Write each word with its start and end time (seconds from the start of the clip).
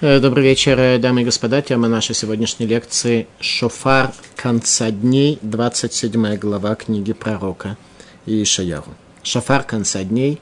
Э, 0.00 0.20
добрый 0.20 0.44
вечер, 0.44 0.78
э, 0.78 0.98
дамы 0.98 1.22
и 1.22 1.24
господа. 1.24 1.60
Тема 1.60 1.88
нашей 1.88 2.14
сегодняшней 2.14 2.66
лекции 2.66 3.26
«Шофар 3.40 4.14
конца 4.36 4.92
дней», 4.92 5.40
27 5.42 6.36
глава 6.36 6.76
книги 6.76 7.12
пророка 7.12 7.76
Ишаяру. 8.24 8.94
«Шофар 9.24 9.64
конца 9.64 10.04
дней». 10.04 10.40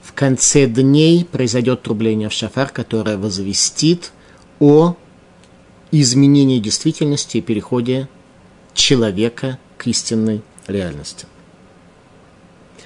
В 0.00 0.12
конце 0.12 0.66
дней 0.66 1.24
произойдет 1.24 1.82
трубление 1.82 2.28
в 2.28 2.32
шофар, 2.32 2.68
которое 2.68 3.16
возвестит 3.16 4.12
о 4.60 4.94
изменении 5.90 6.60
действительности 6.60 7.38
и 7.38 7.40
переходе 7.40 8.08
человека 8.72 9.58
к 9.78 9.88
истинной 9.88 10.42
реальности. 10.68 11.26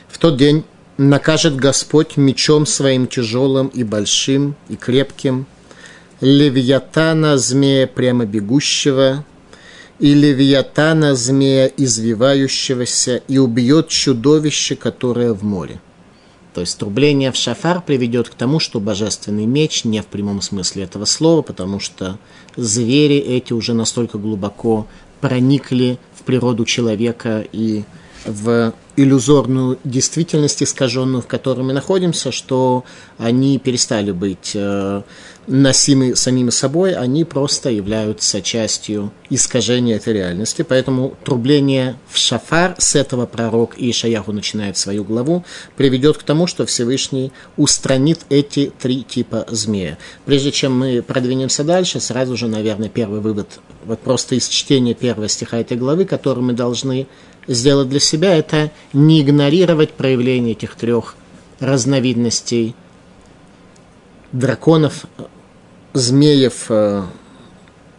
В 0.09 0.17
тот 0.17 0.39
день 0.39 0.65
накажет 0.97 1.57
Господь 1.57 2.17
мечом 2.17 2.65
своим 2.65 3.07
тяжелым 3.07 3.67
и 3.67 3.85
большим 3.85 4.55
и 4.71 4.77
крепким– 4.77 5.45
левиатана 6.21 7.39
змея 7.39 7.87
прямо 7.87 8.25
бегущего, 8.25 9.25
и 9.99 10.15
левиатана 10.15 11.15
змея 11.15 11.67
извивающегося, 11.67 13.23
и 13.29 13.39
убьет 13.39 13.89
чудовище, 13.89 14.77
которое 14.77 15.33
в 15.33 15.43
море. 15.43 15.81
То 16.55 16.63
есть 16.63 16.79
трубление 16.79 17.33
в 17.33 17.37
шафар 17.37 17.83
приведет 17.83 18.31
к 18.31 18.35
тому, 18.35 18.61
что 18.61 18.81
божественный 18.81 19.45
меч, 19.47 19.85
не 19.85 20.01
в 20.01 20.07
прямом 20.07 20.41
смысле 20.41 20.85
этого 20.85 21.05
слова, 21.05 21.43
потому 21.43 21.81
что 21.81 22.19
звери 22.57 23.17
эти 23.17 23.53
уже 23.53 23.75
настолько 23.75 24.17
глубоко 24.17 24.87
проникли 25.21 25.99
в 26.15 26.23
природу 26.23 26.65
человека 26.65 27.45
и 27.53 27.85
в 28.25 28.73
иллюзорную 28.97 29.79
действительность 29.85 30.63
искаженную, 30.63 31.23
в 31.23 31.27
которой 31.27 31.61
мы 31.61 31.73
находимся, 31.73 32.33
что 32.33 32.85
они 33.19 33.59
перестали 33.59 34.11
быть 34.11 34.53
э, 34.55 35.03
носимы 35.47 36.17
самими 36.17 36.51
собой, 36.51 36.95
они 36.95 37.25
просто 37.25 37.71
являются 37.71 38.43
частью 38.43 39.13
искажения 39.31 39.97
этой 39.97 40.15
реальности. 40.15 40.63
Поэтому 40.69 41.15
трубление 41.25 41.97
в 42.09 42.19
шафар 42.19 42.75
с 42.79 42.97
этого 42.97 43.27
пророк 43.27 43.75
Ишаяху 43.77 44.33
начинает 44.33 44.77
свою 44.77 45.05
главу, 45.05 45.45
приведет 45.77 46.19
к 46.19 46.23
тому, 46.23 46.47
что 46.47 46.67
Всевышний 46.67 47.33
устранит 47.57 48.21
эти 48.29 48.73
три 48.79 49.03
типа 49.05 49.47
змея. 49.49 49.99
Прежде 50.25 50.51
чем 50.51 50.79
мы 50.79 51.03
продвинемся 51.03 51.65
дальше, 51.65 52.01
сразу 52.01 52.37
же, 52.37 52.49
наверное, 52.49 52.89
первый 52.89 53.21
вывод, 53.21 53.61
вот 53.85 54.01
просто 54.01 54.35
из 54.35 54.49
чтения 54.49 54.95
первого 54.95 55.29
стиха 55.29 55.59
этой 55.59 55.77
главы, 55.77 56.05
который 56.05 56.43
мы 56.43 56.53
должны 56.53 57.07
сделать 57.47 57.89
для 57.89 58.01
себя, 58.01 58.35
это 58.35 58.73
не 58.93 59.21
игнорировать 59.21 59.93
проявление 59.93 60.53
этих 60.53 60.75
трех 60.75 61.15
разновидностей 61.61 62.75
драконов, 64.33 65.07
змеев 65.97 66.67
э, 66.69 67.03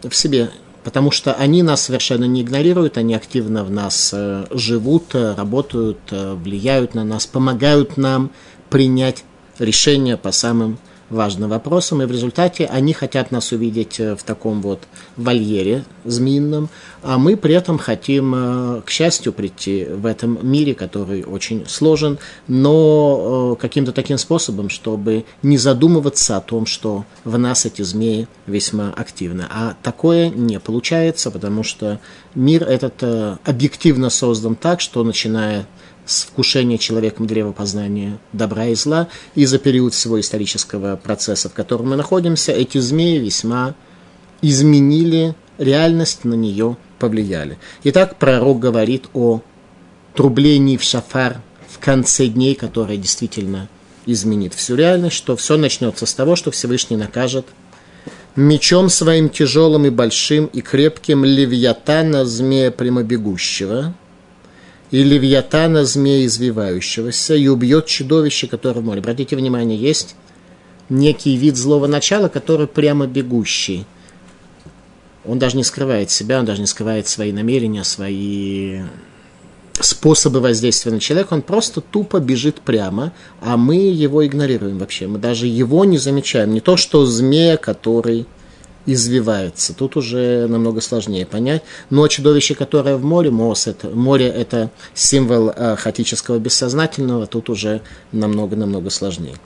в 0.02 0.14
себе, 0.14 0.50
потому 0.84 1.10
что 1.10 1.34
они 1.34 1.62
нас 1.62 1.82
совершенно 1.82 2.24
не 2.24 2.42
игнорируют, 2.42 2.96
они 2.96 3.14
активно 3.14 3.64
в 3.64 3.70
нас 3.70 4.10
э, 4.14 4.46
живут, 4.50 5.14
э, 5.14 5.34
работают, 5.34 5.98
влияют 6.10 6.94
на 6.94 7.04
нас, 7.04 7.26
помогают 7.26 7.96
нам 7.96 8.30
принять 8.70 9.24
решения 9.58 10.16
по 10.16 10.30
самым 10.30 10.78
важным 11.10 11.50
вопросом, 11.50 12.02
и 12.02 12.06
в 12.06 12.10
результате 12.10 12.66
они 12.66 12.92
хотят 12.92 13.30
нас 13.30 13.52
увидеть 13.52 13.98
э, 13.98 14.14
в 14.14 14.22
таком 14.22 14.60
вот 14.60 14.80
вольере 15.16 15.84
змеином, 16.04 16.68
а 17.02 17.18
мы 17.18 17.36
при 17.36 17.54
этом 17.54 17.78
хотим, 17.78 18.34
э, 18.34 18.82
к 18.84 18.90
счастью, 18.90 19.32
прийти 19.32 19.84
в 19.84 20.06
этом 20.06 20.38
мире, 20.42 20.74
который 20.74 21.24
очень 21.24 21.66
сложен, 21.66 22.18
но 22.46 23.56
э, 23.56 23.60
каким-то 23.60 23.92
таким 23.92 24.18
способом, 24.18 24.68
чтобы 24.68 25.24
не 25.42 25.58
задумываться 25.58 26.36
о 26.36 26.40
том, 26.40 26.66
что 26.66 27.04
в 27.24 27.38
нас 27.38 27.64
эти 27.64 27.82
змеи 27.82 28.28
весьма 28.46 28.90
активны. 28.90 29.46
А 29.50 29.76
такое 29.82 30.28
не 30.28 30.60
получается, 30.60 31.30
потому 31.30 31.62
что 31.62 32.00
мир 32.34 32.64
этот 32.64 33.02
объективно 33.44 34.10
создан 34.10 34.54
так, 34.54 34.80
что 34.80 35.02
начиная 35.04 35.66
с 36.08 36.22
вкушения 36.22 36.78
человеком 36.78 37.26
древа 37.26 37.52
познания 37.52 38.18
добра 38.32 38.66
и 38.66 38.74
зла, 38.74 39.08
и 39.34 39.44
за 39.44 39.58
период 39.58 39.92
всего 39.92 40.18
исторического 40.18 40.96
процесса, 40.96 41.50
в 41.50 41.52
котором 41.52 41.90
мы 41.90 41.96
находимся, 41.96 42.52
эти 42.52 42.78
змеи 42.78 43.18
весьма 43.18 43.74
изменили 44.40 45.34
реальность, 45.58 46.24
на 46.24 46.32
нее 46.32 46.78
повлияли. 46.98 47.58
Итак, 47.84 48.16
пророк 48.18 48.58
говорит 48.58 49.08
о 49.12 49.42
трублении 50.14 50.78
в 50.78 50.82
шафар 50.82 51.42
в 51.68 51.78
конце 51.78 52.26
дней, 52.26 52.54
которое 52.54 52.96
действительно 52.96 53.68
изменит 54.06 54.54
всю 54.54 54.76
реальность, 54.76 55.16
что 55.16 55.36
все 55.36 55.58
начнется 55.58 56.06
с 56.06 56.14
того, 56.14 56.36
что 56.36 56.50
Всевышний 56.50 56.96
накажет 56.96 57.44
мечом 58.34 58.88
своим 58.88 59.28
тяжелым 59.28 59.84
и 59.84 59.90
большим 59.90 60.46
и 60.46 60.62
крепким 60.62 61.26
левиатана 61.26 62.24
змея 62.24 62.70
прямобегущего– 62.70 63.92
и 64.90 65.02
левиатана 65.02 65.84
змея 65.84 66.26
извивающегося, 66.26 67.34
и 67.34 67.48
убьет 67.48 67.86
чудовище, 67.86 68.46
которое 68.46 68.80
в 68.80 68.84
море. 68.84 69.00
Обратите 69.00 69.36
внимание, 69.36 69.78
есть 69.78 70.16
некий 70.88 71.36
вид 71.36 71.56
злого 71.56 71.86
начала, 71.86 72.28
который 72.28 72.66
прямо 72.66 73.06
бегущий. 73.06 73.84
Он 75.24 75.38
даже 75.38 75.56
не 75.56 75.64
скрывает 75.64 76.10
себя, 76.10 76.38
он 76.38 76.46
даже 76.46 76.60
не 76.60 76.66
скрывает 76.66 77.06
свои 77.06 77.32
намерения, 77.32 77.84
свои 77.84 78.80
способы 79.80 80.40
воздействия 80.40 80.92
на 80.92 81.00
человека, 81.00 81.34
он 81.34 81.42
просто 81.42 81.80
тупо 81.80 82.18
бежит 82.18 82.60
прямо, 82.60 83.12
а 83.40 83.56
мы 83.56 83.76
его 83.76 84.26
игнорируем 84.26 84.78
вообще. 84.78 85.06
Мы 85.06 85.18
даже 85.18 85.46
его 85.46 85.84
не 85.84 85.98
замечаем. 85.98 86.52
Не 86.52 86.60
то, 86.60 86.76
что 86.76 87.06
змея, 87.06 87.56
который 87.56 88.26
извивается. 88.88 89.74
Тут 89.74 89.96
уже 89.96 90.46
намного 90.48 90.80
сложнее 90.80 91.26
понять. 91.26 91.62
Но 91.90 92.08
чудовище, 92.08 92.54
которое 92.54 92.96
в 92.96 93.04
море, 93.04 93.30
мос, 93.30 93.66
это, 93.66 93.90
море– 93.90 94.26
это 94.26 94.70
символ 94.94 95.50
э, 95.54 95.76
хаотического 95.76 96.38
бессознательного, 96.38 97.26
тут 97.26 97.50
уже 97.50 97.82
намного-намного 98.12 98.88
сложнее. 98.88 99.36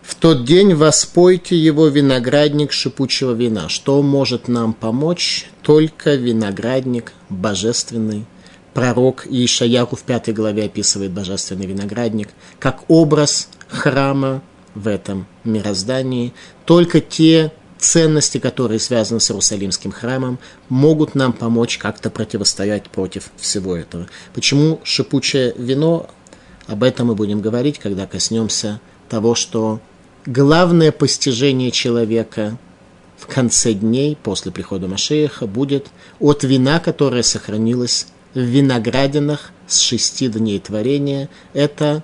В 0.00 0.14
тот 0.14 0.44
день 0.46 0.74
воспойте 0.74 1.54
его 1.54 1.88
виноградник 1.88 2.72
шипучего 2.72 3.32
вина. 3.32 3.68
Что 3.68 4.00
может 4.02 4.48
нам 4.48 4.72
помочь? 4.72 5.50
Только 5.62 6.14
виноградник 6.14 7.12
божественный. 7.28 8.24
Пророк 8.72 9.26
Ишаяху 9.26 9.96
в 9.96 10.02
пятой 10.02 10.32
главе 10.32 10.64
описывает 10.64 11.12
божественный 11.12 11.66
виноградник 11.66 12.30
как 12.58 12.84
образ 12.88 13.48
храма 13.68 14.42
в 14.74 14.88
этом 14.88 15.26
мироздании. 15.44 16.32
Только 16.64 17.02
те 17.02 17.52
ценности, 17.82 18.38
которые 18.38 18.78
связаны 18.78 19.20
с 19.20 19.30
Иерусалимским 19.30 19.92
храмом, 19.92 20.38
могут 20.68 21.14
нам 21.14 21.32
помочь 21.32 21.78
как-то 21.78 22.10
противостоять 22.10 22.88
против 22.90 23.30
всего 23.36 23.76
этого. 23.76 24.08
Почему 24.34 24.80
шипучее 24.84 25.54
вино? 25.56 26.08
Об 26.66 26.84
этом 26.84 27.08
мы 27.08 27.14
будем 27.14 27.40
говорить, 27.40 27.78
когда 27.78 28.06
коснемся 28.06 28.80
того, 29.08 29.34
что 29.34 29.80
главное 30.26 30.92
постижение 30.92 31.70
человека 31.70 32.56
в 33.18 33.26
конце 33.26 33.72
дней, 33.72 34.16
после 34.20 34.52
прихода 34.52 34.88
Машеха, 34.88 35.46
будет 35.46 35.88
от 36.18 36.44
вина, 36.44 36.80
которое 36.80 37.22
сохранилось 37.22 38.06
в 38.34 38.40
виноградинах 38.40 39.50
с 39.66 39.78
шести 39.78 40.28
дней 40.28 40.58
творения. 40.58 41.28
Это 41.52 42.02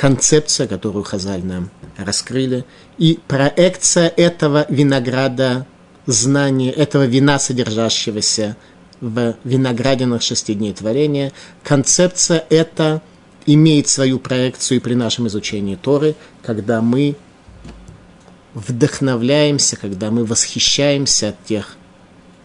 концепция, 0.00 0.66
которую 0.66 1.04
Хазаль 1.04 1.44
нам 1.44 1.68
раскрыли, 1.98 2.64
и 2.96 3.18
проекция 3.28 4.08
этого 4.08 4.64
винограда, 4.70 5.66
знания, 6.06 6.70
этого 6.70 7.04
вина, 7.04 7.38
содержащегося 7.38 8.56
в 9.02 9.34
виноградинах 9.44 10.22
шести 10.22 10.54
дней 10.54 10.72
творения. 10.72 11.32
Концепция 11.62 12.46
эта 12.48 13.02
имеет 13.44 13.88
свою 13.88 14.18
проекцию 14.18 14.78
и 14.78 14.80
при 14.80 14.94
нашем 14.94 15.26
изучении 15.26 15.76
Торы, 15.76 16.14
когда 16.42 16.80
мы 16.80 17.14
вдохновляемся, 18.54 19.76
когда 19.76 20.10
мы 20.10 20.24
восхищаемся 20.24 21.28
от 21.28 21.44
тех 21.44 21.76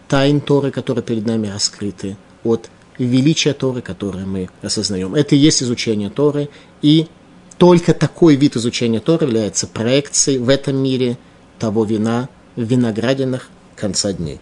тайн 0.08 0.42
Торы, 0.42 0.70
которые 0.70 1.02
перед 1.02 1.24
нами 1.24 1.48
раскрыты, 1.48 2.18
от 2.44 2.68
величия 2.98 3.54
Торы, 3.54 3.80
которое 3.80 4.26
мы 4.26 4.50
осознаем. 4.60 5.14
Это 5.14 5.36
и 5.36 5.38
есть 5.38 5.62
изучение 5.62 6.10
Торы, 6.10 6.50
и 6.82 7.08
только 7.58 7.94
такой 7.94 8.36
вид 8.36 8.56
изучения 8.56 9.00
Тора 9.00 9.24
является 9.24 9.66
проекцией 9.66 10.38
в 10.38 10.48
этом 10.48 10.76
мире 10.76 11.16
того 11.58 11.84
вина 11.84 12.28
в 12.54 12.62
виноградинах 12.62 13.48
конца 13.76 14.12
дней. 14.12 14.40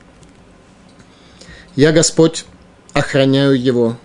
Я, 1.76 1.92
Господь, 1.92 2.44
охраняю 2.92 3.60
его, 3.60 3.96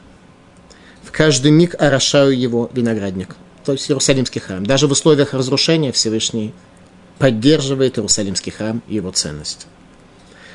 в 1.04 1.12
каждый 1.12 1.52
миг 1.52 1.76
орошаю 1.80 2.38
его 2.38 2.70
виноградник, 2.74 3.36
то 3.66 3.72
есть 3.72 3.90
Иерусалимский 3.90 4.42
храм. 4.42 4.66
Даже 4.66 4.88
в 4.88 4.92
условиях 4.92 5.34
разрушения 5.34 5.92
Всевышний 5.92 6.54
поддерживает 7.18 7.98
Иерусалимский 7.98 8.52
храм 8.52 8.82
и 8.88 8.96
его 8.96 9.12
ценность. 9.12 9.68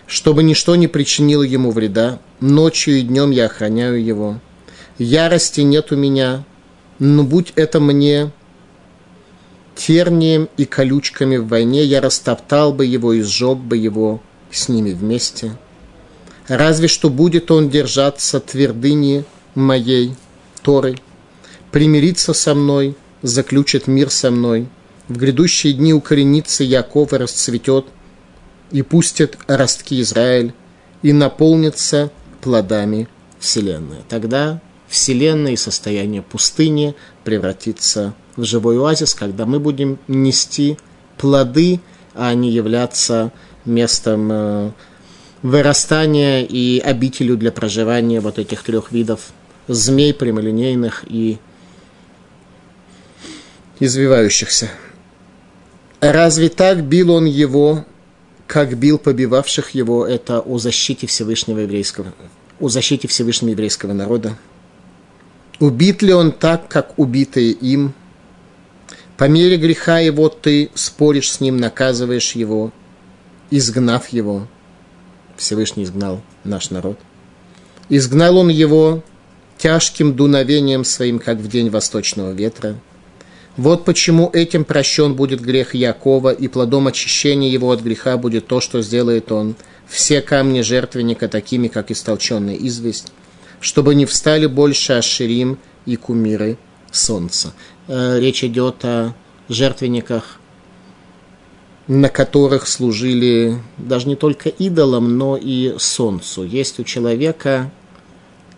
Чтобы 0.06 0.42
ничто 0.42 0.76
не 0.76 0.86
причинило 0.86 1.42
ему 1.42 1.70
вреда, 1.70 2.18
ночью 2.40 2.98
и 2.98 3.02
днем 3.02 3.30
я 3.30 3.46
охраняю 3.46 4.04
его. 4.04 4.40
Ярости 4.98 5.62
нет 5.62 5.92
у 5.92 5.96
меня, 5.96 6.44
но 6.98 7.24
будь 7.24 7.52
это 7.56 7.80
мне 7.80 8.30
тернием 9.74 10.48
и 10.56 10.64
колючками 10.64 11.36
в 11.36 11.48
войне, 11.48 11.84
я 11.84 12.00
растоптал 12.00 12.72
бы 12.72 12.86
его 12.86 13.12
и 13.12 13.22
сжег 13.22 13.58
бы 13.58 13.76
его 13.76 14.22
с 14.50 14.68
ними 14.68 14.92
вместе. 14.92 15.56
Разве 16.48 16.88
что 16.88 17.10
будет 17.10 17.50
он 17.50 17.70
держаться 17.70 18.40
твердыни 18.40 19.24
моей, 19.54 20.14
Торы, 20.62 20.96
примириться 21.70 22.32
со 22.32 22.54
мной, 22.54 22.96
заключит 23.22 23.86
мир 23.86 24.10
со 24.10 24.30
мной. 24.30 24.68
В 25.08 25.16
грядущие 25.16 25.72
дни 25.74 25.92
укоренится 25.92 26.64
Яков 26.64 27.12
и 27.12 27.16
расцветет, 27.16 27.86
и 28.70 28.82
пустит 28.82 29.38
ростки 29.46 30.00
Израиль, 30.00 30.54
и 31.02 31.12
наполнится 31.12 32.10
плодами 32.40 33.08
Вселенной. 33.38 33.98
Тогда 34.08 34.60
Вселенная 34.88 35.52
и 35.52 35.56
состояние 35.56 36.22
пустыни 36.22 36.94
превратится 37.24 38.14
в 38.23 38.23
живой 38.36 38.78
оазис, 38.78 39.14
когда 39.14 39.46
мы 39.46 39.60
будем 39.60 39.98
нести 40.08 40.78
плоды, 41.18 41.80
а 42.14 42.34
не 42.34 42.50
являться 42.50 43.32
местом 43.64 44.30
э, 44.30 44.70
вырастания 45.42 46.42
и 46.42 46.78
обителю 46.78 47.36
для 47.36 47.52
проживания 47.52 48.20
вот 48.20 48.38
этих 48.38 48.62
трех 48.62 48.92
видов 48.92 49.32
змей 49.68 50.12
прямолинейных 50.14 51.04
и 51.08 51.38
извивающихся. 53.80 54.70
Разве 56.00 56.48
так 56.48 56.84
бил 56.84 57.10
он 57.10 57.24
его, 57.24 57.84
как 58.46 58.76
бил 58.76 58.98
побивавших 58.98 59.70
его, 59.70 60.06
это 60.06 60.40
о 60.40 60.58
защите 60.58 61.06
Всевышнего 61.06 61.60
еврейского, 61.60 62.12
о 62.60 62.68
защите 62.68 63.08
Всевышнего 63.08 63.50
еврейского 63.50 63.92
народа? 63.92 64.36
Убит 65.60 66.02
ли 66.02 66.12
он 66.12 66.32
так, 66.32 66.68
как 66.68 66.98
убитые 66.98 67.52
им? 67.52 67.94
По 69.16 69.24
мере 69.24 69.56
греха 69.56 69.98
его 70.00 70.28
ты 70.28 70.70
споришь 70.74 71.32
с 71.32 71.40
ним, 71.40 71.56
наказываешь 71.56 72.32
его, 72.32 72.72
изгнав 73.50 74.08
его. 74.08 74.48
Всевышний 75.36 75.84
изгнал 75.84 76.20
наш 76.42 76.70
народ. 76.70 76.98
Изгнал 77.88 78.38
он 78.38 78.48
его 78.48 79.02
тяжким 79.58 80.14
дуновением 80.14 80.84
своим, 80.84 81.18
как 81.18 81.38
в 81.38 81.48
день 81.48 81.70
восточного 81.70 82.32
ветра. 82.32 82.76
Вот 83.56 83.84
почему 83.84 84.30
этим 84.32 84.64
прощен 84.64 85.14
будет 85.14 85.40
грех 85.40 85.74
Якова, 85.74 86.32
и 86.32 86.48
плодом 86.48 86.88
очищения 86.88 87.48
его 87.48 87.70
от 87.70 87.80
греха 87.82 88.16
будет 88.16 88.48
то, 88.48 88.60
что 88.60 88.82
сделает 88.82 89.30
он 89.30 89.54
все 89.86 90.22
камни 90.22 90.60
жертвенника 90.62 91.28
такими, 91.28 91.68
как 91.68 91.92
истолченная 91.92 92.56
известь, 92.56 93.12
чтобы 93.60 93.94
не 93.94 94.06
встали 94.06 94.46
больше 94.46 94.94
Аширим 94.94 95.58
и 95.86 95.94
кумиры 95.94 96.58
солнца. 96.90 97.52
Э, 97.86 98.18
речь 98.18 98.42
идет 98.44 98.84
о 98.84 99.14
жертвенниках, 99.48 100.38
на 101.86 102.08
которых 102.08 102.66
служили 102.66 103.58
даже 103.76 104.08
не 104.08 104.16
только 104.16 104.48
идолам, 104.48 105.18
но 105.18 105.36
и 105.36 105.74
солнцу. 105.78 106.44
Есть 106.44 106.80
у 106.80 106.84
человека 106.84 107.70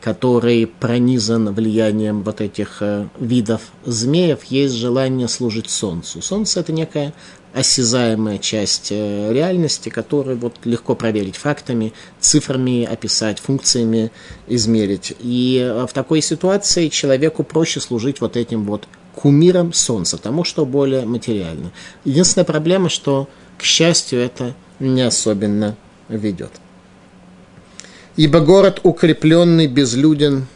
который 0.07 0.69
пронизан 0.69 1.53
влиянием 1.53 2.23
вот 2.23 2.41
этих 2.41 2.77
э, 2.81 3.09
видов 3.19 3.63
змеев, 3.85 4.45
есть 4.45 4.75
желание 4.75 5.27
служить 5.27 5.69
Солнцу. 5.69 6.23
Солнце– 6.23 6.61
это 6.61 6.71
некая 6.71 7.13
осязаемая 7.53 8.39
часть 8.39 8.93
э, 8.93 9.33
реальности, 9.33 9.89
которую 9.89 10.39
вот 10.39 10.59
легко 10.63 10.95
проверить 10.95 11.35
фактами, 11.35 11.93
цифрами 12.21 12.85
описать, 12.85 13.41
функциями 13.41 14.13
измерить. 14.47 15.17
И 15.19 15.75
в 15.89 15.93
такой 15.93 16.23
ситуации 16.23 16.87
человеку 16.87 17.43
проще 17.43 17.81
служить 17.81 18.21
вот 18.21 18.37
этим 18.37 18.63
вот 18.63 18.87
кумиром 19.17 19.73
Солнца, 19.73 20.19
тому, 20.19 20.45
что 20.45 20.65
более 20.67 21.07
материально. 21.07 21.73
Единственная 22.05 22.45
проблема, 22.45 22.89
что, 22.89 23.29
к 23.59 23.63
счастью, 23.63 24.21
это 24.21 24.55
не 24.79 25.03
особенно 25.03 25.77
ведет. 26.09 26.53
Ибо 28.17 28.41
город 28.41 28.81
укрепленный, 28.83 29.67
безлюден, 29.67 30.47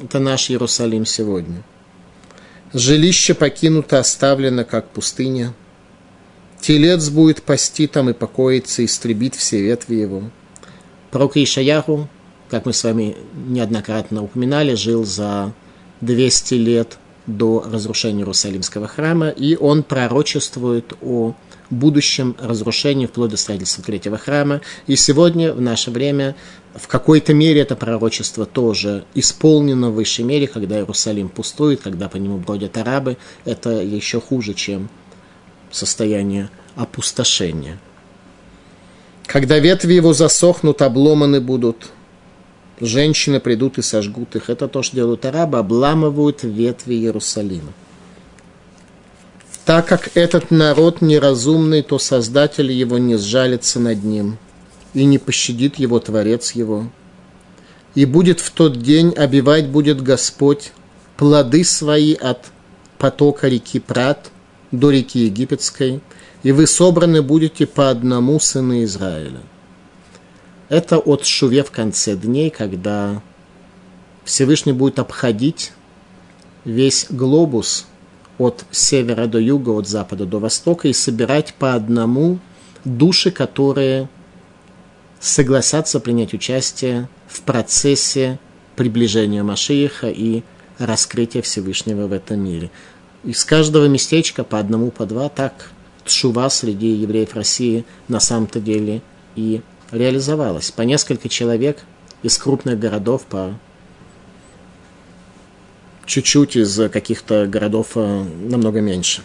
это 0.00 0.18
наш 0.18 0.50
Иерусалим 0.50 1.06
сегодня. 1.06 1.62
Жилище 2.72 3.34
покинуто, 3.34 3.98
оставлено, 3.98 4.64
как 4.64 4.90
пустыня. 4.90 5.54
Телец 6.60 7.08
будет 7.08 7.42
пасти 7.42 7.86
там 7.86 8.10
и 8.10 8.12
покоиться, 8.12 8.84
истребит 8.84 9.34
все 9.34 9.62
ветви 9.62 9.96
его. 9.96 10.30
Пророк 11.10 11.36
Ишаяху, 11.36 12.08
как 12.50 12.66
мы 12.66 12.72
с 12.72 12.84
вами 12.84 13.16
неоднократно 13.46 14.22
упоминали, 14.22 14.74
жил 14.74 15.04
за 15.04 15.52
200 16.00 16.54
лет 16.54 16.98
до 17.26 17.64
разрушения 17.70 18.20
Иерусалимского 18.20 18.86
храма, 18.86 19.28
и 19.28 19.56
он 19.56 19.82
пророчествует 19.82 20.92
о 21.02 21.34
будущем 21.70 22.36
разрушении 22.38 23.06
вплоть 23.06 23.30
до 23.30 23.36
строительства 23.36 23.82
третьего 23.82 24.18
храма. 24.18 24.60
И 24.86 24.96
сегодня, 24.96 25.52
в 25.52 25.60
наше 25.60 25.90
время, 25.90 26.36
в 26.74 26.86
какой-то 26.86 27.34
мере 27.34 27.60
это 27.60 27.76
пророчество 27.76 28.46
тоже 28.46 29.04
исполнено 29.14 29.90
в 29.90 29.94
высшей 29.94 30.24
мере, 30.24 30.46
когда 30.46 30.76
Иерусалим 30.76 31.28
пустует, 31.28 31.80
когда 31.80 32.08
по 32.08 32.16
нему 32.16 32.38
бродят 32.38 32.76
арабы. 32.76 33.16
Это 33.44 33.70
еще 33.70 34.20
хуже, 34.20 34.54
чем 34.54 34.88
состояние 35.70 36.50
опустошения. 36.76 37.78
Когда 39.26 39.58
ветви 39.58 39.94
его 39.94 40.12
засохнут, 40.12 40.82
обломаны 40.82 41.40
будут, 41.40 41.90
женщины 42.80 43.40
придут 43.40 43.78
и 43.78 43.82
сожгут 43.82 44.36
их. 44.36 44.50
Это 44.50 44.68
то, 44.68 44.82
что 44.82 44.96
делают 44.96 45.24
арабы, 45.24 45.58
обламывают 45.58 46.42
ветви 46.42 46.94
Иерусалима. 46.94 47.72
Так 49.64 49.86
как 49.86 50.10
этот 50.14 50.50
народ 50.50 51.00
неразумный, 51.00 51.82
то 51.82 51.98
Создатель 51.98 52.70
его 52.70 52.98
не 52.98 53.16
сжалится 53.16 53.80
над 53.80 54.04
ним, 54.04 54.36
и 54.92 55.04
не 55.04 55.18
пощадит 55.18 55.76
его 55.76 55.98
Творец 56.00 56.52
его. 56.52 56.90
И 57.94 58.04
будет 58.04 58.40
в 58.40 58.50
тот 58.50 58.82
день 58.82 59.14
обивать 59.14 59.68
будет 59.68 60.02
Господь 60.02 60.72
плоды 61.16 61.64
свои 61.64 62.14
от 62.14 62.46
потока 62.98 63.48
реки 63.48 63.80
Прат 63.80 64.30
до 64.70 64.90
реки 64.90 65.20
Египетской, 65.20 66.00
и 66.42 66.52
вы 66.52 66.66
собраны 66.66 67.22
будете 67.22 67.66
по 67.66 67.88
одному 67.88 68.40
сыны 68.40 68.84
Израиля. 68.84 69.40
Это 70.74 70.98
от 70.98 71.24
Шуве 71.24 71.62
в 71.62 71.70
конце 71.70 72.16
дней, 72.16 72.50
когда 72.50 73.22
Всевышний 74.24 74.72
будет 74.72 74.98
обходить 74.98 75.72
весь 76.64 77.06
глобус– 77.10 77.86
от 78.38 78.64
севера 78.70 79.26
до 79.26 79.38
юга, 79.38 79.70
от 79.70 79.88
запада 79.88 80.26
до 80.26 80.38
востока 80.38 80.88
и 80.88 80.92
собирать 80.92 81.54
по 81.54 81.74
одному 81.74 82.38
души, 82.84 83.30
которые 83.30 84.08
согласятся 85.20 86.00
принять 86.00 86.34
участие 86.34 87.08
в 87.28 87.42
процессе 87.42 88.38
приближения 88.76 89.42
Машииха 89.42 90.08
и 90.08 90.42
раскрытия 90.78 91.42
Всевышнего 91.42 92.06
в 92.06 92.12
этом 92.12 92.40
мире. 92.40 92.70
Из 93.22 93.44
каждого 93.44 93.86
местечка 93.86 94.42
по 94.44 94.58
одному, 94.58 94.90
по 94.90 95.06
два, 95.06 95.28
так 95.28 95.70
тшува 96.04 96.50
среди 96.50 96.88
евреев 96.88 97.34
России 97.34 97.84
на 98.08 98.18
самом-то 98.18 98.60
деле 98.60 99.00
и 99.36 99.62
реализовалась. 99.90 100.70
По 100.70 100.82
несколько 100.82 101.28
человек 101.28 101.78
из 102.22 102.38
крупных 102.38 102.78
городов, 102.78 103.24
по 103.26 103.54
чуть-чуть 106.06 106.56
из 106.56 106.90
каких-то 106.90 107.46
городов 107.46 107.92
э, 107.94 108.24
намного 108.48 108.80
меньше. 108.80 109.22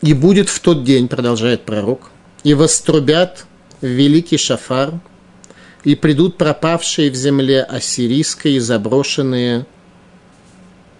И 0.00 0.12
будет 0.12 0.48
в 0.48 0.60
тот 0.60 0.84
день, 0.84 1.08
продолжает 1.08 1.64
пророк, 1.64 2.10
и 2.42 2.54
вострубят 2.54 3.46
великий 3.80 4.36
шафар, 4.36 4.92
и 5.82 5.94
придут 5.94 6.36
пропавшие 6.36 7.10
в 7.10 7.14
земле 7.14 7.62
ассирийской 7.62 8.54
и 8.54 8.58
заброшенные 8.58 9.66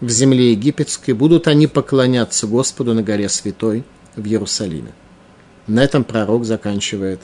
в 0.01 0.09
земле 0.11 0.53
египетской, 0.53 1.13
будут 1.13 1.49
они 1.49 1.67
поклоняться 1.67 2.47
Господу 2.47 2.95
на 2.95 3.03
горе 3.03 3.29
Святой 3.29 3.85
в 4.17 4.27
Иерусалиме. 4.27 4.93
На 5.67 5.83
этом 5.83 6.05
пророк 6.05 6.45
заканчивает 6.45 7.21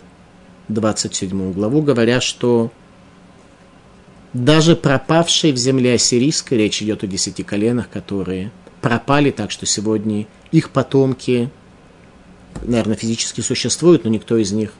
27 0.73 1.53
главу, 1.53 1.83
говоря, 1.83 2.21
что 2.21 2.71
даже 4.33 4.77
пропавшие 4.77 5.53
в 5.53 5.57
земле 5.57 5.95
ассирийской, 5.95 6.59
речь 6.59 6.83
идет 6.83 7.03
о 7.03 7.07
десяти 7.07 7.43
коленах, 7.43 7.91
которые 7.91 8.53
пропали 8.81 9.31
так, 9.31 9.50
что 9.50 9.67
сегодня 9.67 10.27
их 10.53 10.71
потомки, 10.71 11.50
наверное, 12.62 12.97
физически 12.97 13.41
существуют, 13.41 14.05
но 14.05 14.11
никто 14.11 14.37
из 14.37 14.53
них 14.53 14.73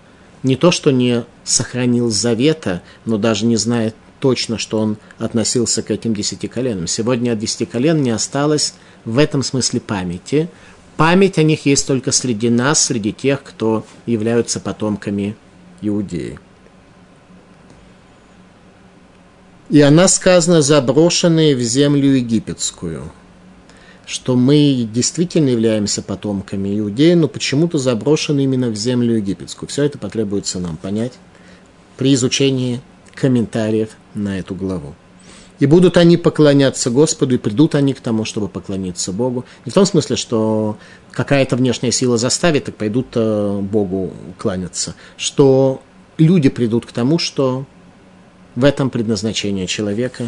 не 0.43 0.57
то, 0.57 0.71
что 0.71 0.91
не 0.91 1.25
сохранил 1.45 2.11
завета, 2.11 2.83
но 3.05 3.19
даже 3.19 3.45
не 3.45 3.57
знает 3.57 3.95
точно, 4.21 4.59
что 4.59 4.79
он 4.79 4.97
относился 5.19 5.83
к 5.83 5.91
этим 5.91 6.15
десяти 6.15 6.47
коленам. 6.47 6.87
Сегодня 6.87 7.33
от 7.33 7.39
десяти 7.39 7.67
колен 7.67 8.03
не 8.03 8.11
осталось 8.11 8.75
в 9.05 9.19
этом 9.19 9.43
смысле 9.43 9.81
памяти. 9.81 10.49
Память 10.97 11.39
о 11.39 11.43
них 11.43 11.67
есть 11.67 11.87
только 11.87 12.13
среди 12.13 12.51
нас, 12.51 12.85
среди 12.85 13.13
тех, 13.13 13.43
кто 13.43 13.85
являются 14.07 14.61
потомками 14.61 15.37
иудеи. 15.81 16.39
и 19.71 19.81
она 19.81 20.09
сказана 20.09 20.63
заброшенные 20.63 21.55
в 21.55 21.61
землю 21.61 22.17
египетскую. 22.17 23.13
что 24.07 24.35
мы 24.35 24.89
действительно 24.93 25.51
являемся 25.51 26.03
потомками 26.03 26.77
иудеи, 26.81 27.15
но 27.15 27.29
почему-то 27.29 27.79
заброшены 27.79 28.43
именно 28.43 28.69
в 28.69 28.75
землю 28.75 29.15
египетскую. 29.15 29.69
Все 29.69 29.85
это 29.85 29.99
потребуется 29.99 30.59
нам 30.59 30.77
понять 30.77 31.13
при 31.97 32.15
изучении 32.15 32.81
комментариев 33.15 33.91
на 34.15 34.41
эту 34.41 34.57
главу. 34.57 34.97
И 35.61 35.67
будут 35.67 35.97
они 35.97 36.17
поклоняться 36.17 36.91
Господу, 36.91 37.35
и 37.35 37.39
придут 37.39 37.75
они 37.75 37.93
к 37.93 38.01
тому, 38.01 38.25
чтобы 38.25 38.49
поклониться 38.49 39.13
Богу. 39.13 39.45
Не 39.67 39.71
в 39.71 39.75
том 39.75 39.85
смысле, 39.87 40.17
что 40.17 40.79
какая-то 41.13 41.57
внешняя 41.57 41.93
сила 41.93 42.17
заставит, 42.17 42.65
так 42.65 42.77
пойдут 42.77 43.09
э, 43.15 43.59
Богу 43.61 44.13
кланяться. 44.39 44.95
Что 45.19 45.83
люди 46.17 46.49
придут 46.49 46.87
к 46.87 46.93
тому, 46.93 47.19
что 47.19 47.67
в 48.57 48.65
этом 48.65 48.91
предназначение 48.91 49.67
человека. 49.67 50.25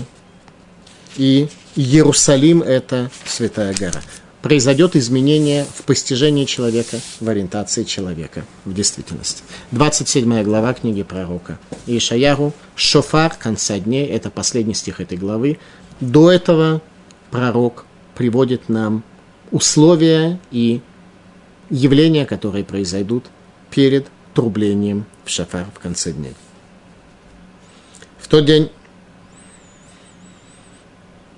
И 1.17 1.49
Иерусалим– 1.77 2.63
это 2.63 3.11
святая 3.25 3.75
гора. 3.75 4.01
Произойдет 4.43 4.97
изменение 4.97 5.65
в 5.65 5.85
постижении 5.85 6.45
человека, 6.45 6.99
в 7.21 7.29
ориентации 7.29 7.85
человека 7.85 8.45
в 8.65 8.75
действительности. 8.75 9.43
27 9.71 10.43
глава 10.43 10.75
книги 10.75 11.03
пророка 11.03 11.59
Ишаяру, 11.87 12.53
Шофар, 12.75 13.35
конца 13.39 13.79
дней, 13.79 14.07
это 14.07 14.31
последний 14.31 14.75
стих 14.75 15.01
этой 15.01 15.17
главы. 15.17 15.59
До 16.01 16.31
этого 16.31 16.83
пророк 17.31 17.87
приводит 18.17 18.69
нам 18.69 19.05
условия 19.53 20.41
и 20.51 20.81
явления, 21.71 22.27
которые 22.27 22.65
произойдут 22.65 23.27
перед 23.71 24.09
трублением 24.35 25.07
в 25.25 25.31
шафар 25.31 25.67
в 25.75 25.79
конце 25.79 26.13
дней 26.13 26.35
тот 28.33 28.47
день 28.47 28.71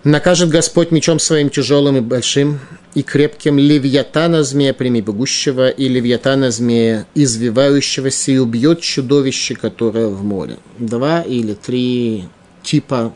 накажет 0.04 0.50
Господь 0.50 0.90
мечом 0.90 1.18
своим 1.18 1.50
тяжелым 1.50 1.96
и 1.96 2.00
большим 2.00 2.61
и 2.94 3.02
крепким 3.02 3.58
левьятана 3.58 4.44
змея 4.44 4.75
прямибегущего 4.75 5.68
и 5.68 5.88
левьятана 5.88 6.50
змея 6.50 7.06
извивающегося 7.14 8.32
и 8.32 8.38
убьет 8.38 8.80
чудовище, 8.80 9.54
которое 9.54 10.08
в 10.08 10.23
море. 10.23 10.58
Два 10.78 11.23
или 11.23 11.54
три 11.54 12.25
типа 12.62 13.14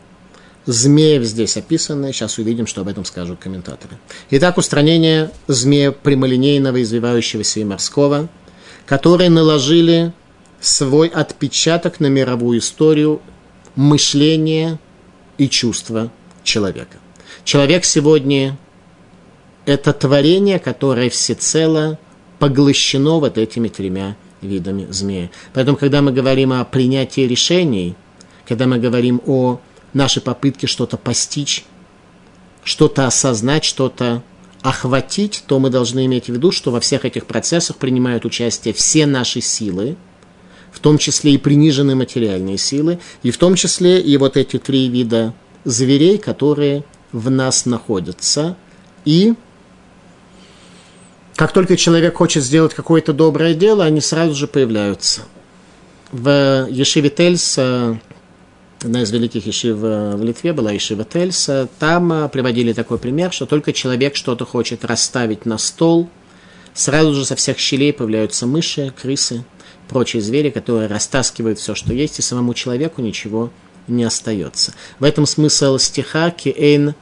змеев 0.67 1.23
здесь 1.23 1.57
описаны. 1.57 2.13
Сейчас 2.13 2.39
увидим, 2.39 2.67
что 2.67 2.81
об 2.81 2.89
этом 2.89 3.05
скажут 3.05 3.39
комментаторы. 3.39 3.99
Итак, 4.31 4.59
устранение 4.59 5.31
змея 5.47 5.93
прямолинейного, 5.93 6.83
извивающегося 6.83 7.61
и 7.61 7.65
морского, 7.65 8.29
которые 8.87 9.31
наложили 9.31 10.13
свой 10.61 11.09
отпечаток 11.09 12.01
на 12.01 12.07
мировую 12.07 12.59
историю 12.59 13.21
мышление 13.77 14.79
и 15.37 15.49
чувства 15.49 16.11
человека. 16.49 16.99
Человек 17.45 17.85
сегодня– 17.85 18.59
это 19.67 19.93
творение, 19.93 20.59
которое 20.59 21.11
всецело 21.11 21.99
поглощено 22.39 23.21
вот 23.21 23.39
этими 23.39 23.69
тремя 23.69 24.17
видами 24.41 24.87
змеи. 24.91 25.31
Поэтому, 25.53 25.77
когда 25.77 26.03
мы 26.03 26.13
говорим 26.13 26.53
о 26.53 26.65
принятии 26.65 27.23
решений, 27.23 27.95
когда 28.47 28.67
мы 28.67 28.79
говорим 28.79 29.21
о 29.27 29.61
нашей 29.93 30.23
попытке 30.23 30.67
что-то 30.67 30.97
постичь, 30.97 31.65
что-то 32.65 33.07
осознать, 33.07 33.65
что-то 33.65 34.23
охватить, 34.63 35.45
то 35.47 35.59
мы 35.59 35.71
должны 35.71 36.07
иметь 36.07 36.27
в 36.27 36.29
виду, 36.31 36.51
что 36.51 36.71
во 36.71 36.81
всех 36.81 37.05
этих 37.05 37.27
процессах 37.27 37.77
принимают 37.77 38.25
участие 38.25 38.75
все 38.75 39.07
наши 39.07 39.41
силы– 39.41 39.97
в 40.73 40.81
том 40.81 40.99
числе 40.99 41.35
и 41.35 41.39
приниженные 41.39 41.97
материальные 41.97 42.59
силы, 42.59 42.99
и 43.23 43.31
в 43.31 43.39
том 43.39 43.55
числе 43.55 44.01
и 44.01 44.17
вот 44.17 44.37
эти 44.37 44.59
три 44.59 44.89
вида 44.89 45.35
зверей, 45.69 46.19
которые 46.19 46.85
в 47.13 47.31
нас 47.31 47.67
находятся. 47.67 48.57
И 49.05 49.35
как 51.37 51.53
только 51.53 51.77
человек 51.77 52.17
хочет 52.17 52.43
сделать 52.43 52.75
какое-то 52.75 53.13
доброе 53.13 53.55
дело, 53.55 53.85
они 53.85 54.01
сразу 54.01 54.35
же 54.35 54.47
появляются. 54.47 55.23
В 56.11 56.67
Ешиве 56.71 57.11
Тельс, 57.11 57.59
одна 57.59 59.03
из 59.03 59.11
великих 59.11 59.47
ешив 59.47 59.77
в 59.77 60.23
Литве 60.23 60.53
была 60.53 60.73
Ешива 60.73 61.05
Тельс, 61.05 61.51
там 61.79 62.29
приводили 62.31 62.73
такой 62.73 62.99
пример, 62.99 63.33
что 63.33 63.47
только 63.47 63.73
человек 63.73 64.17
что-то 64.17 64.47
хочет 64.47 64.85
расставить 64.85 65.45
на 65.47 65.59
стол, 65.59 66.09
сразу 66.75 67.15
же 67.15 67.25
со 67.25 67.37
всех 67.37 67.59
щелей 67.59 67.93
появляются 67.93 68.47
мыши, 68.47 68.93
крысы– 69.01 69.45
прочие 69.89 70.23
звери, 70.23 70.51
которые 70.51 70.87
растаскивают 70.87 71.59
все, 71.59 71.75
что 71.75 71.93
есть, 71.93 72.19
и 72.19 72.23
самому 72.23 72.55
человеку 72.55 73.03
ничего 73.03 73.45
не 73.45 73.51
остается. 74.05 74.73
В 74.99 75.05
этом 75.05 75.27
смысл 75.27 75.79
стиха 75.79 76.31
«Киэйн 76.31 76.95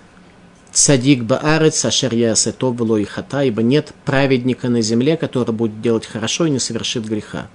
цадик 0.73 1.25
баарец 1.25 1.85
ашер 1.85 2.14
ясетов 2.14 2.81
и 2.81 3.05
хата», 3.05 3.43
ибо 3.43 3.62
нет 3.62 3.93
праведника 4.05 4.69
на 4.69 4.83
земле, 4.83 5.16
который 5.16 5.52
будет 5.52 5.81
делать 5.81 6.07
хорошо 6.07 6.47
и 6.47 6.50
не 6.50 6.59
совершит 6.59 7.05
греха. 7.05 7.49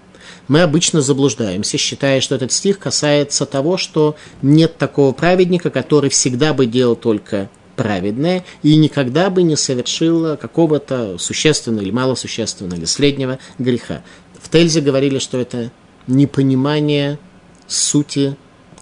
Мы 0.47 0.61
обычно 0.61 1.01
заблуждаемся, 1.01 1.77
считая, 1.77 2.19
что 2.19 2.35
этот 2.35 2.51
стих 2.51 2.79
касается 2.79 3.45
того, 3.45 3.77
что 3.77 4.15
нет 4.41 4.77
такого 4.77 5.13
праведника, 5.13 5.69
который 5.69 6.09
всегда 6.09 6.53
бы 6.53 6.65
делал 6.65 6.95
только 6.95 7.49
праведное 7.75 8.43
и 8.61 8.75
никогда 8.75 9.29
бы 9.29 9.43
не 9.43 9.55
совершил 9.55 10.37
какого-то 10.37 11.17
существенного 11.17 11.83
или 11.83 11.91
малосущественного 11.91 12.77
или 12.77 12.85
среднего 12.85 13.39
греха. 13.57 14.03
В 14.41 14.49
Тельзе 14.49 14.81
говорили, 14.81 15.19
что 15.19 15.39
это 15.39 15.71
непонимание 16.07 17.17
сути 17.67 18.35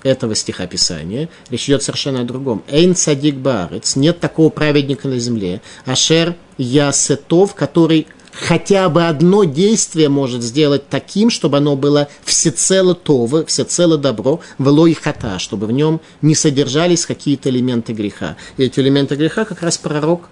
этого 0.04 0.36
стихописания. 0.36 1.30
Речь 1.50 1.66
идет 1.66 1.84
совершенно 1.84 2.22
о 2.22 2.24
другом. 2.24 2.64
Эйн 2.70 2.96
цадик 2.96 3.36
барец, 3.36 3.96
нет 3.96 4.20
такого 4.20 4.50
праведника 4.50 5.08
на 5.08 5.20
земле. 5.20 5.62
Ашер 5.86 6.36
ясетов, 6.58 7.56
который 7.56 8.08
хотя 8.32 8.90
бы 8.90 9.06
одно 9.08 9.44
действие 9.44 10.10
может 10.10 10.42
сделать 10.42 10.88
таким, 10.90 11.30
чтобы 11.30 11.58
оно 11.58 11.76
было 11.76 12.08
всецело 12.24 12.96
тово, 12.96 13.46
всецело 13.46 13.98
добро, 13.98 14.40
вело 14.58 14.88
и 14.88 14.94
хата, 14.94 15.40
чтобы 15.40 15.68
в 15.68 15.72
нем 15.72 16.00
не 16.22 16.36
содержались 16.36 17.06
какие-то 17.06 17.50
элементы 17.50 17.94
греха. 17.94 18.38
И 18.58 18.64
эти 18.64 18.80
элементы 18.80 19.16
греха 19.16 19.46
как 19.46 19.62
раз 19.62 19.78
пророк 19.78 20.30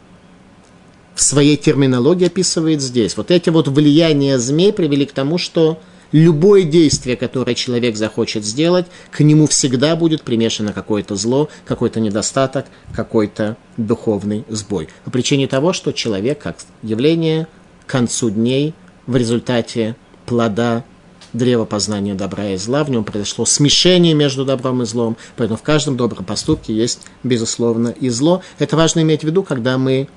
в 1.15 1.21
своей 1.21 1.57
терминологии 1.57 2.27
описывает 2.27 2.81
здесь. 2.81 3.17
Вот 3.17 3.31
эти 3.31 3.49
вот 3.49 3.67
влияния 3.67 4.37
змей 4.37 4.71
привели 4.71 5.05
к 5.05 5.13
тому, 5.13 5.37
что 5.37 5.79
любое 6.11 6.63
действие, 6.63 7.15
которое 7.15 7.55
человек 7.55 7.95
захочет 7.95 8.45
сделать, 8.45 8.85
к 9.11 9.21
нему 9.21 9.47
всегда 9.47 9.95
будет 9.95 10.23
примешано 10.23 10.73
какое-то 10.73 11.15
зло, 11.15 11.49
какой-то 11.65 11.99
недостаток, 11.99 12.65
какой-то 12.93 13.57
духовный 13.77 14.45
сбой. 14.49 14.89
По 15.05 15.11
причине 15.11 15.47
того, 15.47 15.73
что 15.73 15.91
человек 15.91 16.39
как 16.39 16.57
явление 16.83 17.47
к 17.85 17.89
концу 17.89 18.29
дней 18.29 18.73
в 19.05 19.15
результате 19.15 19.95
плода 20.25 20.83
древа 21.33 21.65
познания 21.65 22.15
добра 22.15 22.49
и 22.49 22.57
зла, 22.57 22.83
в 22.83 22.89
нем 22.89 23.03
произошло 23.03 23.45
смешение 23.45 24.13
между 24.13 24.45
добром 24.45 24.81
и 24.81 24.85
злом, 24.85 25.17
поэтому 25.35 25.57
в 25.57 25.61
каждом 25.61 25.97
добром 25.97 26.25
поступке 26.25 26.73
есть, 26.73 27.01
безусловно, 27.23 27.89
и 27.89 28.09
зло. 28.09 28.41
Это 28.59 28.75
важно 28.75 29.01
иметь 29.01 29.21
в 29.21 29.23
виду, 29.25 29.43
когда 29.43 29.77
мы 29.77 30.07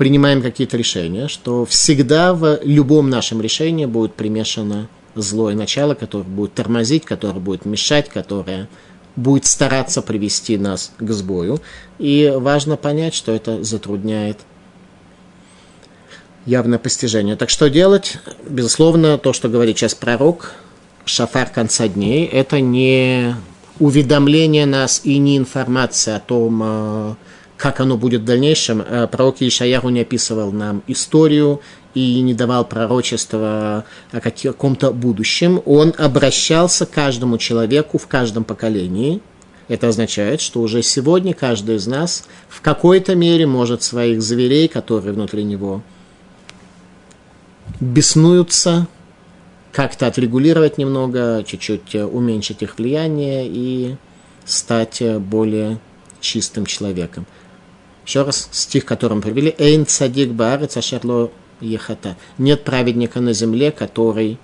принимаем 0.00 0.40
какие-то 0.40 0.78
решения, 0.78 1.28
что 1.28 1.66
всегда 1.66 2.32
в 2.32 2.60
любом 2.62 3.10
нашем 3.10 3.42
решении 3.42 3.84
будет 3.84 4.14
примешано 4.14 4.88
злое 5.14 5.54
начало, 5.54 5.92
которое 5.92 6.24
будет 6.24 6.54
тормозить, 6.54 7.04
которое 7.04 7.38
будет 7.38 7.66
мешать, 7.66 8.08
которое 8.08 8.66
будет 9.14 9.44
стараться 9.44 10.00
привести 10.00 10.56
нас 10.56 10.92
к 10.98 11.10
сбою. 11.10 11.60
И 11.98 12.32
важно 12.34 12.78
понять, 12.78 13.12
что 13.12 13.30
это 13.30 13.62
затрудняет 13.62 14.38
явное 16.46 16.78
постижение. 16.78 17.36
Так 17.36 17.50
что 17.50 17.68
делать? 17.68 18.16
Безусловно, 18.48 19.18
то, 19.18 19.34
что 19.34 19.50
говорит 19.50 19.76
сейчас 19.76 19.94
пророк, 19.94 20.54
шафар 21.04 21.50
конца 21.50 21.88
дней, 21.88 22.24
это 22.24 22.62
не 22.62 23.36
уведомление 23.78 24.64
нас 24.64 25.02
и 25.04 25.18
не 25.18 25.36
информация 25.36 26.16
о 26.16 26.20
том, 26.20 26.60
а, 26.64 27.16
как 27.60 27.78
оно 27.80 27.98
будет 27.98 28.22
в 28.22 28.24
дальнейшем, 28.24 28.80
э, 28.80 29.06
пророк 29.06 29.42
Ишаяху 29.42 29.90
не 29.90 30.00
описывал 30.00 30.50
нам 30.50 30.82
историю 30.86 31.60
и 31.92 32.22
не 32.22 32.32
давал 32.32 32.64
пророчества 32.64 33.84
о 34.12 34.20
каком-то 34.20 34.92
будущем. 34.92 35.60
Он 35.66 35.92
обращался 35.98 36.86
к 36.86 36.90
каждому 36.90 37.36
человеку 37.36 37.98
в 37.98 38.06
каждом 38.06 38.44
поколении. 38.44 39.20
Это 39.68 39.88
означает, 39.88 40.40
что 40.40 40.62
уже 40.62 40.82
сегодня 40.82 41.34
каждый 41.34 41.76
из 41.76 41.86
нас 41.86 42.24
в 42.48 42.62
какой-то 42.62 43.14
мере 43.14 43.46
может 43.46 43.82
своих 43.82 44.22
зверей, 44.22 44.66
которые 44.66 45.12
внутри 45.12 45.44
него 45.44 45.82
беснуются, 47.78 48.86
как-то 49.70 50.06
отрегулировать 50.06 50.78
немного, 50.78 51.44
чуть-чуть 51.46 51.94
уменьшить 51.94 52.62
их 52.62 52.78
влияние 52.78 53.46
и 53.46 53.96
стать 54.46 55.02
более 55.18 55.78
чистым 56.22 56.64
человеком. 56.64 57.26
Еще 58.06 58.22
раз, 58.22 58.48
стих, 58.52 58.84
который 58.84 59.14
мы 59.14 59.22
привели. 59.22 59.54
Эйн 59.58 59.86
цадик 59.86 60.30
баарец 60.30 60.76
ашерло 60.76 61.30
ехата. 61.60 62.16
Нет 62.38 62.64
праведника 62.64 63.20
на 63.20 63.32
земле, 63.32 63.70
который 63.70 64.38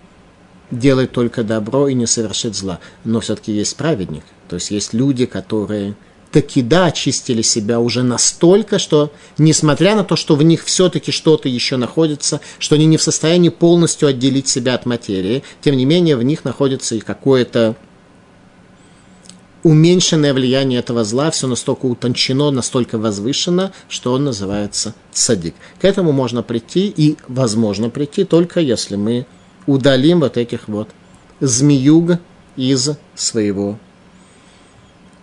делает 0.70 1.12
только 1.12 1.44
добро 1.44 1.88
и 1.88 1.94
не 1.94 2.06
совершит 2.06 2.54
зла. 2.54 2.80
Но 3.04 3.20
все-таки 3.20 3.52
есть 3.52 3.76
праведник. 3.76 4.24
То 4.48 4.56
есть 4.56 4.70
есть 4.70 4.92
люди, 4.92 5.26
которые 5.26 5.96
таки 6.32 6.60
да, 6.60 6.86
очистили 6.86 7.40
себя 7.42 7.80
уже 7.80 8.02
настолько, 8.02 8.78
что, 8.78 9.10
несмотря 9.38 9.94
на 9.94 10.04
то, 10.04 10.16
что 10.16 10.34
в 10.34 10.42
них 10.42 10.64
все-таки 10.64 11.10
что-то 11.10 11.48
еще 11.48 11.76
находится, 11.76 12.40
что 12.58 12.74
они 12.74 12.86
не 12.86 12.96
в 12.96 13.02
состоянии 13.02 13.48
полностью 13.48 14.08
отделить 14.08 14.48
себя 14.48 14.74
от 14.74 14.86
материи, 14.86 15.44
тем 15.62 15.76
не 15.76 15.84
менее 15.84 16.16
в 16.16 16.22
них 16.22 16.44
находится 16.44 16.94
и 16.94 17.00
какое-то 17.00 17.76
уменьшенное 19.66 20.32
влияние 20.32 20.78
этого 20.78 21.02
зла, 21.02 21.32
все 21.32 21.48
настолько 21.48 21.86
утончено, 21.86 22.52
настолько 22.52 22.98
возвышено, 22.98 23.72
что 23.88 24.12
он 24.12 24.22
называется 24.22 24.94
цадик. 25.10 25.56
К 25.80 25.84
этому 25.84 26.12
можно 26.12 26.44
прийти 26.44 26.86
и 26.86 27.16
возможно 27.26 27.90
прийти 27.90 28.24
только 28.24 28.60
если 28.60 28.94
мы 28.94 29.26
удалим 29.66 30.20
вот 30.20 30.36
этих 30.36 30.68
вот 30.68 30.90
змеюг 31.40 32.20
из 32.54 32.90
своего 33.16 33.76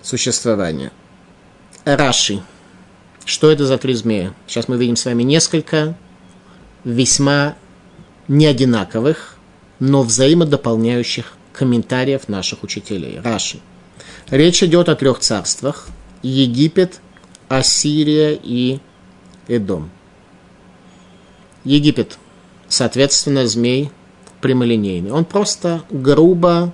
существования. 0.01 0.91
Раши. 1.85 2.43
Что 3.23 3.49
это 3.49 3.65
за 3.65 3.77
три 3.77 3.93
змея? 3.93 4.33
Сейчас 4.45 4.67
мы 4.67 4.75
видим 4.75 4.97
с 4.97 5.05
вами 5.05 5.23
несколько 5.23 5.95
весьма 6.83 7.55
неодинаковых, 8.27 9.37
но 9.79 10.03
взаимодополняющих 10.03 11.31
комментариев 11.53 12.27
наших 12.27 12.63
учителей. 12.63 13.21
Раши. 13.23 13.61
Речь 14.33 14.63
идет 14.63 14.89
о 14.89 14.95
трех 14.95 15.19
царствах. 15.19 15.89
Египет, 16.23 17.01
Ассирия 17.49 18.35
и 18.41 18.79
Эдом. 19.47 19.91
Египет, 21.63 22.17
соответственно, 22.67 23.45
змей 23.45 23.91
прямолинейный. 24.41 25.11
Он 25.11 25.23
просто 25.23 25.83
грубо 25.91 26.73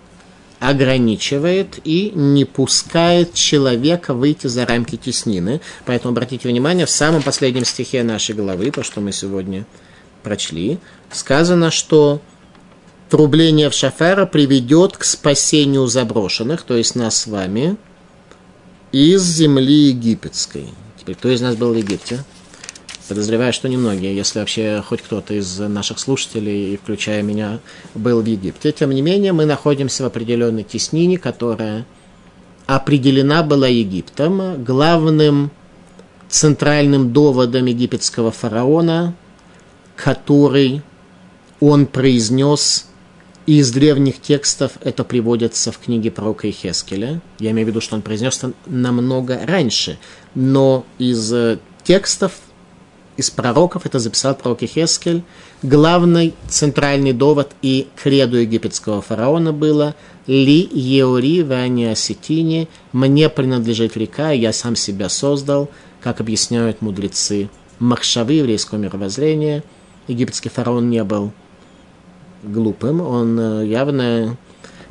ограничивает 0.62 1.82
и 1.84 2.14
не 2.16 2.46
пускает 2.46 3.34
человека 3.34 4.14
выйти 4.14 4.48
за 4.48 4.66
рамки 4.66 4.96
теснины. 4.96 5.60
Поэтому 5.84 6.14
обратите 6.14 6.48
внимание, 6.48 6.86
в 6.86 6.90
самом 6.90 7.22
последнем 7.24 7.66
стихе 7.66 8.04
нашей 8.04 8.36
главы, 8.36 8.72
то, 8.72 8.84
что 8.84 9.02
мы 9.02 9.12
сегодня 9.12 9.66
прочли, 10.24 10.78
сказано, 11.12 11.72
что 11.72 12.22
трубление 13.10 13.70
в 13.70 13.74
шафара 13.74 14.26
приведет 14.26 14.98
к 14.98 15.04
спасению 15.04 15.88
заброшенных, 15.88 16.62
то 16.62 16.76
есть 16.78 16.96
нас 16.96 17.18
с 17.18 17.28
вами, 17.28 17.76
из 18.92 19.24
земли 19.24 19.90
египетской. 19.90 20.68
Теперь, 21.00 21.16
кто 21.16 21.30
из 21.30 21.42
нас 21.42 21.56
был 21.56 21.74
в 21.74 21.78
Египте? 21.78 22.24
Подозреваю, 23.08 23.54
что 23.54 23.68
немногие, 23.68 24.16
если 24.16 24.40
вообще 24.40 24.84
хоть 24.88 25.02
кто-то 25.02 25.34
из 25.34 25.58
наших 25.58 25.98
слушателей, 25.98 26.78
включая 26.78 27.24
меня, 27.24 27.60
был 27.96 28.22
в 28.22 28.26
Египте. 28.26 28.72
Тем 28.72 28.92
не 28.92 29.02
менее, 29.02 29.34
мы 29.34 29.46
находимся 29.46 30.04
в 30.04 30.06
определенной 30.06 30.64
теснине, 30.64 31.18
которая 31.18 31.88
определена 32.68 33.42
была 33.42 33.68
Египтом. 33.68 34.64
Главным 34.64 35.50
центральным 36.30 37.12
доводом 37.12 37.66
египетского 37.66 38.32
фараона, 38.32 39.16
который 39.96 40.84
он 41.60 41.88
произнес 41.88 42.86
из 43.58 43.72
древних 43.72 44.22
текстов, 44.22 44.74
это 44.82 45.04
приводится 45.04 45.72
в 45.72 45.80
книге 45.80 46.12
пророка 46.12 46.48
Ихескеля. 46.48 47.20
Я 47.40 47.50
имею 47.50 47.66
в 47.66 47.70
виду, 47.70 47.82
что 47.82 47.96
он 47.96 48.04
произнес 48.04 48.38
это 48.38 48.54
намного 48.68 49.40
раньше, 49.44 49.98
но 50.36 50.86
из 51.00 51.34
текстов 51.84 52.34
из 53.18 53.32
пророков, 53.32 53.88
это 53.88 53.98
записал 53.98 54.36
пророк 54.36 54.62
Ихескель, 54.62 55.24
главный 55.64 56.36
центральный 56.48 57.12
довод 57.12 57.50
и 57.64 57.88
креду 58.02 58.38
египетского 58.38 59.02
фараона 59.02 59.52
было 59.52 59.96
«Ли 60.28 60.70
еори 60.72 61.42
вани 61.42 61.86
осетини, 61.86 62.70
мне 62.94 63.30
принадлежит 63.30 63.98
река, 63.98 64.30
я 64.30 64.54
сам 64.54 64.76
себя 64.76 65.10
создал», 65.10 65.72
как 66.02 66.22
объясняют 66.22 66.84
мудрецы 66.84 67.50
Махшавы 67.80 68.34
еврейского 68.34 68.78
мировоззрения. 68.78 69.64
Египетский 70.08 70.50
фараон 70.50 70.90
не 70.92 71.04
был 71.04 71.32
глупым, 72.44 73.02
он 73.02 73.40
э, 73.40 73.66
явно 73.68 74.38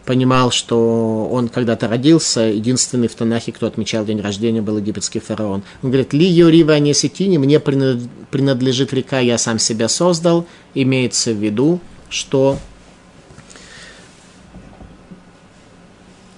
понимал, 0.05 0.51
что 0.51 1.29
он 1.31 1.49
когда-то 1.49 1.87
родился, 1.87 2.41
единственный 2.41 3.09
в 3.09 3.15
Танахе, 3.15 3.53
кто 3.53 3.67
отмечал 3.67 4.07
день 4.07 4.23
рождения, 4.23 4.63
был 4.63 4.79
египетский 4.79 5.21
фараон. 5.21 5.63
Он 5.83 5.91
говорит, 5.91 6.15
«Ли 6.15 6.25
юрива 6.25 6.73
анесетини, 6.75 7.37
мне 7.37 7.61
принадлежит 7.61 8.95
река, 8.95 9.19
я 9.19 9.37
сам 9.37 9.59
себя 9.59 9.89
создал». 9.89 10.47
Имеется 10.75 11.33
в 11.33 11.37
виду, 11.37 11.81
что 12.09 12.59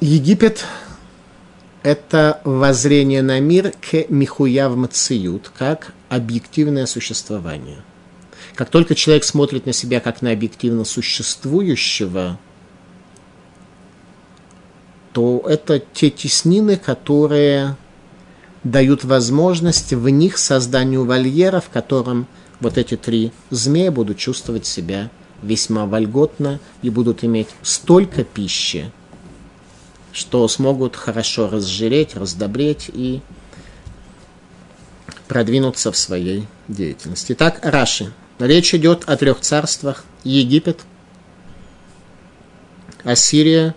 Египет– 0.01 0.65
это 1.83 2.41
воззрение 2.45 3.21
на 3.21 3.39
мир 3.39 3.73
к 3.73 4.07
михуяв 4.09 4.75
мациют, 4.75 5.53
как 5.57 5.93
объективное 6.09 6.87
существование. 6.87 7.85
Как 8.55 8.71
только 8.71 8.95
человек 8.95 9.25
смотрит 9.25 9.67
на 9.67 9.73
себя 9.73 10.01
как 10.01 10.23
на 10.23 10.33
объективно 10.33 10.85
существующего– 10.85 12.39
то 15.13 15.43
это 15.47 15.81
те 15.81 16.11
теснины, 16.11 16.77
которые 16.77 17.77
дают 18.63 19.05
возможность 19.05 19.93
в 19.93 20.09
них 20.09 20.39
созданию 20.39 21.05
вольера, 21.05 21.61
в 21.61 21.69
котором 21.69 22.27
вот 22.61 22.79
эти 22.79 22.97
три 22.97 23.33
змея 23.49 23.91
будут 23.91 24.19
чувствовать 24.19 24.67
себя 24.67 25.11
весьма 25.43 25.87
вольготно 25.87 26.61
и 26.83 26.91
будут 26.91 27.25
иметь 27.25 27.49
столько 27.63 28.23
пищи, 28.23 28.93
что 30.13 30.47
смогут 30.47 30.95
хорошо 30.95 31.49
разжиреть, 31.49 32.15
раздобреть 32.15 32.91
и 32.93 33.23
продвинуться 35.27 35.91
в 35.91 35.97
своей 35.97 36.47
деятельности. 36.69 37.33
Итак, 37.33 37.61
Раши. 37.63 38.13
Речь 38.41 38.75
идет 38.75 39.05
о 39.07 39.17
трех 39.19 39.41
царствах. 39.41 40.05
Египет, 40.25 40.81
Ассирия 43.05 43.75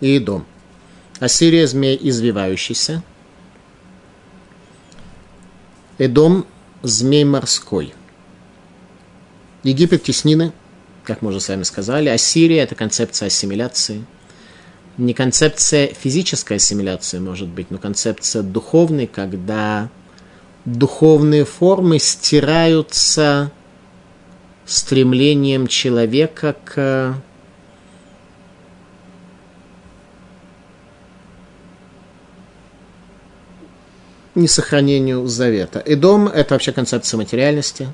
и 0.00 0.18
Идом. 0.18 0.46
Ассирия– 1.20 1.66
змей 1.66 1.98
извивающийся. 2.00 3.02
Эдом– 5.96 6.46
змей 6.82 7.24
морской. 7.24 7.94
Египет– 9.62 10.02
теснины, 10.04 10.52
как 11.02 11.22
мы 11.22 11.30
уже 11.30 11.40
с 11.40 11.48
вами 11.48 11.62
сказали. 11.62 12.10
Ассирия– 12.10 12.62
это 12.64 12.74
концепция 12.74 13.28
ассимиляции. 13.28 14.04
Не 14.98 15.14
концепция 15.14 15.88
физической 15.88 16.58
ассимиляции, 16.58 17.18
может 17.18 17.48
быть, 17.48 17.70
но 17.70 17.78
концепция 17.78 18.42
духовной, 18.42 19.06
когда 19.06 19.88
духовные 20.66 21.44
формы 21.44 21.98
стираются 21.98 23.50
стремлением 24.66 25.68
человека 25.68 26.56
к 26.64 27.14
несохранению 34.34 35.26
завета. 35.28 35.78
И 35.78 35.94
дом– 35.94 36.26
это 36.34 36.54
вообще 36.54 36.72
концепция 36.72 37.16
материальности. 37.16 37.88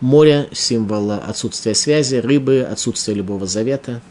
Море– 0.00 0.48
символ 0.52 1.12
отсутствия 1.12 1.74
связи, 1.74 2.16
рыбы– 2.16 2.60
отсутствие 2.70 3.16
любого 3.16 3.46
завета. 3.46 4.02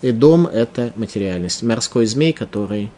И 0.00 0.12
дом– 0.12 0.46
это 0.52 0.92
материальность. 0.96 1.62
Морской 1.62 2.06
змей, 2.06 2.32
который 2.32 2.90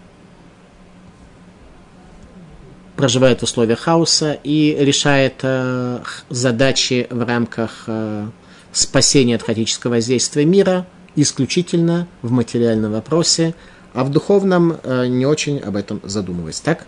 проживает 2.99 3.41
в 3.41 3.45
условиях 3.45 3.79
хаоса 3.79 4.39
и 4.43 4.77
решает 4.79 5.37
э, 5.43 6.01
задачи 6.31 7.07
в 7.11 7.25
рамках 7.25 7.85
э, 7.87 8.27
спасения 8.73 9.37
от 9.37 9.45
хаотического 9.45 9.93
воздействия 9.93 10.45
мира 10.45 10.85
исключительно 11.15 12.09
в 12.23 12.33
материальном 12.33 12.93
вопросе, 12.93 13.55
а 13.95 14.03
в 14.03 14.11
духовном 14.11 14.79
э, 14.83 15.07
не 15.07 15.27
очень 15.27 15.61
об 15.61 15.77
этом 15.77 16.01
задумываясь. 16.03 16.59
Так? 16.61 16.87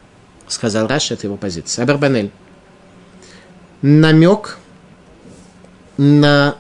сказал 0.48 0.88
Раши, 0.88 1.14
это 1.14 1.28
его 1.28 1.36
позиция. 1.36 1.84
Абарбанель. 1.84 2.30
Намек 3.82 4.58
на 5.96 6.56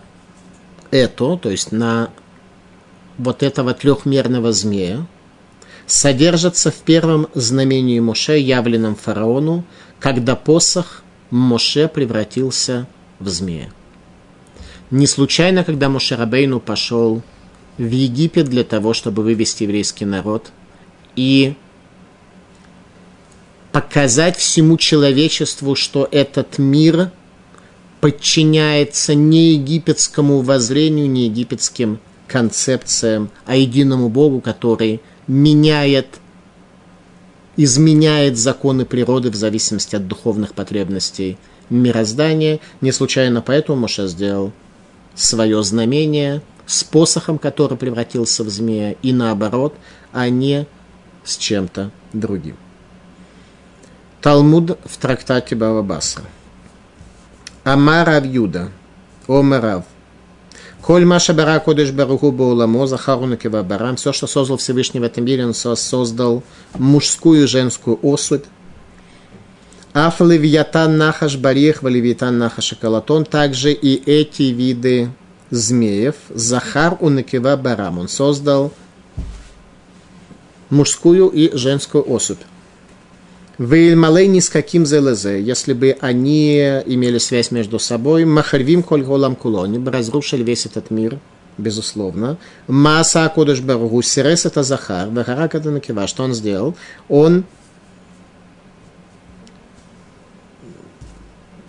это, 0.92 1.36
то 1.36 1.50
есть 1.50 1.72
на 1.72 2.10
вот 3.18 3.42
этого 3.42 3.74
трехмерного 3.74 4.52
змея, 4.52 5.06
содержится 5.90 6.70
в 6.70 6.76
первом 6.76 7.26
знамении 7.34 7.98
Моше, 7.98 8.38
явленном 8.38 8.94
фараону, 8.94 9.64
когда 9.98 10.36
посох 10.36 11.02
Моше 11.30 11.88
превратился 11.88 12.86
в 13.18 13.28
змея. 13.28 13.70
Не 14.92 15.08
случайно, 15.08 15.64
когда 15.64 15.88
Моше 15.88 16.14
Рабейну 16.14 16.60
пошел 16.60 17.22
в 17.76 17.90
Египет 17.90 18.46
для 18.46 18.62
того, 18.62 18.94
чтобы 18.94 19.24
вывести 19.24 19.64
еврейский 19.64 20.04
народ 20.04 20.52
и 21.16 21.54
показать 23.72 24.36
всему 24.36 24.76
человечеству, 24.76 25.74
что 25.74 26.08
этот 26.10 26.58
мир 26.58 27.10
подчиняется 28.00 29.14
не 29.14 29.54
египетскому 29.54 30.40
воззрению, 30.40 31.10
не 31.10 31.24
египетским 31.24 31.98
концепциям, 32.28 33.30
а 33.44 33.56
единому 33.56 34.08
Богу, 34.08 34.40
который 34.40 35.00
меняет 35.26 36.20
изменяет 37.56 38.38
законы 38.38 38.86
природы 38.86 39.30
в 39.30 39.34
зависимости 39.34 39.94
от 39.96 40.06
духовных 40.06 40.54
потребностей 40.54 41.36
мироздания. 41.68 42.60
Не 42.80 42.90
случайно 42.92 43.42
поэтому 43.42 43.80
Моше 43.80 44.06
сделал 44.06 44.52
свое 45.14 45.62
знамение 45.62 46.42
с 46.66 46.84
посохом, 46.84 47.38
который 47.38 47.76
превратился 47.76 48.44
в 48.44 48.48
змея, 48.48 48.92
и 49.02 49.12
наоборот, 49.12 49.74
а 50.12 50.28
не 50.28 50.66
с 51.24 51.36
чем-то 51.36 51.90
другим. 52.12 52.56
Талмуд 54.22 54.78
в 54.84 54.96
трактате 54.98 55.54
Бавабаса. 55.54 56.22
Амар 57.64 58.08
Авьюда, 58.08 58.70
Омарав, 59.26 59.84
Коль 60.82 61.04
Маша 61.04 61.34
Бара 61.34 61.60
Кодыш 61.60 61.92
Баруху 61.92 62.32
Бауламо, 62.32 62.86
Захару 62.86 63.26
Накива 63.26 63.62
Барам, 63.62 63.96
все, 63.96 64.12
что 64.12 64.26
создал 64.26 64.56
Всевышний 64.56 65.00
в 65.00 65.02
этом 65.02 65.24
мире, 65.24 65.46
он 65.46 65.54
создал 65.54 66.42
мужскую 66.74 67.44
и 67.44 67.46
женскую 67.46 67.98
особь. 68.02 68.44
Аф 69.92 70.20
Левиатан 70.20 70.96
Нахаш 70.96 71.36
Барих, 71.36 71.82
Валевиатан 71.82 72.38
Нахаш 72.38 72.74
Калатон, 72.80 73.24
также 73.24 73.72
и 73.72 74.02
эти 74.10 74.44
виды 74.44 75.10
змеев, 75.50 76.14
Захар 76.30 76.96
Унакива 77.00 77.56
Барам, 77.56 77.98
он 77.98 78.08
создал 78.08 78.72
мужскую 80.70 81.28
и 81.28 81.54
женскую 81.56 82.10
особь. 82.10 82.40
Вейльмалейни 83.60 84.40
с 84.40 84.48
каким 84.48 84.86
зелезе, 84.86 85.38
если 85.42 85.74
бы 85.74 85.94
они 86.00 86.56
имели 86.86 87.18
связь 87.18 87.50
между 87.50 87.78
собой, 87.78 88.24
махарвим 88.24 88.82
коль 88.82 89.02
голам 89.02 89.36
кулони, 89.36 89.76
бы 89.76 89.92
разрушили 89.92 90.42
весь 90.42 90.64
этот 90.64 90.90
мир, 90.90 91.18
безусловно. 91.58 92.38
Маса 92.68 93.26
Акодыш 93.26 93.60
Баругу, 93.60 94.00
Сирес 94.00 94.46
это 94.46 94.62
Захар, 94.62 95.10
Вахарак 95.10 95.54
это 95.54 95.70
Накива, 95.70 96.06
что 96.06 96.22
он 96.22 96.32
сделал? 96.32 96.74
Он 97.10 97.44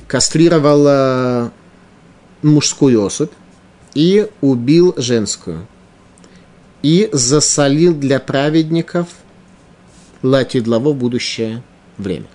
кастрировал 0.08 0.86
э, 0.88 1.49
мужскую 2.41 3.04
особь 3.04 3.32
и 3.95 4.30
убил 4.39 4.93
женскую. 4.95 5.67
И 6.84 7.10
засолил 7.12 7.93
для 7.93 8.21
праведников 8.21 9.10
латидлаво 10.23 10.93
будущее 10.93 11.62
время 12.02 12.28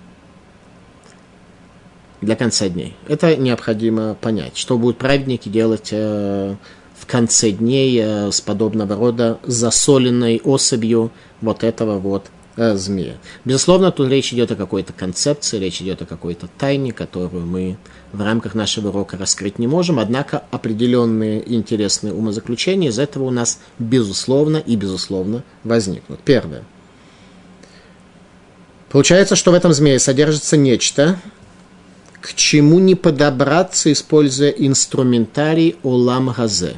для 2.21 2.35
конца 2.35 2.67
дней. 2.69 2.95
Это 3.07 3.35
необходимо 3.35 4.15
понять. 4.15 4.57
Что 4.57 4.77
будут 4.77 4.97
праведники 4.97 5.49
делать 5.49 5.89
э, 5.91 6.55
в 6.95 7.05
конце 7.05 7.51
дней 7.51 7.99
э, 8.01 8.31
с 8.31 8.41
подобного 8.41 8.95
рода 8.95 9.39
засоленной 9.43 10.41
особью 10.43 11.11
вот 11.41 11.63
этого 11.63 11.99
вот 11.99 12.27
э, 12.55 12.75
змея. 12.75 13.13
Безусловно, 13.45 13.91
тут 13.91 14.09
речь 14.09 14.33
идет 14.33 14.51
о 14.51 14.55
какой-то 14.55 14.93
концепции, 14.93 15.59
речь 15.59 15.81
идет 15.81 16.01
о 16.01 16.05
какой-то 16.05 16.47
тайне, 16.57 16.91
которую 16.91 17.45
мы 17.45 17.77
в 18.13 18.21
рамках 18.21 18.55
нашего 18.55 18.89
урока 18.89 19.15
раскрыть 19.17 19.59
не 19.59 19.67
можем, 19.67 19.99
однако 19.99 20.43
определенные 20.49 21.53
интересные 21.53 22.13
умозаключения 22.13 22.89
из 22.89 22.97
этого 22.97 23.25
у 23.25 23.31
нас 23.31 23.59
безусловно 23.77 24.57
и 24.57 24.75
безусловно 24.75 25.43
возникнут. 25.63 26.19
Первое– 26.21 26.63
Получается, 28.89 29.35
что 29.35 29.51
в 29.51 29.53
этом 29.53 29.73
змее 29.73 29.99
содержится 29.99 30.55
нечто, 30.55 31.19
к 32.21 32.33
чему 32.33 32.79
не 32.79 32.95
подобраться, 32.95 33.91
используя 33.91 34.49
инструментарий 34.49 35.75
Олам 35.83 36.29
Газе. 36.29 36.77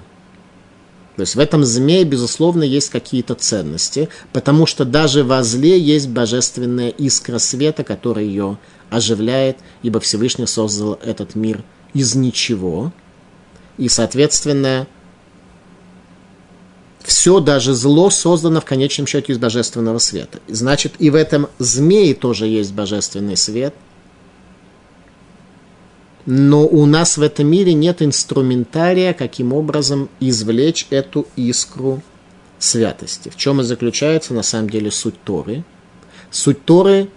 То 1.15 1.21
есть 1.21 1.35
в 1.35 1.39
этом 1.39 1.65
змее, 1.65 2.05
безусловно, 2.05 2.63
есть 2.63 2.89
какие-то 2.89 3.35
ценности, 3.35 4.07
потому 4.31 4.65
что 4.65 4.85
даже 4.85 5.23
во 5.23 5.43
зле 5.43 5.77
есть 5.77 6.07
божественная 6.07 6.89
искра 6.89 7.39
света, 7.39 7.83
которая 7.83 8.23
ее 8.23 8.57
оживляет, 8.89 9.57
ибо 9.83 9.99
Всевышний 9.99 10.47
создал 10.47 10.97
этот 11.03 11.35
мир 11.35 11.63
из 11.93 12.15
ничего. 12.15 12.93
И, 13.77 13.89
соответственно, 13.89 14.87
все, 17.09 17.39
даже 17.39 17.73
зло, 17.73 18.11
создано 18.11 18.61
в 18.61 18.65
конечном 18.65 19.07
счете 19.07 19.33
из 19.33 19.39
божественного 19.39 19.97
света. 19.97 20.39
Значит, 20.47 20.93
и 20.99 21.09
в 21.09 21.15
этом 21.15 21.47
змее 21.57 22.13
тоже 22.13 22.45
есть 22.45 22.71
божественный 22.71 23.35
свет. 23.35 23.73
Но 26.27 26.67
у 26.67 26.85
нас 26.85 27.17
в 27.17 27.23
этом 27.23 27.47
мире 27.47 27.73
нет 27.73 28.03
инструментария, 28.03 29.13
каким 29.13 29.53
образом 29.53 30.07
извлечь 30.19 30.85
эту 30.91 31.25
искру 31.35 32.03
святости. 32.59 33.29
В 33.29 33.37
чем 33.37 33.61
и 33.61 33.63
заключается 33.63 34.35
на 34.35 34.43
самом 34.43 34.69
деле 34.69 34.91
суть 34.91 35.19
Торы. 35.23 35.63
Суть 36.29 36.63
Торы 36.63 37.09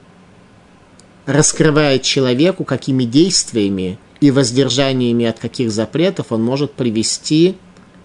раскрывает 1.26 2.00
человеку, 2.02 2.64
какими 2.64 3.04
действиями 3.04 3.98
и 4.22 4.30
воздержаниями 4.30 5.26
от 5.26 5.38
каких 5.38 5.70
запретов 5.70 6.32
он 6.32 6.42
может 6.42 6.72
привести 6.72 7.56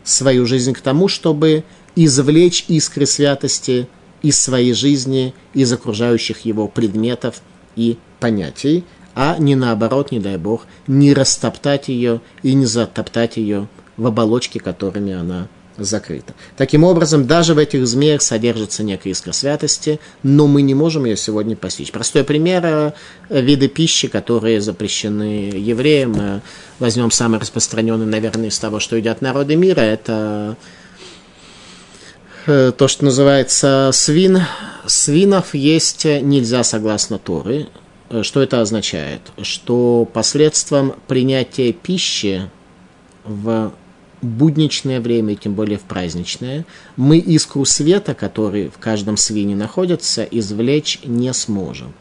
свою 0.04 0.46
жизнь 0.46 0.74
к 0.74 0.82
тому, 0.82 1.08
чтобы 1.08 1.64
извлечь 1.98 2.66
искры 2.68 3.08
святости 3.08 3.88
из 4.22 4.40
своей 4.40 4.74
жизни, 4.74 5.34
из 5.54 5.74
окружающих 5.74 6.46
его 6.46 6.68
предметов 6.68 7.42
и 7.76 7.98
понятий, 8.20 8.84
а 9.16 9.38
не 9.40 9.56
наоборот, 9.56 10.12
не 10.12 10.20
дай 10.20 10.38
Бог, 10.38 10.68
не 10.86 11.16
растоптать 11.16 11.88
ее 11.88 12.22
и 12.44 12.54
не 12.54 12.68
затоптать 12.68 13.38
ее 13.38 13.68
в 13.98 14.06
оболочке, 14.06 14.60
которыми 14.60 15.14
она 15.14 15.48
закрыта. 15.76 16.36
Таким 16.56 16.84
образом, 16.84 17.26
даже 17.26 17.56
в 17.56 17.58
этих 17.58 17.88
змеях 17.88 18.22
содержится 18.22 18.84
некая 18.84 19.12
искра 19.12 19.32
святости, 19.32 20.00
но 20.22 20.46
мы 20.46 20.62
не 20.62 20.76
можем 20.76 21.06
ее 21.06 21.18
сегодня 21.18 21.56
постичь. 21.56 21.92
Простой 21.92 22.24
пример 22.24 22.64
э,– 22.66 22.92
виды 23.30 23.68
пищи, 23.68 24.08
которые 24.08 24.62
запрещены 24.62 25.52
евреям. 25.56 26.16
Э, 26.16 26.42
возьмем 26.80 27.12
самый 27.12 27.40
распространенный, 27.40 28.06
наверное, 28.06 28.50
из 28.50 28.58
того, 28.58 28.80
что 28.80 28.96
едят 28.96 29.22
народы 29.22 29.56
мира, 29.56 29.82
это 29.82 30.58
то, 32.48 32.88
что 32.88 33.06
называется 33.06 33.92
свин. 33.94 34.40
Свинов 34.86 35.54
есть 35.54 36.06
нельзя 36.06 36.64
согласно 36.64 37.20
Торы. 37.20 37.68
Что 38.22 38.42
это 38.42 38.62
означает? 38.62 39.22
Что 39.42 40.10
посредством 40.12 40.96
принятия 41.08 41.74
пищи 41.74 42.50
в 43.26 43.74
будничное 44.22 45.02
время, 45.02 45.36
тем 45.36 45.54
более 45.54 45.78
в 45.78 45.82
праздничное, 45.82 46.66
мы 46.96 47.18
искру 47.18 47.66
света, 47.66 48.14
который 48.14 48.70
в 48.70 48.78
каждом 48.78 49.18
свине 49.18 49.56
находится, 49.56 50.24
извлечь 50.24 51.00
не 51.04 51.34
сможем. 51.34 51.94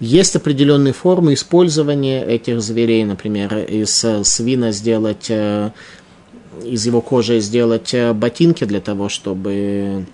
Есть 0.00 0.34
определенные 0.34 0.92
формы 0.92 1.34
использования 1.34 2.24
этих 2.24 2.60
зверей, 2.60 3.04
например, 3.04 3.56
из 3.58 4.04
свина 4.24 4.72
сделать, 4.72 5.26
э, 5.28 5.70
из 6.64 6.86
его 6.86 7.00
кожи 7.00 7.40
сделать 7.40 7.94
э, 7.94 8.12
ботинки 8.12 8.64
для 8.64 8.80
того, 8.80 9.08
чтобы 9.08 10.06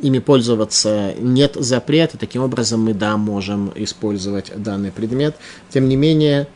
ими 0.00 0.18
пользоваться 0.18 1.14
нет 1.18 1.56
запрета, 1.58 2.18
таким 2.18 2.42
образом 2.42 2.84
мы, 2.84 2.94
да, 2.94 3.16
можем 3.16 3.72
использовать 3.74 4.52
данный 4.56 4.90
предмет. 4.90 5.36
Тем 5.70 5.88
не 5.88 5.96
менее, 5.96 6.48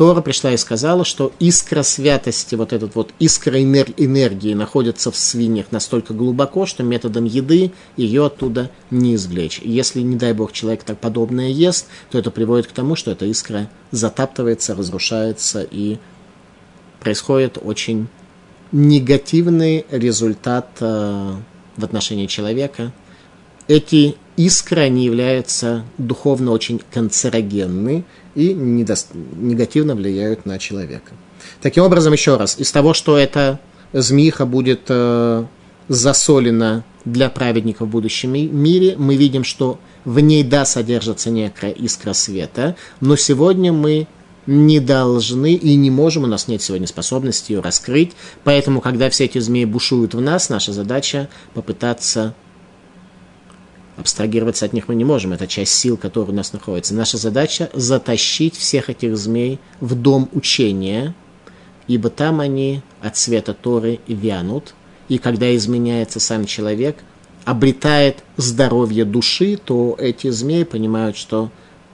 Тора 0.00 0.22
пришла 0.22 0.52
и 0.52 0.56
сказала, 0.56 1.04
что 1.04 1.32
искра 1.40 1.82
святости, 1.82 2.54
вот 2.54 2.72
этот 2.72 2.94
вот 2.94 3.12
искра 3.18 3.62
энергии 3.62 4.54
находится 4.54 5.10
в 5.10 5.16
свиньях 5.16 5.72
настолько 5.72 6.14
глубоко, 6.14 6.64
что 6.64 6.82
методом 6.82 7.26
еды 7.26 7.72
ее 7.98 8.26
оттуда 8.26 8.70
не 8.90 9.14
извлечь. 9.14 9.60
И 9.62 9.70
если, 9.70 10.00
не 10.00 10.16
дай 10.16 10.32
бог, 10.32 10.52
человек 10.52 10.84
так 10.84 10.98
подобное 10.98 11.48
ест, 11.48 11.86
то 12.10 12.18
это 12.18 12.30
приводит 12.30 12.66
к 12.66 12.72
тому, 12.72 12.96
что 12.96 13.10
эта 13.10 13.26
искра 13.26 13.68
затаптывается, 13.90 14.74
разрушается 14.74 15.66
и 15.70 15.98
происходит 17.00 17.58
очень 17.60 18.06
негативный 18.72 19.84
результат 19.90 20.68
э, 20.80 21.34
в 21.76 21.84
отношении 21.84 22.26
человека. 22.26 22.92
Эти 23.68 24.16
искры, 24.36 24.82
они 24.82 25.04
являются 25.04 25.84
духовно 25.98 26.52
очень 26.52 26.80
канцерогенны, 26.92 28.04
и 28.34 28.54
негативно 28.54 29.94
влияют 29.94 30.46
на 30.46 30.58
человека. 30.58 31.12
Таким 31.60 31.84
образом, 31.84 32.12
еще 32.12 32.36
раз, 32.36 32.58
из 32.58 32.70
того, 32.70 32.94
что 32.94 33.16
эта 33.16 33.58
змеиха 33.92 34.46
будет 34.46 34.82
э, 34.88 35.44
засолена 35.88 36.84
для 37.04 37.28
праведников 37.28 37.88
в 37.88 37.90
будущем 37.90 38.32
мире, 38.32 38.94
мы 38.96 39.16
видим, 39.16 39.42
что 39.42 39.78
в 40.04 40.20
ней, 40.20 40.44
да, 40.44 40.64
содержится 40.64 41.30
некая 41.30 41.70
искра 41.70 42.12
света, 42.12 42.76
но 43.00 43.16
сегодня 43.16 43.72
мы 43.72 44.06
не 44.46 44.80
должны 44.80 45.54
и 45.54 45.74
не 45.76 45.90
можем, 45.90 46.24
у 46.24 46.26
нас 46.26 46.48
нет 46.48 46.62
сегодня 46.62 46.86
способности 46.86 47.52
ее 47.52 47.60
раскрыть, 47.60 48.12
поэтому, 48.44 48.80
когда 48.80 49.10
все 49.10 49.26
эти 49.26 49.38
змеи 49.38 49.64
бушуют 49.64 50.14
в 50.14 50.20
нас, 50.20 50.48
наша 50.48 50.72
задача 50.72 51.28
попытаться 51.54 52.34
абстрагироваться 53.96 54.64
от 54.64 54.72
них 54.72 54.88
мы 54.88 54.94
не 54.94 55.04
можем, 55.04 55.32
это 55.32 55.46
часть 55.46 55.74
сил, 55.74 55.96
которые 55.96 56.32
у 56.32 56.36
нас 56.36 56.52
находится. 56.52 56.94
Наша 56.94 57.18
задача 57.18 57.70
затащить 57.74 58.56
всех 58.56 58.88
этих 58.88 59.16
змей 59.16 59.58
в 59.80 59.94
дом 59.94 60.28
учения, 60.32 61.14
ибо 61.86 62.08
там 62.08 62.40
они 62.40 62.82
от 63.02 63.16
света 63.16 63.52
Торы 63.54 64.00
вянут, 64.08 64.74
и 65.08 65.18
когда 65.18 65.54
изменяется 65.54 66.18
сам 66.18 66.46
человек, 66.46 66.96
обретает 67.44 68.22
здоровье 68.36 69.04
души, 69.04 69.56
то 69.56 69.96
эти 69.98 70.30
змеи 70.30 70.64
понимают, 70.64 71.16
что 71.16 71.50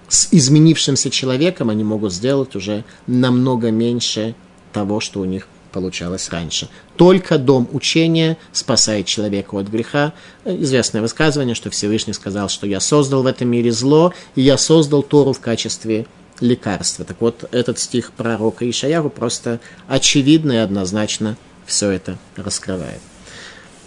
с 0.09 0.29
изменившимся 0.31 1.11
человеком 1.11 1.71
они 1.71 1.85
могут 1.85 2.13
сделать 2.13 2.55
уже 2.55 2.85
намного 3.07 3.71
меньше 3.71 4.35
того, 4.73 5.01
что 5.01 5.21
у 5.21 5.25
них 5.25 5.49
получалось 5.73 6.31
раньше. 6.31 6.69
Только 6.97 7.37
дом 7.39 7.69
учения 7.73 8.39
спасает 8.53 9.07
человека 9.07 9.57
от 9.57 9.69
греха. 9.69 10.15
Известное 10.45 11.03
высказывание, 11.03 11.55
что 11.55 11.69
Всевышний 11.71 12.15
сказал, 12.15 12.49
что 12.49 12.67
я 12.67 12.81
создал 12.81 13.23
в 13.23 13.27
этом 13.27 13.49
мире 13.49 13.73
зло, 13.73 14.15
и 14.37 14.43
я 14.43 14.57
создал 14.57 15.03
Тору 15.03 15.33
в 15.33 15.41
качестве 15.41 16.07
лекарства. 16.41 17.05
Так 17.05 17.21
вот, 17.21 17.49
этот 17.53 17.79
стих 17.79 18.13
пророка 18.13 18.69
Ишаяру 18.69 19.11
просто 19.11 19.61
очевидно 19.89 20.53
и 20.53 20.57
однозначно 20.57 21.37
все 21.67 21.91
это 21.91 22.17
раскрывает. 22.37 23.01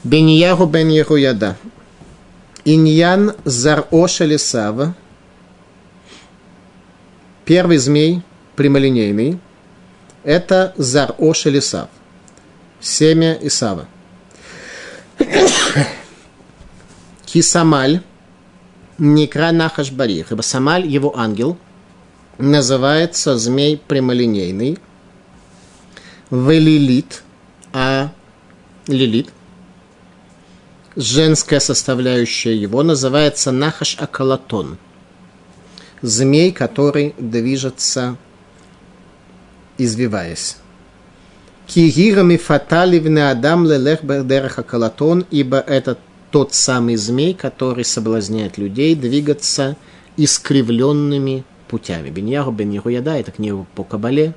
Беньяру 0.03 0.65
бен 0.65 0.89
Яда. 0.89 1.57
Иньян 2.65 3.33
зар 3.45 3.87
Лисава. 3.91 4.95
Первый 7.49 7.77
змей, 7.77 8.21
прямолинейный, 8.55 9.39
это 10.23 10.71
зар 10.77 11.15
Лисав. 11.17 11.89
Семя 12.79 13.39
Исава. 13.41 13.87
Кисамаль, 17.25 18.03
Некра 18.99 19.51
Нахаш 19.51 19.91
Барих, 19.91 20.31
ибо 20.31 20.43
Самаль, 20.43 20.85
его 20.85 21.17
ангел, 21.17 21.57
называется 22.37 23.35
змей 23.39 23.81
прямолинейный, 23.87 24.77
Велилит, 26.29 27.23
а 27.73 28.11
Лилит 28.85 29.29
женская 30.95 31.59
составляющая 31.59 32.55
его 32.55 32.83
называется 32.83 33.51
Нахаш 33.51 33.97
Акалатон. 33.99 34.77
Змей, 36.01 36.51
который 36.51 37.13
движется, 37.17 38.17
извиваясь. 39.77 40.57
Кигирами 41.67 42.37
фаталивны 42.37 43.29
адам 43.29 43.65
лелех 43.65 44.03
бердерах 44.03 44.59
Акалатон, 44.59 45.25
ибо 45.29 45.57
это 45.59 45.97
тот 46.31 46.53
самый 46.53 46.95
змей, 46.95 47.33
который 47.33 47.85
соблазняет 47.85 48.57
людей 48.57 48.95
двигаться 48.95 49.75
искривленными 50.17 51.43
путями. 51.67 52.09
Беньяру 52.09 52.51
бен 52.51 52.71
Яда, 52.71 53.17
это 53.17 53.31
книга 53.31 53.65
по 53.75 53.83
Кабале, 53.83 54.33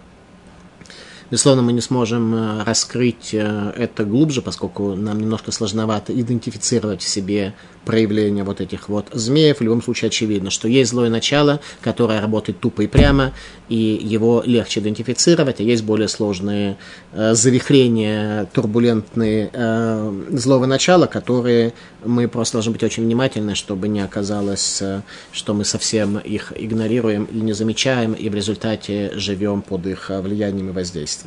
Безусловно, 1.33 1.63
мы 1.63 1.73
не 1.73 1.81
сможем 1.81 2.35
э, 2.35 2.63
раскрыть 2.65 3.31
э, 3.33 3.73
это 3.75 4.05
глубже, 4.05 4.43
поскольку 4.43 4.95
нам 4.95 5.19
немножко 5.19 5.51
сложновато 5.51 6.13
идентифицировать 6.13 7.01
в 7.01 7.09
себе 7.09 7.55
проявления 7.85 8.45
вот 8.45 8.61
этих 8.61 8.89
вот 8.89 9.07
змеев. 9.13 9.59
В 9.59 9.63
любом 9.63 9.83
случае 9.83 10.09
очевидно, 10.09 10.51
что 10.51 10.69
есть 10.69 10.91
злое 10.91 11.11
начало, 11.11 11.61
которое 11.81 12.21
работает 12.21 12.61
тупо 12.61 12.83
и 12.83 12.87
прямо, 12.87 13.33
и 13.69 13.99
его 14.03 14.43
легче 14.45 14.81
идентифицировать, 14.81 15.61
а 15.61 15.63
есть 15.63 15.85
более 15.85 16.09
сложные 16.09 16.77
э, 17.13 17.35
завихрения, 17.35 18.47
турбулентные 18.53 19.51
э, 19.53 20.23
злого 20.33 20.67
начала, 20.67 21.07
которые 21.07 21.73
мы 22.05 22.29
просто 22.29 22.55
должны 22.55 22.73
быть 22.73 22.83
очень 22.83 23.05
внимательны, 23.05 23.55
чтобы 23.55 23.89
не 23.89 24.01
оказалось, 24.01 24.83
э, 24.83 25.03
что 25.33 25.55
мы 25.55 25.65
совсем 25.65 26.19
их 26.19 26.53
игнорируем 26.55 27.25
и 27.25 27.41
не 27.41 27.53
замечаем, 27.53 28.13
и 28.13 28.29
в 28.29 28.35
результате 28.35 29.13
живем 29.15 29.63
под 29.63 29.87
их 29.87 30.11
влиянием 30.11 30.69
и 30.69 30.73
воздействием. 30.73 31.22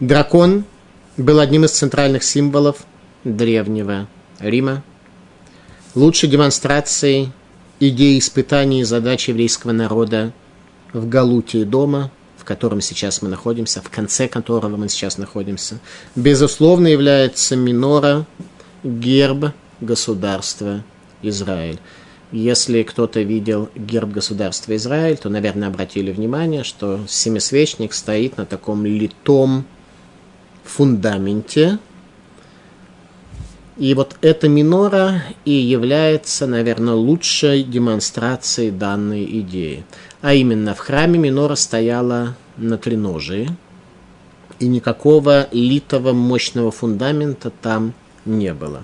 Дракон 0.00 0.64
был 1.16 1.38
одним 1.38 1.64
из 1.64 1.72
центральных 1.72 2.24
символов 2.24 2.78
древнего 3.24 4.08
Рима, 4.40 4.82
лучшей 5.94 6.28
демонстрацией 6.28 7.32
идеи 7.80 8.18
испытаний 8.18 8.80
и 8.80 8.84
задач 8.84 9.28
еврейского 9.28 9.72
народа 9.72 10.32
в 10.92 11.08
Галуте 11.08 11.64
дома, 11.64 12.10
в 12.38 12.44
котором 12.44 12.80
сейчас 12.80 13.22
мы 13.22 13.28
находимся, 13.28 13.80
в 13.80 13.90
конце 13.90 14.28
которого 14.28 14.76
мы 14.76 14.88
сейчас 14.88 15.18
находимся, 15.18 15.78
безусловно 16.14 16.88
является 16.88 17.56
минора, 17.56 18.26
герб 18.82 19.52
государства 19.80 20.84
Израиль. 21.22 21.80
Если 22.34 22.82
кто-то 22.82 23.20
видел 23.20 23.68
герб 23.76 24.10
государства 24.10 24.74
Израиль, 24.74 25.16
то, 25.16 25.28
наверное, 25.28 25.68
обратили 25.68 26.10
внимание, 26.10 26.64
что 26.64 26.98
семисвечник 27.06 27.92
стоит 27.92 28.38
на 28.38 28.44
таком 28.44 28.84
литом 28.84 29.64
фундаменте, 30.64 31.78
и 33.76 33.94
вот 33.94 34.16
эта 34.20 34.48
минора 34.48 35.22
и 35.44 35.52
является, 35.52 36.48
наверное, 36.48 36.94
лучшей 36.94 37.62
демонстрацией 37.62 38.72
данной 38.72 39.24
идеи. 39.40 39.84
А 40.20 40.34
именно, 40.34 40.74
в 40.74 40.80
храме 40.80 41.20
минора 41.20 41.54
стояла 41.54 42.36
на 42.56 42.78
треножии, 42.78 43.48
и 44.58 44.66
никакого 44.66 45.46
литого 45.52 46.12
мощного 46.12 46.72
фундамента 46.72 47.52
там 47.62 47.94
не 48.24 48.52
было. 48.52 48.82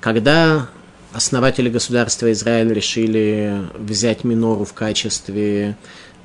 Когда 0.00 0.70
основатели 1.12 1.68
государства 1.68 2.30
Израиль 2.32 2.72
решили 2.72 3.62
взять 3.78 4.24
минору 4.24 4.64
в 4.64 4.72
качестве 4.72 5.76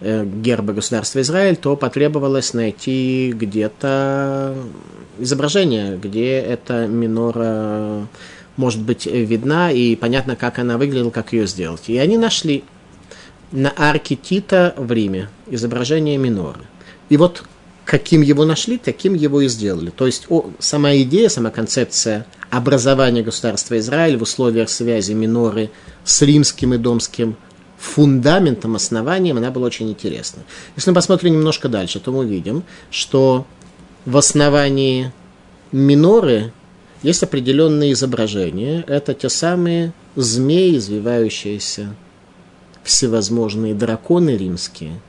Э, 0.02 0.26
герба 0.26 0.74
государства 0.74 1.22
Израиль, 1.22 1.56
то 1.56 1.78
потребовалось 1.78 2.54
найти 2.54 3.32
где-то 3.34 4.54
изображение, 5.20 5.98
где 5.98 6.34
эта 6.34 6.86
минора 6.86 8.06
может 8.58 8.82
быть 8.82 9.06
видна 9.06 9.72
и 9.72 9.96
понятно, 9.96 10.36
как 10.36 10.60
она 10.60 10.78
выглядела, 10.78 11.12
как 11.12 11.32
ее 11.32 11.48
сделать. 11.48 11.84
И 11.88 11.98
они 11.98 12.18
нашли 12.18 12.66
на 13.54 13.74
арке 13.78 14.18
Тита 14.18 14.74
в 14.78 14.92
Риме 14.92 15.30
изображение 15.48 16.18
миноры. 16.18 16.62
И 17.08 17.16
вот 17.16 17.46
каким 17.86 18.22
его 18.22 18.44
нашли, 18.44 18.78
таким 18.78 19.14
его 19.14 19.40
и 19.40 19.48
сделали. 19.48 19.92
То 19.92 20.08
есть 20.08 20.26
о, 20.28 20.52
сама 20.60 20.94
идея, 20.98 21.30
сама 21.30 21.52
концепция 21.52 22.26
образования 22.50 23.22
государства 23.22 23.78
Израиль 23.80 24.18
в 24.18 24.24
условиях 24.24 24.70
связи 24.70 25.14
миноры 25.14 25.70
с 26.04 26.22
римским 26.22 26.74
и 26.74 26.78
домским 26.78 27.36
фундаментом, 27.78 28.76
основанием, 28.76 29.38
она 29.38 29.52
была 29.52 29.68
очень 29.68 29.90
интересна. 29.90 30.44
Если 30.76 30.90
мы 30.90 30.96
посмотрим 30.96 31.34
немножко 31.34 31.70
дальше, 31.70 32.00
то 32.00 32.12
мы 32.12 32.20
увидим, 32.20 32.64
что 32.90 33.46
в 34.06 34.18
основании 34.18 35.12
миноры 35.72 36.54
есть 37.04 37.24
определенные 37.24 37.94
изображения. 37.94 38.84
Это 38.88 39.14
те 39.14 39.30
самые 39.30 39.94
змеи, 40.16 40.78
извивающиеся, 40.78 41.96
всевозможные 42.84 43.76
драконы 43.76 44.38
римские. 44.38 45.00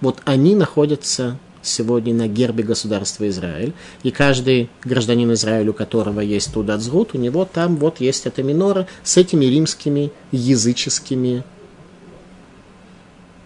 Вот 0.00 0.18
они 0.24 0.54
находятся 0.54 1.38
сегодня 1.62 2.14
на 2.14 2.28
гербе 2.28 2.64
государства 2.64 3.28
Израиль. 3.28 3.72
И 4.02 4.10
каждый 4.10 4.68
гражданин 4.84 5.32
Израиля, 5.32 5.70
у 5.70 5.74
которого 5.74 6.20
есть 6.20 6.52
Тудацгут, 6.52 7.14
у 7.14 7.18
него 7.18 7.44
там 7.44 7.76
вот 7.76 8.00
есть 8.00 8.26
эта 8.26 8.42
минора 8.42 8.86
с 9.02 9.16
этими 9.16 9.46
римскими 9.46 10.10
языческими 10.32 11.44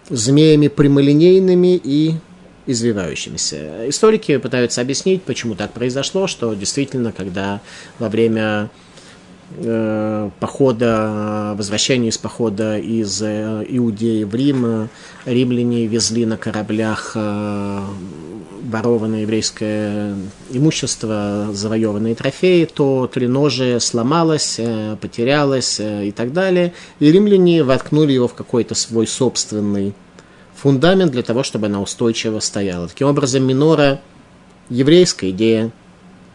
змеями 0.09 0.67
прямолинейными 0.67 1.79
и 1.83 2.15
извивающимися. 2.65 3.89
Историки 3.89 4.37
пытаются 4.37 4.81
объяснить, 4.81 5.23
почему 5.23 5.55
так 5.55 5.71
произошло, 5.71 6.27
что 6.27 6.53
действительно, 6.53 7.11
когда 7.11 7.61
во 7.99 8.09
время 8.09 8.69
похода, 10.39 11.53
возвращения 11.57 12.09
из 12.09 12.17
похода 12.17 12.77
из 12.77 13.21
э, 13.21 13.65
Иудеи 13.69 14.23
в 14.23 14.35
Рим, 14.35 14.89
римляне 15.25 15.87
везли 15.87 16.25
на 16.25 16.35
кораблях 16.35 17.13
э, 17.15 17.81
ворованное 18.67 19.21
еврейское 19.21 20.15
имущество, 20.51 21.49
завоеванные 21.53 22.15
трофеи, 22.15 22.65
то 22.65 23.09
треножие 23.11 23.79
сломалось, 23.79 24.55
э, 24.59 24.97
потерялось 24.99 25.79
э, 25.79 26.07
и 26.07 26.11
так 26.11 26.33
далее. 26.33 26.73
И 26.99 27.11
римляне 27.11 27.63
воткнули 27.63 28.11
его 28.11 28.27
в 28.27 28.33
какой-то 28.33 28.75
свой 28.75 29.07
собственный 29.07 29.93
фундамент 30.55 31.11
для 31.11 31.23
того, 31.23 31.43
чтобы 31.43 31.67
она 31.67 31.81
устойчиво 31.81 32.39
стояла. 32.39 32.87
Таким 32.87 33.07
образом, 33.07 33.43
минора 33.43 34.01
еврейская 34.69 35.29
идея 35.29 35.71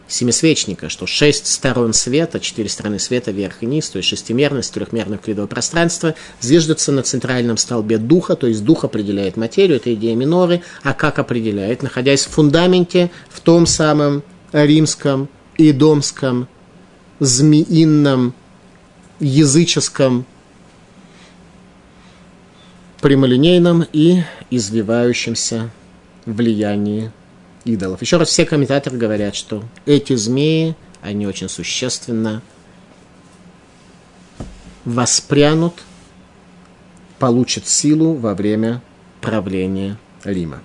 семисвечника, 0.07 0.89
что 0.89 1.07
шесть 1.07 1.47
сторон 1.47 1.93
света, 1.93 2.39
четыре 2.39 2.69
стороны 2.69 2.99
света, 2.99 3.31
вверх 3.31 3.63
и 3.63 3.65
низ, 3.65 3.89
то 3.89 3.97
есть 3.97 4.09
шестимерность, 4.09 4.73
трехмерное 4.73 5.17
клидовое 5.17 5.47
пространство, 5.47 6.15
зиждется 6.41 6.91
на 6.91 7.03
центральном 7.03 7.57
столбе 7.57 7.97
духа, 7.97 8.35
то 8.35 8.47
есть 8.47 8.63
дух 8.63 8.83
определяет 8.83 9.37
материю, 9.37 9.77
это 9.77 9.93
идея 9.93 10.15
миноры, 10.15 10.61
а 10.83 10.93
как 10.93 11.19
определяет, 11.19 11.83
находясь 11.83 12.25
в 12.25 12.29
фундаменте, 12.29 13.11
в 13.29 13.39
том 13.39 13.65
самом 13.65 14.23
римском, 14.51 15.29
идомском, 15.57 16.47
змеином, 17.19 18.33
языческом, 19.19 20.25
прямолинейном 23.01 23.85
и 23.91 24.23
извивающемся 24.49 25.69
влиянии 26.25 27.11
идолов. 27.65 28.01
Еще 28.01 28.17
раз, 28.17 28.29
все 28.29 28.45
комментаторы 28.45 28.97
говорят, 28.97 29.35
что 29.35 29.63
эти 29.85 30.15
змеи, 30.15 30.75
они 31.01 31.27
очень 31.27 31.49
существенно 31.49 32.41
воспрянут, 34.85 35.73
получат 37.19 37.67
силу 37.67 38.13
во 38.13 38.35
время 38.35 38.81
правления 39.21 39.97
Рима. 40.23 40.61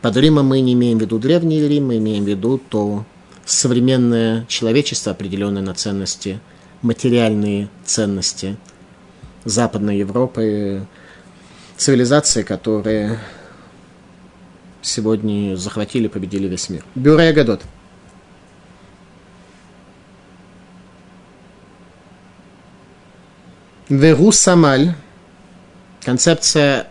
Под 0.00 0.16
Римом 0.16 0.46
мы 0.46 0.60
не 0.60 0.72
имеем 0.72 0.98
в 0.98 1.02
виду 1.02 1.18
древний 1.18 1.60
Рим, 1.60 1.88
мы 1.88 1.98
имеем 1.98 2.24
в 2.24 2.28
виду 2.28 2.58
то 2.58 3.04
современное 3.44 4.46
человечество, 4.46 5.12
определенное 5.12 5.62
на 5.62 5.74
ценности, 5.74 6.40
материальные 6.80 7.68
ценности 7.84 8.56
Западной 9.44 9.98
Европы, 9.98 10.86
цивилизации, 11.76 12.42
которые 12.42 13.18
сегодня 14.82 15.56
захватили, 15.56 16.08
победили 16.08 16.48
весь 16.48 16.68
мир. 16.68 16.84
Бюре 16.94 17.32
Гадот. 17.32 17.62
Веру 23.88 24.32
Самаль, 24.32 24.94
концепция 26.02 26.88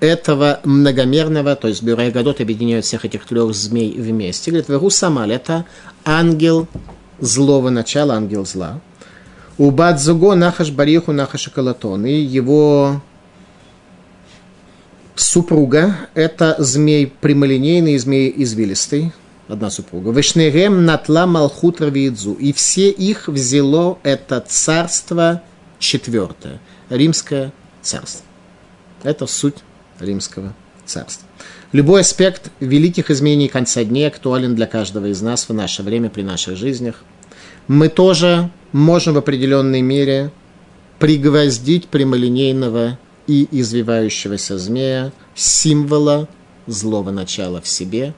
этого 0.00 0.60
многомерного, 0.64 1.56
то 1.56 1.68
есть 1.68 1.82
Бюрей 1.82 2.10
Гадот 2.10 2.40
объединяет 2.40 2.84
всех 2.84 3.04
этих 3.04 3.26
трех 3.26 3.54
змей 3.54 3.92
вместе. 3.92 4.50
Говорит, 4.50 4.68
Веру 4.68 4.90
Самаль– 4.90 5.32
это 5.34 5.64
ангел 6.04 6.68
злого 7.18 7.70
начала, 7.70 8.14
ангел 8.14 8.46
зла. 8.46 8.80
У 9.56 9.72
Бадзуго 9.72 10.36
Нахаш 10.36 10.70
Бариху 10.70 11.10
Нахаш 11.12 11.48
Калатон. 11.48 12.06
И 12.06 12.12
его 12.12 13.02
супруга– 15.20 15.96
это 16.14 16.56
змей 16.58 17.06
прямолинейный 17.06 17.98
змей 17.98 18.32
извилистый. 18.36 19.12
Одна 19.48 19.70
супруга. 19.70 20.10
Вишнерем 20.10 20.84
Натла 20.84 21.26
Малхут 21.26 21.80
Равиидзу. 21.80 22.34
И 22.34 22.52
все 22.52 22.90
их 22.90 23.28
взяло 23.28 23.98
это 24.02 24.44
царство 24.46 25.42
четвертое. 25.78 26.60
Римское 26.90 27.52
царство. 27.80 28.26
Это 29.02 29.26
суть 29.26 29.56
римского 30.00 30.54
царства. 30.84 31.26
Любой 31.72 32.02
аспект 32.02 32.50
великих 32.60 33.10
изменений 33.10 33.48
конца 33.48 33.84
дней 33.84 34.08
актуален 34.08 34.54
для 34.54 34.66
каждого 34.66 35.06
из 35.06 35.20
нас 35.22 35.48
в 35.48 35.54
наше 35.54 35.82
время, 35.82 36.10
при 36.10 36.22
наших 36.22 36.56
жизнях. 36.56 37.02
Мы 37.68 37.88
тоже 37.88 38.50
можем 38.72 39.14
в 39.14 39.18
определенной 39.18 39.82
мере 39.82 40.30
пригвоздить 40.98 41.88
прямолинейного 41.88 42.98
и 43.28 43.46
извивающегося 43.52 44.58
змея, 44.58 45.12
символа 45.36 46.28
злого 46.66 47.12
начала 47.12 47.60
в 47.60 47.68
себе, 47.68 48.14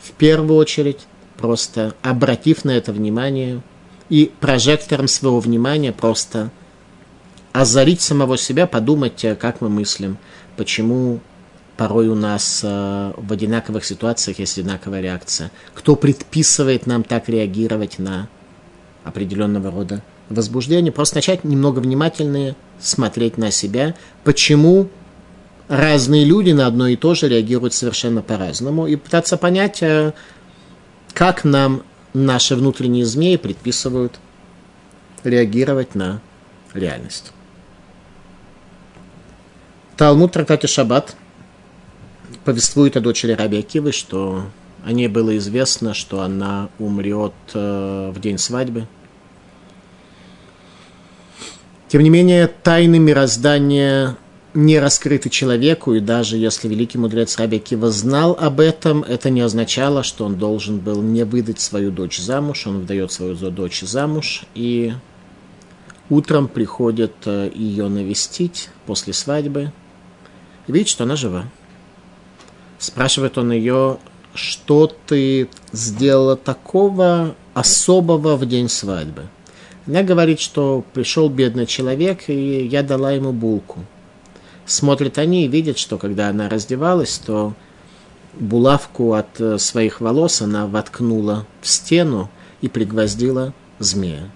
в 0.00 0.12
первую 0.12 0.56
очередь, 0.56 1.06
просто 1.36 1.94
обратив 2.02 2.64
на 2.64 2.70
это 2.70 2.92
внимание 2.92 3.62
и 4.08 4.30
прожектором 4.38 5.08
своего 5.08 5.40
внимания 5.40 5.92
просто 5.92 6.50
озарить 7.52 8.02
самого 8.02 8.38
себя, 8.38 8.66
подумать, 8.66 9.24
как 9.40 9.60
мы 9.60 9.68
мыслим, 9.68 10.18
почему 10.56 11.20
порой 11.76 12.08
у 12.08 12.14
нас 12.14 12.60
э, 12.62 13.12
в 13.16 13.32
одинаковых 13.32 13.84
ситуациях 13.84 14.38
есть 14.38 14.58
одинаковая 14.58 15.00
реакция. 15.00 15.50
Кто 15.74 15.96
предписывает 15.96 16.86
нам 16.86 17.02
так 17.02 17.28
реагировать 17.28 17.98
на 17.98 18.28
определенного 19.04 19.70
рода 19.70 20.02
возбуждение? 20.28 20.92
Просто 20.92 21.16
начать 21.16 21.44
немного 21.44 21.80
внимательнее 21.80 22.56
смотреть 22.78 23.38
на 23.38 23.50
себя, 23.50 23.94
почему 24.24 24.88
разные 25.68 26.24
люди 26.24 26.52
на 26.52 26.66
одно 26.66 26.88
и 26.88 26.96
то 26.96 27.14
же 27.14 27.28
реагируют 27.28 27.74
совершенно 27.74 28.22
по-разному, 28.22 28.86
и 28.86 28.96
пытаться 28.96 29.36
понять, 29.36 29.82
э, 29.82 30.12
как 31.12 31.44
нам 31.44 31.82
наши 32.14 32.56
внутренние 32.56 33.04
змеи 33.04 33.36
предписывают 33.36 34.18
реагировать 35.24 35.94
на 35.94 36.20
реальность. 36.72 37.32
Талмуд 39.96 40.32
трактате 40.32 40.66
Шаббат 40.66 41.16
повествует 42.44 42.96
о 42.96 43.00
дочери 43.00 43.32
Раби 43.32 43.58
Акивы, 43.58 43.92
что 43.92 44.44
о 44.84 44.92
ней 44.92 45.08
было 45.08 45.36
известно, 45.38 45.94
что 45.94 46.20
она 46.20 46.68
умрет 46.78 47.32
э, 47.54 48.12
в 48.14 48.20
день 48.20 48.38
свадьбы. 48.38 48.86
Тем 51.88 52.02
не 52.02 52.10
менее, 52.10 52.48
тайны 52.48 52.98
мироздания 52.98 54.16
не 54.54 54.78
раскрыты 54.78 55.28
человеку, 55.28 55.94
и 55.94 56.00
даже 56.00 56.36
если 56.36 56.68
великий 56.68 56.98
мудрец 56.98 57.38
Раби 57.38 57.58
Акива 57.58 57.90
знал 57.90 58.36
об 58.40 58.60
этом, 58.60 59.02
это 59.02 59.30
не 59.30 59.42
означало, 59.42 60.02
что 60.02 60.24
он 60.24 60.36
должен 60.36 60.78
был 60.78 61.02
не 61.02 61.24
выдать 61.24 61.60
свою 61.60 61.90
дочь 61.90 62.18
замуж, 62.18 62.66
он 62.66 62.80
выдает 62.80 63.12
свою 63.12 63.34
дочь 63.34 63.82
замуж, 63.82 64.44
и 64.54 64.94
утром 66.08 66.48
приходит 66.48 67.12
э, 67.26 67.50
ее 67.54 67.88
навестить 67.88 68.70
после 68.86 69.12
свадьбы– 69.12 69.72
и 70.66 70.72
видит, 70.72 70.88
что 70.88 71.04
она 71.04 71.16
жива. 71.16 71.44
Спрашивает 72.78 73.38
он 73.38 73.52
ее, 73.52 73.98
что 74.34 74.92
ты 75.06 75.48
сделала 75.72 76.36
такого 76.36 77.34
особого 77.54 78.36
в 78.36 78.46
день 78.46 78.68
свадьбы. 78.68 79.28
Она 79.86 80.02
говорит, 80.02 80.40
что 80.40 80.84
пришел 80.94 81.28
бедный 81.28 81.66
человек, 81.66 82.28
и 82.28 82.66
я 82.66 82.82
дала 82.82 83.12
ему 83.12 83.32
булку. 83.32 83.84
Смотрят 84.64 85.18
они 85.18 85.44
и 85.44 85.48
видят, 85.48 85.78
что 85.78 85.96
когда 85.96 86.28
она 86.28 86.48
раздевалась, 86.48 87.18
то 87.18 87.54
булавку 88.34 89.12
от 89.12 89.40
э, 89.40 89.58
своих 89.58 90.00
волос 90.00 90.42
она 90.42 90.66
воткнула 90.66 91.46
в 91.60 91.68
стену 91.68 92.28
и 92.60 92.68
пригвоздила 92.68 93.54
змея. 93.78 94.28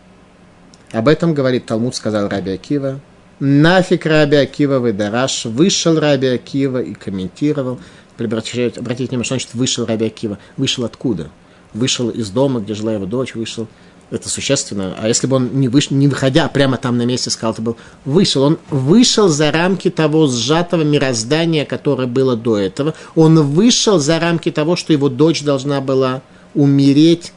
Об 0.93 1.09
этом, 1.09 1.35
говорит 1.35 1.67
Талмуд, 1.67 1.95
сказал 1.95 2.29
Раби 2.29 2.53
Акива, 2.53 3.01
нафиг 3.41 4.07
Раби 4.07 4.37
Акива 4.37 4.79
выдараш, 4.79 5.47
вышел 5.47 5.99
Раби 5.99 6.29
Акива 6.29 6.81
и 6.81 6.95
комментировал. 6.95 7.81
Обратите, 8.17 8.71
внимание, 8.77 9.25
что 9.25 9.35
значит 9.35 9.55
вышел 9.55 9.87
Раби 9.87 10.07
Акива. 10.07 10.39
Вышел 10.57 10.85
откуда? 10.85 11.31
Вышел 11.73 12.11
из 12.11 12.31
дома, 12.31 12.61
где 12.61 12.75
жила 12.75 12.93
его 12.93 13.07
дочь, 13.07 13.35
вышел. 13.35 13.67
Это 14.11 14.29
существенно. 14.29 14.97
А 14.99 15.07
если 15.07 15.27
бы 15.27 15.37
он 15.37 15.51
не, 15.61 15.69
выш... 15.69 15.91
не 15.91 16.09
выходя 16.09 16.49
прямо 16.49 16.77
там 16.77 16.99
на 16.99 17.05
месте 17.05 17.31
сказал, 17.31 17.53
это 17.53 17.63
был 17.63 17.77
вышел. 18.05 18.43
Он 18.43 18.59
вышел 18.71 19.29
за 19.29 19.53
рамки 19.53 19.89
того 19.89 20.27
сжатого 20.27 20.83
мироздания, 20.83 21.65
которое 21.65 22.09
было 22.09 22.37
до 22.37 22.59
этого. 22.59 22.95
Он 23.15 23.41
вышел 23.41 23.99
за 23.99 24.19
рамки 24.19 24.51
того, 24.51 24.75
что 24.75 24.93
его 24.93 25.09
дочь 25.09 25.43
должна 25.43 25.81
была 25.81 26.23
умереть 26.55 27.33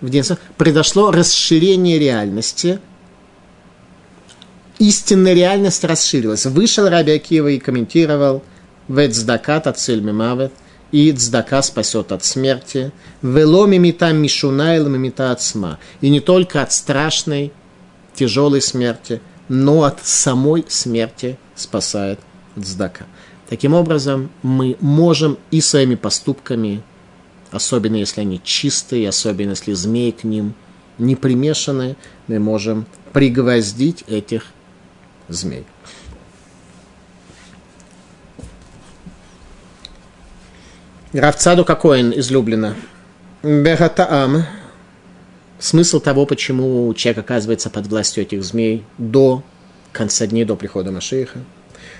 в 0.00 0.10
день. 0.10 0.24
Произошло 0.56 1.10
расширение 1.10 1.98
реальности– 1.98 2.78
истинная 4.78 5.34
реальность 5.34 5.84
расширилась. 5.84 6.46
Вышел 6.46 6.88
Раби 6.88 7.12
Акива 7.12 7.48
и 7.48 7.58
комментировал 7.58 8.42
«Вет 8.88 9.14
цдакат 9.14 9.66
от 9.66 9.88
мимавет» 9.88 10.52
и 10.92 11.12
цдака 11.12 11.62
спасет 11.62 12.12
от 12.12 12.24
смерти, 12.24 12.92
«Вело 13.22 13.66
мимита 13.66 14.12
мишунайл 14.12 14.88
мимита 14.88 15.32
от 15.32 15.42
сма» 15.42 15.78
и 16.00 16.08
не 16.08 16.20
только 16.20 16.62
от 16.62 16.72
страшной, 16.72 17.52
тяжелой 18.14 18.62
смерти, 18.62 19.20
но 19.48 19.84
от 19.84 20.04
самой 20.04 20.64
смерти 20.68 21.38
спасает 21.54 22.20
цдака. 22.60 23.06
Таким 23.48 23.74
образом, 23.74 24.30
мы 24.42 24.76
можем 24.80 25.38
и 25.50 25.60
своими 25.60 25.94
поступками, 25.94 26.82
особенно 27.50 27.96
если 27.96 28.22
они 28.22 28.40
чистые, 28.42 29.08
особенно 29.08 29.50
если 29.50 29.72
змеи 29.72 30.10
к 30.10 30.24
ним 30.24 30.54
не 30.98 31.16
примешаны, 31.16 31.96
мы 32.26 32.38
можем 32.38 32.86
пригвоздить 33.12 34.04
этих 34.06 34.46
змей. 35.28 35.64
Равцаду 41.12 41.64
какой 41.64 42.00
он 42.02 42.18
излюблено? 42.18 42.74
Бехатаам. 43.42 44.44
Смысл 45.58 46.00
того, 46.00 46.26
почему 46.26 46.92
человек 46.94 47.24
оказывается 47.24 47.70
под 47.70 47.86
властью 47.86 48.24
этих 48.24 48.44
змей 48.44 48.84
до 48.98 49.42
конца 49.92 50.26
дней, 50.26 50.44
до 50.44 50.54
прихода 50.54 50.90
Машииха. 50.90 51.40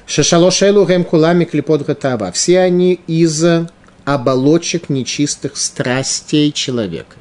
Шешалошелу 0.06 0.86
гем 0.86 1.04
кулами 1.04 1.44
клипот 1.44 1.84
гатава. 1.84 2.32
Все 2.32 2.60
они 2.60 3.00
из 3.06 3.44
оболочек 4.04 4.88
нечистых 4.88 5.56
страстей 5.56 6.52
человека. 6.52 7.16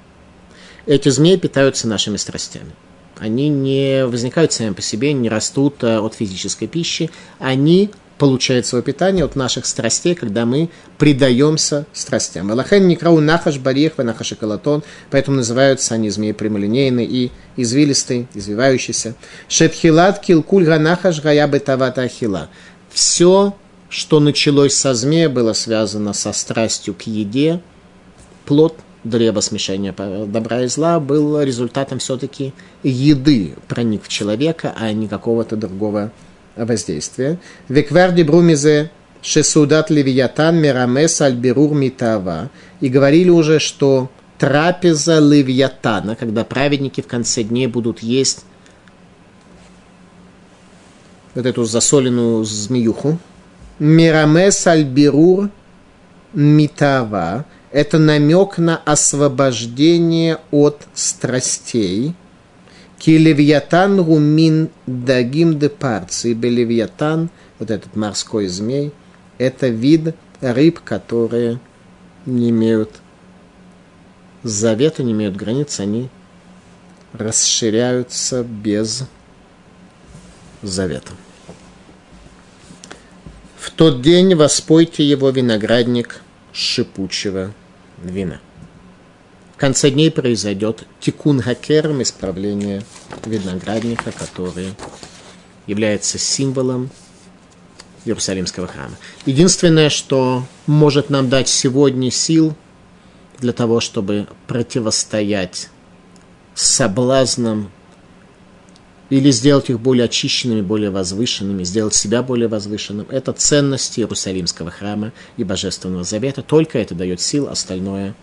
Эти 0.85 1.09
змеи 1.09 1.37
питаются 1.37 1.87
нашими 1.87 2.17
страстями 2.17 2.71
они 3.19 3.49
не 3.49 4.05
возникают 4.05 4.53
сами 4.53 4.73
по 4.73 4.81
себе, 4.81 5.13
не 5.13 5.29
растут 5.29 5.83
э, 5.83 5.99
от 5.99 6.13
физической 6.13 6.67
пищи, 6.67 7.09
они 7.39 7.91
получают 8.17 8.65
свое 8.65 8.83
питание 8.83 9.25
от 9.25 9.35
наших 9.35 9.65
страстей, 9.65 10.15
когда 10.15 10.45
мы 10.45 10.69
предаемся 10.97 11.85
страстям. 11.93 12.51
Аллахен 12.51 12.87
некрау 12.87 13.19
нахаш 13.19 13.57
барих 13.57 13.97
нахаш 13.97 14.33
калатон, 14.39 14.83
поэтому 15.11 15.37
называются 15.37 15.93
они 15.93 16.09
змеи 16.09 16.31
прямолинейные 16.31 17.05
и 17.05 17.31
извилистые, 17.55 18.27
извивающиеся. 18.33 19.15
Шетхилат 19.47 20.19
килкуль 20.19 20.65
ганахаш 20.65 21.21
гая 21.21 21.47
бетавата 21.47 22.01
ахила. 22.01 22.49
Все, 22.91 23.55
что 23.89 24.19
началось 24.19 24.73
со 24.73 24.93
змея, 24.93 25.29
было 25.29 25.53
связано 25.53 26.13
со 26.13 26.33
страстью 26.33 26.93
к 26.93 27.03
еде, 27.03 27.61
плод 28.45 28.75
древо 29.03 29.39
смешения 29.41 29.93
добра 30.27 30.63
и 30.63 30.67
зла 30.67 30.99
был 30.99 31.41
результатом 31.41 31.99
все-таки 31.99 32.53
еды, 32.83 33.55
проник 33.67 34.03
в 34.03 34.07
человека, 34.09 34.73
а 34.77 34.91
не 34.91 35.07
какого-то 35.07 35.55
другого 35.55 36.11
воздействия. 36.65 37.39
Векварди 37.69 38.23
брумизе 38.23 38.91
шесудат 39.21 39.89
левиятан 39.89 40.59
мирамес 40.59 41.21
альбирур 41.21 41.73
митава. 41.73 42.49
И 42.81 42.89
говорили 42.89 43.29
уже, 43.29 43.59
что 43.59 44.09
трапеза 44.37 45.19
левиятана, 45.19 46.15
когда 46.15 46.43
праведники 46.43 47.01
в 47.01 47.07
конце 47.07 47.43
дней 47.43 47.67
будут 47.67 47.99
есть 47.99 48.45
вот 51.35 51.45
эту 51.45 51.65
засоленную 51.65 52.43
змеюху. 52.43 53.19
Мирамес 53.79 54.65
альбирур 54.65 55.49
митава– 56.33 57.45
это 57.71 57.99
намек 57.99 58.57
на 58.57 58.77
освобождение 58.77 60.39
от 60.51 60.81
страстей. 60.93 62.15
Килевьятан 62.99 63.99
румин 63.99 64.69
дагим 64.85 65.59
де 65.59 65.69
парци. 65.69 66.33
Белевьятан, 66.33 67.29
вот 67.59 67.71
этот 67.71 67.95
морской 67.95 68.47
змей, 68.47 68.91
это 69.37 69.67
вид 69.67 70.15
рыб, 70.41 70.79
которые 70.79 71.59
не 72.25 72.49
имеют 72.49 72.91
завета, 74.43 75.03
не 75.03 75.11
имеют 75.11 75.35
границ, 75.35 75.79
они 75.79 76.09
расширяются 77.13 78.43
без 78.43 79.03
завета. 80.61 81.13
В 83.57 83.71
тот 83.71 84.01
день 84.01 84.33
воспойте 84.35 85.03
его 85.03 85.29
виноградник 85.29 86.21
шипучего 86.51 87.53
вина. 88.03 88.39
В 89.57 89.59
конце 89.59 89.89
дней 89.89 90.11
произойдет 90.11 90.83
тикун 90.99 91.41
хакерм, 91.41 92.03
исправление 92.03 92.83
виноградника, 93.25 94.11
который 94.11 94.75
является 95.65 96.19
символом 96.19 96.91
Иерусалимского 98.05 98.67
храма. 98.67 98.93
Единственное, 99.25 99.89
что 99.89 100.45
может 100.67 101.09
нам 101.09 101.29
дать 101.29 101.49
сегодня 101.49 102.11
сил 102.11 102.55
для 103.39 103.51
того, 103.51 103.79
чтобы 103.79 104.27
противостоять 104.45 105.69
соблазнам 106.53 107.71
или 109.09 109.31
сделать 109.31 109.71
их 109.71 109.79
более 109.79 110.05
очищенными, 110.05 110.61
более 110.61 110.91
возвышенными, 110.91 111.63
сделать 111.63 111.95
себя 111.95 112.21
более 112.21 112.47
возвышенным. 112.47 113.07
Это 113.09 113.33
ценности 113.33 114.01
Иерусалимского 114.01 114.69
храма 114.69 115.13
и 115.35 115.43
Божественного 115.43 116.03
Завета. 116.03 116.43
Только 116.43 116.77
это 116.77 116.93
дает 116.93 117.19
сил, 117.21 117.49
остальное 117.49 118.13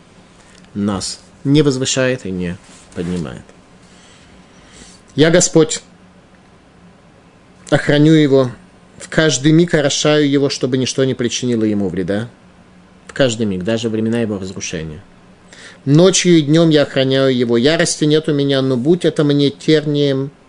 нас 0.75 1.21
не 1.45 1.63
возвышает 1.63 2.27
и 2.27 2.31
не 2.31 2.57
поднимает. 2.95 3.43
Я, 5.15 5.31
Господь, 5.31 5.83
охраню 7.71 8.13
его, 8.13 8.51
в 8.99 9.09
каждый 9.09 9.53
миг 9.53 9.75
орошаю 9.75 10.29
его, 10.29 10.49
чтобы 10.49 10.77
ничто 10.79 11.05
не 11.05 11.15
причинило 11.15 11.65
ему 11.65 11.89
вреда. 11.89 12.29
В 13.07 13.13
каждый 13.13 13.47
миг, 13.47 13.63
даже 13.63 13.89
времена 13.89 14.21
его 14.21 14.39
разрушения. 14.39 15.03
Ночью 15.85 16.39
и 16.39 16.43
днем 16.43 16.71
я 16.71 16.83
охраняю 16.83 17.37
его. 17.37 17.57
Ярости 17.57 18.05
нет 18.05 18.29
у 18.29 18.33
меня, 18.33 18.63
но 18.63 18.77
будь 18.77 19.05
это 19.05 19.23
мне 19.23 19.51
тернием– 19.51 20.31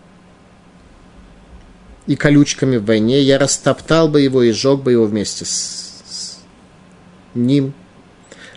и 2.07 2.15
колючками 2.15 2.77
в 2.77 2.85
войне, 2.85 3.21
я 3.21 3.39
растоптал 3.39 4.07
бы 4.07 4.21
его 4.21 4.43
и 4.43 4.51
сжег 4.51 4.81
бы 4.81 4.91
его 4.91 5.05
вместе 5.05 5.45
с, 5.45 6.03
с 6.07 6.37
ним. 7.33 7.73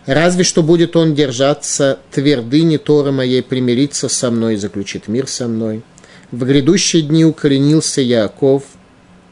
Разве 0.09 0.43
что 0.43 0.63
будет 0.63 0.97
он 0.97 1.15
держаться 1.15 1.99
твердыни 2.11 2.79
Торы 2.79 3.13
моей, 3.13 3.43
примириться 3.43 4.09
со 4.09 4.31
мной 4.31 4.55
и 4.55 4.57
заключит 4.57 5.07
мир 5.07 5.29
со 5.29 5.49
мной. 5.49 5.83
В 6.31 6.47
грядущие 6.47 7.03
дни 7.03 7.27
укоренился 7.27 8.01
Яаков, 8.01 8.63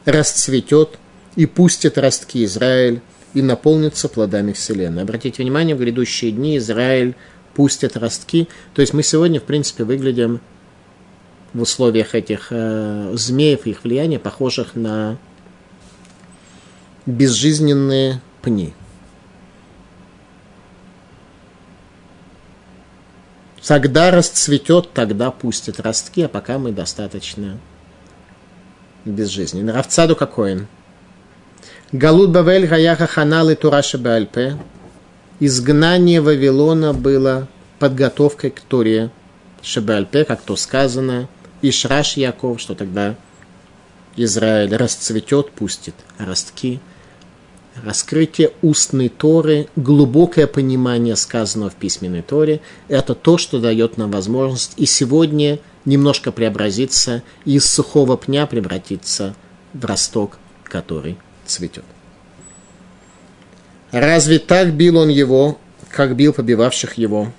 расцветет 0.05 0.99
и 1.35 1.47
пустит 1.47 1.97
ростки 1.97 2.45
Израиль 2.45 3.01
и 3.33 3.41
наполнится 3.41 4.07
плодами 4.07 4.51
вселенной. 4.51 5.01
Обратите 5.01 5.41
внимание, 5.41 5.75
в 5.75 5.79
грядущие 5.79 6.29
дни 6.29 6.59
Израиль 6.59 7.15
пустит 7.55 7.97
ростки. 7.97 8.47
То 8.75 8.81
есть 8.81 8.93
мы 8.93 9.01
сегодня, 9.01 9.39
в 9.39 9.45
принципе, 9.45 9.83
выглядим 9.83 10.41
в 11.55 11.61
условиях 11.63 12.13
этих 12.13 12.49
э, 12.51 13.13
змеев 13.15 13.65
их 13.65 13.83
влияния, 13.83 14.19
похожих 14.19 14.75
на 14.75 15.17
безжизненные 17.07 18.21
пни. 18.43 18.75
Когда 23.67 24.11
расцветет, 24.11 24.93
тогда 24.93 25.29
пустит 25.29 25.79
ростки, 25.81 26.21
а 26.21 26.29
пока 26.29 26.57
мы 26.57 26.71
достаточно 26.71 27.57
безжизненны. 29.03 29.73
Равцаду 29.73 30.15
какой? 30.15 30.67
Галут 31.91 32.31
Бавель 32.31 32.67
Гаяха 32.67 33.07
Ханал 33.07 33.49
и 33.49 33.55
Тураши 33.55 33.97
Бальпе. 33.97 34.57
Изгнание 35.41 36.21
Вавилона 36.21 36.93
было 36.93 37.47
подготовкой 37.79 38.51
к 38.51 38.61
Туре 38.61 39.11
Шебальпе, 39.61 40.23
как 40.23 40.41
то 40.41 40.55
сказано– 40.55 41.27
Ишраш 41.61 42.17
Яков, 42.17 42.61
что 42.61 42.75
тогда 42.75 43.15
Израиль 44.15 44.75
расцветет, 44.75 45.51
пустит 45.51 45.95
ростки. 46.17 46.79
Раскрытие 47.83 48.51
устной 48.61 49.09
Торы, 49.09 49.67
глубокое 49.75 50.47
понимание 50.47 51.15
сказанного 51.15 51.69
в 51.69 51.75
письменной 51.75 52.23
Торе– 52.23 52.61
это 52.87 53.13
то, 53.13 53.37
что 53.37 53.59
дает 53.59 53.97
нам 53.97 54.09
возможность 54.11 54.73
и 54.77 54.85
сегодня 54.85 55.59
немножко 55.85 56.31
преобразиться 56.31 57.21
и 57.45 57.55
из 57.55 57.69
сухого 57.69 58.17
пня 58.17 58.47
превратиться 58.47 59.35
в 59.73 59.85
росток, 59.85 60.39
который 60.63 61.17
цветет. 61.45 61.85
Разве 63.91 64.39
так 64.39 64.73
бил 64.73 64.97
он 64.97 65.09
его, 65.09 65.59
как 65.89 66.15
бил 66.15 66.33
побивавших 66.33 66.97
его? 66.97 67.31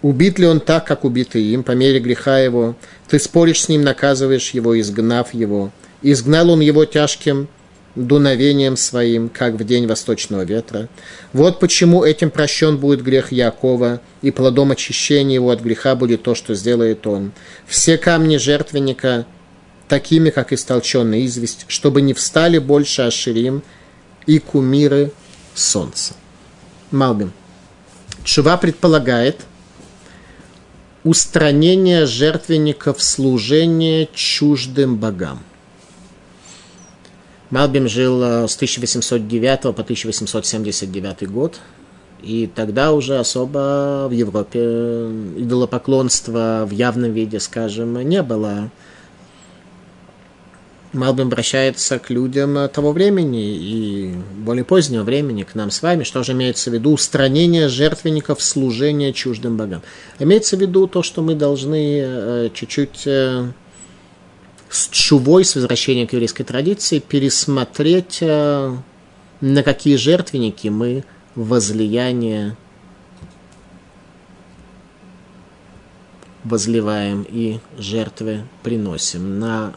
Убит 0.00 0.38
ли 0.38 0.46
он 0.46 0.60
так, 0.60 0.86
как 0.86 1.04
убитый 1.04 1.42
им, 1.42 1.64
по 1.64 1.72
мере 1.72 1.98
греха 1.98 2.38
его? 2.38 2.76
Ты 3.08 3.18
споришь 3.18 3.64
с 3.64 3.68
ним, 3.68 3.82
наказываешь 3.82 4.50
его, 4.50 4.78
изгнав 4.78 5.34
его. 5.34 5.72
Изгнал 6.02 6.50
он 6.50 6.60
его 6.60 6.84
тяжким 6.84 7.48
дуновением 8.06 8.76
своим, 8.76 9.28
как 9.28 9.54
в 9.54 9.64
день 9.64 9.86
восточного 9.86 10.42
ветра. 10.42 10.88
Вот 11.32 11.60
почему 11.60 12.04
этим 12.04 12.30
прощен 12.30 12.76
будет 12.76 13.02
грех 13.02 13.32
Якова, 13.32 14.00
и 14.22 14.30
плодом 14.30 14.70
очищения 14.70 15.34
его 15.34 15.50
от 15.50 15.60
греха 15.60 15.94
будет 15.94 16.22
то, 16.22 16.34
что 16.34 16.54
сделает 16.54 17.06
он. 17.06 17.32
Все 17.66 17.98
камни 17.98 18.36
жертвенника 18.36 19.26
такими, 19.88 20.30
как 20.30 20.52
истолченная 20.52 21.24
известь, 21.24 21.64
чтобы 21.68 22.02
не 22.02 22.14
встали 22.14 22.58
больше 22.58 23.02
Аширим 23.02 23.62
и 24.26 24.38
кумиры 24.38 25.12
солнца. 25.54 26.14
Малбим. 26.90 27.32
Чува 28.24 28.56
предполагает– 28.56 29.40
устранение 31.04 32.06
жертвенников 32.06 33.02
служения 33.02 34.08
чуждым 34.12 34.96
богам. 34.96 35.42
Малбим 37.50 37.88
жил 37.88 38.22
э, 38.22 38.48
с 38.48 38.56
1809 38.56 39.62
по 39.62 39.82
1879 39.82 41.30
год, 41.30 41.60
и 42.22 42.48
тогда 42.54 42.92
уже 42.92 43.18
особо 43.18 44.06
в 44.08 44.12
Европе 44.12 44.60
идолопоклонства 45.36 46.64
в 46.68 46.72
явном 46.72 47.12
виде, 47.12 47.40
скажем, 47.40 47.96
не 48.06 48.22
было. 48.22 48.70
Малбим 50.92 51.26
обращается 51.26 51.98
к 51.98 52.10
людям 52.10 52.68
того 52.70 52.92
времени 52.92 53.54
и 53.54 54.14
более 54.38 54.64
позднего 54.64 55.02
времени, 55.02 55.42
к 55.42 55.54
нам 55.54 55.70
с 55.70 55.82
вами, 55.82 56.02
что 56.02 56.22
же 56.22 56.32
имеется 56.32 56.70
в 56.70 56.74
виду? 56.74 56.92
Устранение 56.92 57.68
жертвенников 57.68 58.42
служения 58.42 59.12
чуждым 59.12 59.56
богам. 59.56 59.82
Имеется 60.18 60.56
в 60.56 60.60
виду 60.60 60.86
то, 60.86 61.02
что 61.02 61.22
мы 61.22 61.34
должны 61.34 62.00
э, 62.00 62.50
чуть-чуть 62.54 63.06
э, 63.06 63.48
с 64.70 64.88
чувой, 64.88 65.44
с 65.44 65.54
возвращением 65.54 66.06
к 66.06 66.12
еврейской 66.12 66.44
традиции, 66.44 66.98
пересмотреть, 66.98 68.18
э, 68.20 68.76
на 69.40 69.62
какие 69.62 69.96
жертвенники 69.96 70.68
мы 70.68 71.04
возлияние 71.34 72.56
возливаем 76.44 77.26
и 77.28 77.60
жертвы 77.78 78.44
приносим 78.62 79.38
на 79.38 79.74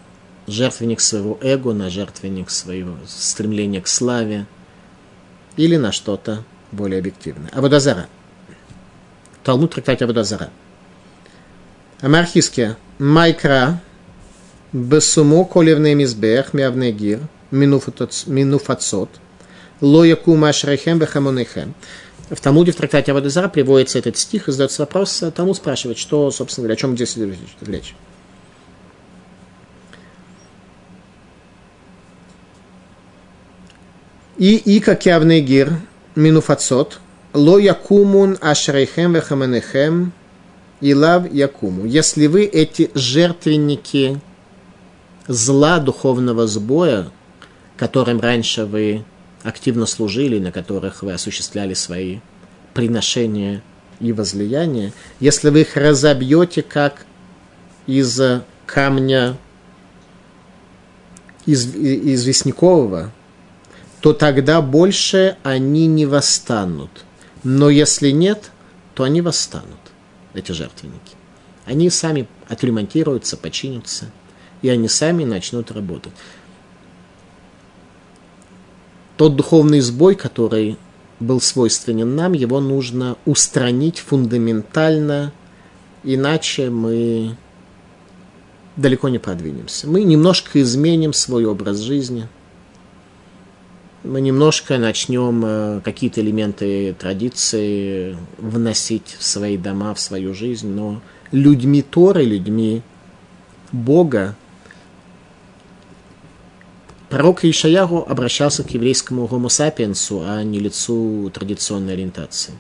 жертвенник 0.48 1.00
своего 1.00 1.38
эго, 1.42 1.74
на 1.74 1.90
жертвенник 1.90 2.50
своего 2.50 2.96
стремления 3.08 3.82
к 3.82 3.88
славе 3.88 4.46
или 5.58 5.78
на 5.78 5.92
что-то 5.92 6.44
более 6.72 7.00
объективное. 7.00 7.50
Абудазара. 7.52 8.08
Талмуд 9.44 9.74
трактат 9.74 10.02
Абудазара. 10.02 10.50
Амархиске. 12.02 12.78
Майкра. 13.00 13.82
Бесумо 14.74 15.44
колевный 15.44 15.96
мизбех 15.96 16.54
мявный 16.54 16.92
гир. 16.94 17.20
Минуфацот. 17.52 19.10
Ло 19.82 20.04
яку 20.06 20.36
машрехем 20.38 21.00
бехамонехем. 21.00 21.74
В 22.30 22.40
Талмуде 22.40 22.72
в 22.72 22.78
трактате 22.78 23.12
Авадезара 23.12 23.50
приводится 23.50 24.00
этот 24.00 24.16
стих 24.16 24.48
и 24.48 24.52
задается 24.54 24.84
вопрос, 24.84 25.22
тому 25.36 25.54
спрашивает, 25.54 25.98
что, 25.98 26.32
собственно 26.32 26.64
говоря, 26.64 26.76
о 26.76 26.78
чем 26.78 26.96
здесь 26.96 27.18
идет 27.18 27.36
речь. 27.68 27.94
И 34.38 34.56
Ика 34.78 34.96
Кявнегир 34.96 35.74
Минуфацот 36.16 37.00
Ло 37.34 37.60
Якумун 37.60 38.38
Ашрейхем 38.40 39.14
Вехаменехем 39.14 40.14
Илав 40.80 41.32
Якуму. 41.32 41.86
Если 41.86 42.28
вы 42.28 42.46
эти 42.46 42.90
жертвенники 42.94 44.22
зла 45.28 45.80
духовного 45.80 46.48
сбоя, 46.48 47.10
которым 47.78 48.20
раньше 48.20 48.66
вы 48.66 49.04
активно 49.44 49.86
служили, 49.86 50.40
на 50.40 50.52
которых 50.52 51.04
вы 51.04 51.14
осуществляли 51.14 51.74
свои 51.74 52.20
приношения 52.74 53.64
и 54.00 54.14
возлияния, 54.14 54.94
если 55.20 55.50
вы 55.50 55.62
их 55.62 55.76
разобьете 55.76 56.62
как 56.62 57.06
из 57.88 58.20
камня 58.66 59.38
из, 61.46 61.76
из 61.76 62.26
весникового, 62.26 63.12
то 64.00 64.14
тогда 64.14 64.62
больше 64.62 65.38
они 65.44 65.88
не 65.88 66.06
восстанут. 66.06 67.06
Но 67.44 67.70
если 67.70 68.12
нет, 68.12 68.52
то 68.94 69.04
они 69.04 69.22
восстанут, 69.22 69.80
эти 70.34 70.52
жертвенники. 70.52 71.16
Они 71.66 71.90
сами 71.90 72.28
отремонтируются, 72.48 73.38
починятся, 73.38 74.12
и 74.62 74.70
они 74.70 74.88
сами 74.88 75.24
начнут 75.24 75.72
работать. 75.72 76.14
Тот 79.18 79.36
духовный 79.36 79.82
сбой, 79.82 80.16
который 80.16 80.78
был 81.20 81.40
свойственен 81.40 82.16
нам, 82.16 82.34
его 82.34 82.60
нужно 82.60 83.18
устранить 83.26 84.00
фундаментально, 84.00 85.32
иначе 86.04 86.70
мы 86.70 87.36
далеко 88.76 89.10
не 89.10 89.20
продвинемся. 89.20 89.88
Мы 89.88 90.04
немножко 90.04 90.62
изменим 90.62 91.14
свой 91.14 91.46
образ 91.46 91.80
жизни– 91.80 92.28
мы 94.04 94.20
немножко 94.22 94.78
начнем 94.78 95.44
э, 95.46 95.82
какие-то 95.84 96.22
элементы 96.22 96.96
традиции 96.98 98.18
вносить 98.38 99.16
в 99.20 99.24
свои 99.24 99.58
дома, 99.58 99.94
в 99.94 100.00
свою 100.00 100.34
жизнь, 100.34 100.70
но 100.70 101.02
людьми 101.32 101.84
Торы, 101.84 102.24
людьми 102.24 102.82
Бога, 103.72 104.36
пророк 107.12 107.44
Ишаяру 107.44 108.06
обращался 108.08 108.64
к 108.64 108.72
еврейскому 108.72 109.28
гомо 109.28 109.50
сапиенсу, 109.50 110.24
а 110.26 110.42
не 110.44 110.60
лицу 110.60 111.30
традиционной 111.34 111.94
ориентации. 111.94 112.54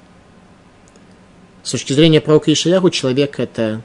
С 1.63 1.71
точки 1.71 1.93
зрения 1.93 2.19
пророка 2.19 2.51
Ишаяру, 2.51 2.89
человек– 2.89 3.35
это 3.39 3.81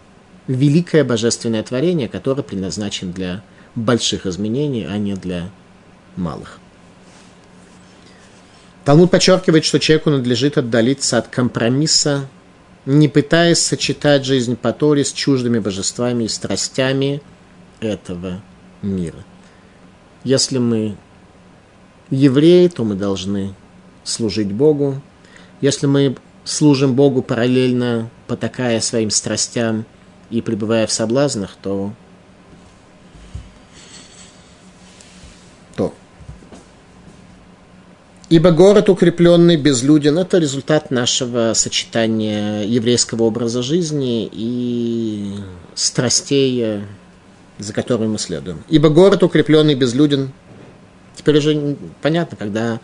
великое 0.48 1.04
божественное 1.04 1.62
творение, 1.62 2.08
которое 2.08 2.42
предназначен 2.42 3.12
для 3.12 3.44
больших 3.76 4.26
изменений, 4.26 4.86
а 4.90 4.98
не 4.98 5.14
для 5.14 5.50
малых. 6.16 6.58
Талмуд 8.84 9.10
подчеркивает, 9.10 9.64
что 9.64 9.78
человеку 9.78 10.10
надлежит 10.10 10.58
отдалиться 10.58 11.18
от 11.18 11.28
компромисса, 11.28 12.28
не 12.86 13.08
пытаясь 13.08 13.60
сочетать 13.60 14.24
жизнь 14.24 14.56
по 14.56 14.72
Торе 14.72 15.04
с 15.04 15.12
чуждыми 15.12 15.60
божествами 15.60 16.24
и 16.24 16.28
страстями 16.28 17.20
этого 17.80 18.40
мира. 18.82 19.24
Если 20.26 20.58
мы 20.58 20.96
евреи, 22.10 22.66
то 22.66 22.82
мы 22.82 22.96
должны 22.96 23.54
служить 24.02 24.50
Богу. 24.50 25.00
Если 25.60 25.86
мы 25.86 26.16
служим 26.42 26.94
Богу 26.94 27.22
параллельно, 27.22 28.10
потакая 28.26 28.80
своим 28.80 29.10
страстям 29.10 29.84
и 30.30 30.42
пребывая 30.42 30.88
в 30.88 30.92
соблазнах, 30.92 31.56
то 31.62 31.92
Ибо 38.28 38.50
город 38.50 38.88
укрепленный, 38.88 39.56
безлюден– 39.56 40.18
это 40.18 40.38
результат 40.38 40.90
нашего 40.90 41.52
сочетания 41.54 42.64
еврейского 42.64 43.22
образа 43.22 43.62
жизни 43.62 44.28
и 44.32 45.34
страстей, 45.76 46.80
за 47.58 47.72
которыми 47.72 48.08
мы 48.08 48.18
следуем. 48.18 48.62
Ибо 48.68 48.88
город 48.88 49.22
укрепленный, 49.22 49.74
безлюден. 49.74 50.32
Теперь 51.14 51.38
уже 51.38 51.76
понятно, 52.02 52.36
когда 52.36 52.80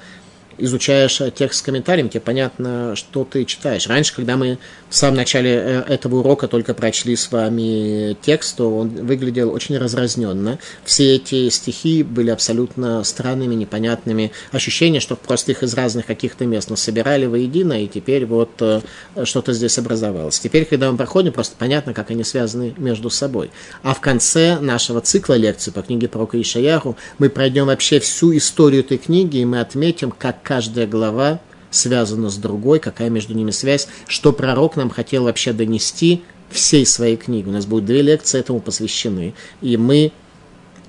изучаешь 0.58 1.20
текст 1.34 1.60
с 1.60 1.62
комментарием, 1.62 2.08
тебе 2.08 2.20
понятно, 2.20 2.94
что 2.96 3.24
ты 3.24 3.44
читаешь. 3.44 3.86
Раньше, 3.86 4.14
когда 4.14 4.36
мы 4.36 4.58
в 4.88 4.96
самом 4.96 5.16
начале 5.16 5.50
э, 5.50 5.84
этого 5.88 6.16
урока 6.16 6.48
только 6.48 6.74
прочли 6.74 7.16
с 7.16 7.30
вами 7.30 8.16
текст, 8.20 8.56
то 8.56 8.76
он 8.76 8.88
выглядел 8.88 9.52
очень 9.52 9.78
разразненно. 9.78 10.58
Все 10.84 11.16
эти 11.16 11.48
стихи 11.48 12.02
были 12.02 12.30
абсолютно 12.30 13.02
странными, 13.04 13.54
непонятными. 13.54 14.32
Ощущение, 14.50 15.00
что 15.00 15.16
просто 15.16 15.52
их 15.52 15.62
из 15.62 15.74
разных 15.74 16.06
каких-то 16.06 16.44
мест 16.44 16.70
собирали 16.76 17.26
воедино, 17.26 17.82
и 17.82 17.88
теперь 17.88 18.26
вот 18.26 18.50
э, 18.60 18.80
что-то 19.24 19.52
здесь 19.52 19.78
образовалось. 19.78 20.38
Теперь, 20.38 20.64
когда 20.64 20.90
мы 20.90 20.96
проходим, 20.96 21.32
просто 21.32 21.56
понятно, 21.58 21.92
как 21.94 22.10
они 22.10 22.24
связаны 22.24 22.74
между 22.76 23.10
собой. 23.10 23.50
А 23.82 23.94
в 23.94 24.00
конце 24.00 24.58
нашего 24.60 25.00
цикла 25.00 25.34
лекций 25.34 25.72
по 25.72 25.82
книге 25.82 26.08
про 26.08 26.28
Ишаяру 26.32 26.96
мы 27.18 27.28
пройдем 27.28 27.66
вообще 27.66 28.00
всю 28.00 28.36
историю 28.36 28.80
этой 28.80 28.98
книги, 28.98 29.38
и 29.38 29.44
мы 29.44 29.60
отметим, 29.60 30.10
как 30.10 30.41
каждая 30.42 30.86
глава 30.86 31.40
связана 31.70 32.30
с 32.30 32.36
другой, 32.36 32.78
какая 32.78 33.10
между 33.10 33.34
ними 33.34 33.50
связь, 33.50 33.88
что 34.06 34.32
пророк 34.32 34.76
нам 34.76 34.90
хотел 34.90 35.24
вообще 35.24 35.52
донести 35.52 36.22
всей 36.50 36.84
своей 36.86 37.16
книги. 37.16 37.48
У 37.48 37.52
нас 37.52 37.66
будет 37.66 37.86
две 37.86 38.02
лекции 38.02 38.38
этому 38.38 38.60
посвящены. 38.60 39.34
И 39.60 39.76
мы 39.76 40.12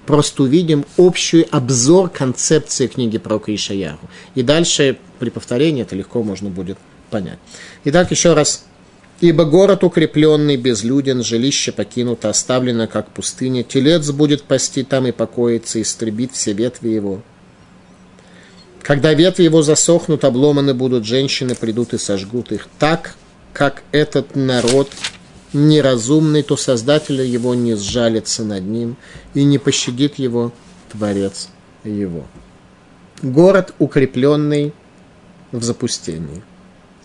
просто 0.05 0.43
увидим 0.43 0.85
общий 0.97 1.47
обзор 1.49 2.09
концепции 2.09 2.87
книги 2.87 3.17
пророка 3.17 3.53
Ишаяру. 3.53 3.99
И 4.35 4.43
дальше 4.43 4.97
при 5.19 5.29
повторении 5.29 5.83
это 5.83 5.95
легко 5.95 6.21
можно 6.21 6.49
будет 6.49 6.77
понять. 7.09 7.39
Итак, 7.85 8.11
еще 8.11 8.33
раз. 8.33 8.65
«Ибо 9.21 9.45
город 9.45 9.85
укрепленный, 9.85 10.57
безлюден, 10.57 11.23
жилище 11.23 11.71
покинуто, 11.71 12.29
оставлено, 12.29 12.87
как 12.87 13.09
пустыня. 13.11 13.63
Телец 13.63 14.11
будет 14.11 14.43
пасти 14.43 14.83
там 14.83 15.07
и 15.07 15.11
покоиться, 15.13 15.81
истребит 15.81 16.33
все 16.33 16.51
ветви 16.51 16.89
его. 16.89 17.21
Когда 18.83 19.13
ветви 19.13 19.43
его 19.43 19.61
засохнут, 19.61 20.25
обломаны 20.25 20.73
будут, 20.73 21.05
женщины 21.05 21.55
придут 21.55 21.93
и 21.93 21.97
сожгут 21.97 22.51
их. 22.51 22.67
Так, 22.79 23.15
как 23.53 23.83
этот 23.93 24.35
народ 24.35 24.91
неразумный, 25.53 26.43
то 26.43 26.57
Создатель 26.57 27.21
его 27.21 27.55
не 27.55 27.75
сжалится 27.75 28.43
над 28.43 28.63
ним 28.63 28.97
и 29.33 29.45
не 29.45 29.57
пощадит 29.57 30.19
его 30.19 30.51
Творец 30.91 31.47
его. 31.85 32.25
Город, 33.21 33.73
укрепленный 33.79 34.73
в 35.53 35.63
запустении. 35.63 36.43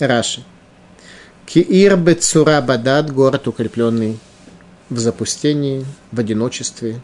Раши. 0.01 0.43
Киир 1.47 1.97
Бецура 1.97 2.61
Бадад, 2.61 3.13
город, 3.13 3.47
укрепленный 3.47 4.19
в 4.91 4.99
запустении, 4.99 5.87
в 6.11 6.19
одиночестве. 6.19 7.01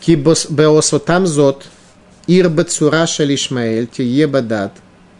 Кибос 0.00 0.48
Зот, 0.50 1.64
Ир 2.26 2.48
бацура 2.48 3.06
шалишмаэль 3.06 3.86
тие 3.86 4.26
бадат, 4.26 4.72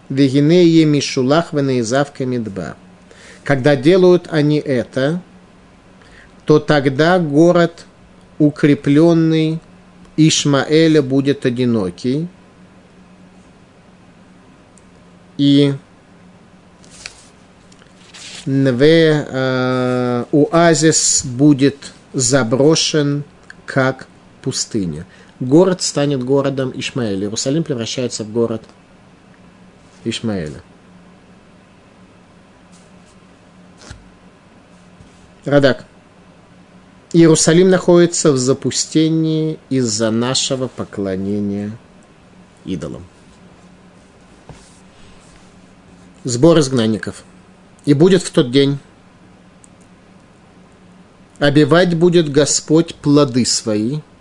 вегине 0.09 0.65
е 0.65 0.85
мишулах 0.87 1.53
венеизавка 1.53 2.25
медба. 2.25 2.77
Когда 3.45 3.77
делают 3.77 4.29
они 4.31 4.59
это, 4.59 5.21
то 6.47 6.59
тогда 6.59 7.19
город 7.19 7.85
укрепленный 8.39 9.61
Ишмаэля 10.17 11.03
будет 11.03 11.45
одинокий, 11.45 12.29
и 15.37 15.75
Нве 18.47 19.27
э, 19.27 20.25
оазис 20.33 21.25
будет 21.25 21.93
заброшен 22.13 23.25
как 23.65 24.07
пустыня 24.43 25.07
город 25.41 25.83
станет 25.83 26.23
городом 26.23 26.73
Ишмаэля. 26.75 27.27
Иерусалим 27.27 27.65
превращается 27.65 28.25
в 28.25 28.33
город 28.33 28.63
Ишмаэля. 30.05 30.63
Радак. 35.45 35.85
Иерусалим 37.13 37.69
находится 37.69 38.33
в 38.33 38.39
запустении 38.39 39.59
из-за 39.71 40.11
нашего 40.11 40.69
поклонения 40.69 41.77
идолам. 42.65 43.05
Сбор 46.25 46.59
изгнанников. 46.59 47.23
И 47.85 47.93
будет 47.93 48.23
в 48.23 48.31
тот 48.31 48.51
день, 48.51 48.79
обивать 51.39 51.95
будет 51.95 52.33
Господь 52.33 52.95
плоды 52.95 53.45
свои– 53.45 54.01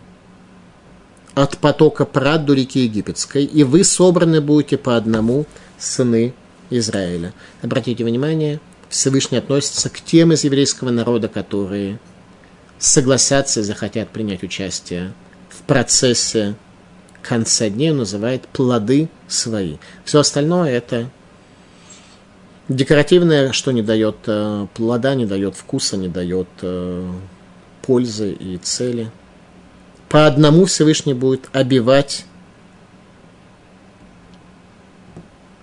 от 1.35 1.57
потока 1.57 2.05
Прад 2.05 2.45
до 2.45 2.53
реки 2.53 2.81
Египетской, 2.81 3.43
и 3.43 3.63
вы 3.63 3.83
собраны 3.83 4.41
будете 4.41 4.77
по 4.77 4.95
одному, 4.95 5.45
сыны 5.77 6.33
Израиля. 6.69 7.33
Обратите 7.61 8.03
внимание, 8.03 8.59
Всевышний 8.89 9.37
относится 9.37 9.89
к 9.89 9.99
тем 10.01 10.31
из 10.33 10.43
еврейского 10.43 10.91
народа, 10.91 11.27
которые 11.27 11.99
согласятся 12.77 13.61
и 13.61 13.63
захотят 13.63 14.09
принять 14.09 14.43
участие 14.43 15.13
в 15.49 15.61
процессе 15.63 16.55
конца 17.21 17.69
дней, 17.69 17.91
называет 17.91 18.47
плоды 18.47 19.09
свои. 19.27 19.77
Все 20.03 20.19
остальное 20.19 20.69
это 20.69 21.09
декоративное, 22.69 23.51
что 23.51 23.71
не 23.71 23.81
дает 23.81 24.17
э, 24.27 24.67
плода, 24.73 25.15
не 25.15 25.25
дает 25.25 25.55
вкуса, 25.55 25.97
не 25.97 26.07
дает 26.07 26.47
э, 26.61 27.11
пользы 27.81 28.31
и 28.31 28.57
цели. 28.57 29.09
По 30.13 30.27
одному 30.27 30.65
Всевышний 30.65 31.15
будет 31.15 31.49
обивать 31.53 32.25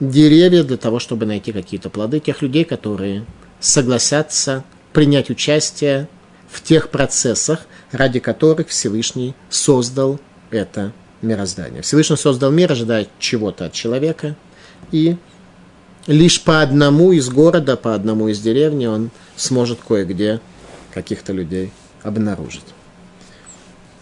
деревья 0.00 0.64
для 0.64 0.76
того, 0.76 0.98
чтобы 0.98 1.24
найти 1.24 1.52
какие-то 1.52 1.88
плоды 1.88 2.18
тех 2.18 2.42
людей, 2.42 2.64
которые 2.64 3.24
согласятся 3.60 4.64
принять 4.92 5.30
участие 5.30 6.08
в 6.50 6.64
тех 6.64 6.88
процессах, 6.88 7.60
ради 7.92 8.18
которых 8.18 8.70
Всевышний 8.70 9.36
создал 9.50 10.18
это 10.50 10.92
мироздание. 11.22 11.82
Всевышний 11.82 12.16
создал 12.16 12.50
мир, 12.50 12.72
ожидая 12.72 13.06
чего-то 13.20 13.66
от 13.66 13.72
человека, 13.72 14.34
и 14.90 15.16
лишь 16.08 16.42
по 16.42 16.60
одному 16.60 17.12
из 17.12 17.28
города, 17.28 17.76
по 17.76 17.94
одному 17.94 18.26
из 18.26 18.40
деревни 18.40 18.86
он 18.86 19.12
сможет 19.36 19.78
кое-где 19.78 20.40
каких-то 20.92 21.32
людей 21.32 21.70
обнаружить 22.02 22.64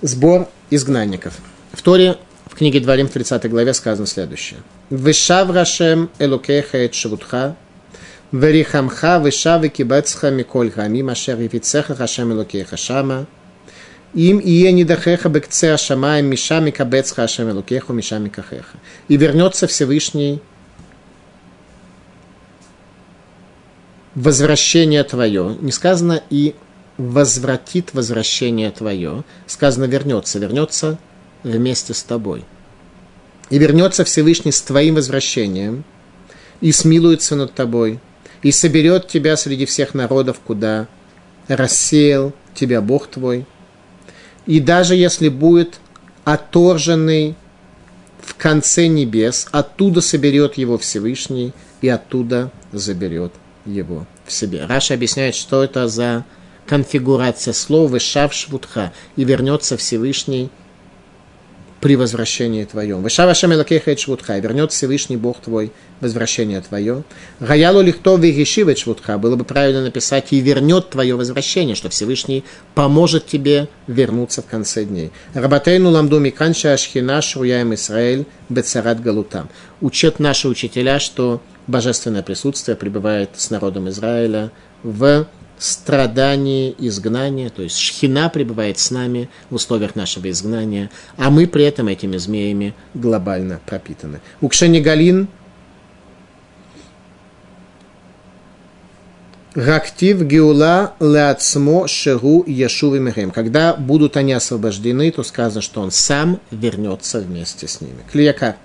сбор 0.02 0.48
изгнанников. 0.70 1.34
В 1.72 1.82
Торе, 1.82 2.16
в 2.46 2.54
книге 2.54 2.80
Дворим, 2.80 3.08
в 3.08 3.12
30 3.12 3.48
главе 3.50 3.74
сказано 3.74 4.06
следующее. 4.06 4.60
«Вышав 4.90 5.50
Рашем 5.50 6.10
элукеха 6.18 6.78
эт 6.78 6.94
швутха, 6.94 7.56
верихамха 8.32 9.18
вышав 9.18 9.64
и 9.64 9.68
кибецха 9.68 10.30
миколь 10.30 10.70
гами, 10.70 11.02
машер 11.02 11.40
ивицеха 11.40 11.94
Рашем 11.94 12.32
элукеха 12.32 12.76
шама, 12.76 13.26
им 14.14 14.38
ие 14.38 14.72
недахеха 14.72 15.28
бекце 15.28 15.72
ашамаем 15.72 16.26
мишами 16.26 16.70
кабецха 16.70 17.22
Рашем 17.22 17.50
элукеху 17.50 17.92
мишами 17.92 18.28
кахеха». 18.28 18.78
И 19.08 19.16
вернется 19.16 19.66
Всевышний 19.66 20.40
возвращение 24.14 25.04
твое. 25.04 25.56
Не 25.60 25.72
сказано 25.72 26.22
и 26.30 26.54
возвратит 26.98 27.94
возвращение 27.94 28.70
твое. 28.70 29.24
Сказано 29.46 29.84
вернется. 29.84 30.38
Вернется 30.38 30.98
вместе 31.42 31.94
с 31.94 32.02
тобой. 32.02 32.44
И 33.48 33.58
вернется 33.58 34.04
Всевышний 34.04 34.52
с 34.52 34.60
твоим 34.60 34.96
возвращением 34.96 35.84
и 36.60 36.70
смилуется 36.72 37.34
над 37.34 37.54
тобой– 37.54 38.00
и 38.42 38.52
соберет 38.52 39.08
тебя 39.08 39.36
среди 39.36 39.66
всех 39.66 39.94
народов, 39.94 40.40
куда 40.44 40.86
рассеял 41.48 42.32
тебя 42.54 42.80
Бог 42.80 43.08
твой. 43.08 43.46
И 44.46 44.60
даже 44.60 44.94
если 44.94 45.28
будет 45.28 45.80
отторженный 46.24 47.34
в 48.20 48.34
конце 48.34 48.86
небес, 48.86 49.48
оттуда 49.50 50.00
соберет 50.00 50.56
его 50.56 50.78
Всевышний 50.78 51.52
и 51.80 51.88
оттуда 51.88 52.50
заберет 52.72 53.32
его 53.64 54.06
в 54.26 54.32
себе. 54.32 54.66
Раша 54.66 54.94
объясняет, 54.94 55.34
что 55.34 55.62
это 55.62 55.88
за 55.88 56.24
конфигурация 56.68 57.54
слова 57.54 57.98
«шав 57.98 58.32
швутха» 58.34 58.92
и 59.16 59.24
вернется 59.24 59.76
Всевышний 59.76 60.50
при 61.80 61.96
возвращении 61.96 62.64
твоем. 62.64 63.02
Вышава 63.02 63.34
Шамелакеха 63.34 63.96
Швутха, 63.96 64.36
и 64.36 64.40
вернет 64.40 64.72
Всевышний 64.72 65.16
Бог 65.16 65.40
твой 65.40 65.72
возвращение 66.00 66.60
твое. 66.60 67.04
Гаялу 67.40 67.80
лихто 67.82 68.16
вегешивет 68.16 68.78
Швутха, 68.78 69.16
было 69.16 69.36
бы 69.36 69.44
правильно 69.44 69.82
написать 69.82 70.32
и 70.32 70.40
вернет 70.40 70.90
твое 70.90 71.14
возвращение, 71.14 71.76
что 71.76 71.88
Всевышний 71.88 72.44
поможет 72.74 73.26
тебе 73.26 73.68
вернуться 73.86 74.42
в 74.42 74.46
конце 74.46 74.84
дней. 74.84 75.12
Рабатейну 75.34 75.90
ламду 75.90 76.18
миканша 76.18 76.72
ашхина 76.72 77.22
шруяем 77.22 77.72
Исраэль 77.74 78.26
бецарат 78.48 79.00
галутам. 79.00 79.48
Учат 79.80 80.18
наши 80.18 80.48
учителя, 80.48 80.98
что 80.98 81.40
божественное 81.68 82.22
присутствие 82.22 82.76
пребывает 82.76 83.30
с 83.36 83.50
народом 83.50 83.88
Израиля 83.88 84.50
в 84.82 85.26
страдании 85.58 86.74
изгнания, 86.78 87.50
то 87.50 87.62
есть 87.62 87.78
шхина 87.78 88.28
пребывает 88.28 88.78
с 88.78 88.90
нами 88.90 89.28
в 89.50 89.56
условиях 89.56 89.96
нашего 89.96 90.30
изгнания, 90.30 90.90
а 91.16 91.30
мы 91.30 91.46
при 91.46 91.64
этом 91.64 91.88
этими 91.88 92.16
змеями 92.16 92.74
глобально 92.94 93.60
пропитаны. 93.66 94.20
Укшени 94.40 94.80
Галин 94.80 95.28
Гактив 99.54 100.22
Геула 100.22 100.94
Леацмо 101.00 101.88
Шеру 101.88 102.44
Яшуви 102.46 103.00
Мехем. 103.00 103.32
Когда 103.32 103.74
будут 103.74 104.16
они 104.16 104.32
освобождены, 104.32 105.10
то 105.10 105.24
сказано, 105.24 105.62
что 105.62 105.80
он 105.80 105.90
сам 105.90 106.38
вернется 106.52 107.18
вместе 107.20 107.66
с 107.66 107.80
ними. 107.80 108.04
Клияка. 108.12 108.56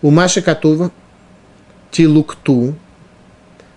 У 0.00 0.10
Маши 0.10 0.40
Катува 0.40 0.90
Тилукту 1.90 2.76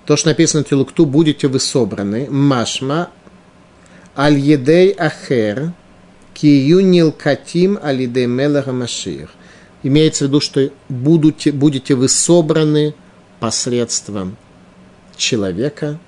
то, 0.06 0.18
что 0.18 0.30
написано 0.30 0.64
Тилукту, 0.64 1.06
будете 1.06 1.48
вы 1.48 1.60
собраны, 1.60 2.30
машма, 2.30 3.10
аль-едей 4.18 4.92
ахер, 4.92 5.74
кию 6.34 6.82
нилкатим 6.82 7.80
алидей 7.82 8.26
мелаха 8.26 8.72
машир. 8.72 9.30
Имеется 9.84 10.26
в 10.26 10.28
виду, 10.28 10.40
что 10.40 10.70
будете, 10.90 11.52
будете 11.52 11.96
вы 11.96 12.10
собраны 12.10 12.96
посредством 13.40 14.38
человека, 15.18 16.00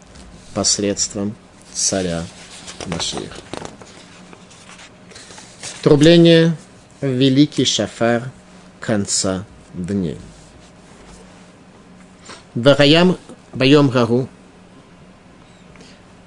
посредством 0.54 1.36
царя 1.74 2.24
Машир. 2.88 3.30
Трубление 5.82 6.56
в 7.02 7.08
великий 7.08 7.66
шафар 7.66 8.32
конца 8.80 9.46
дней. 9.74 10.18
Вараям 12.54 13.18
Байом 13.56 13.90
Гару. 13.90 14.28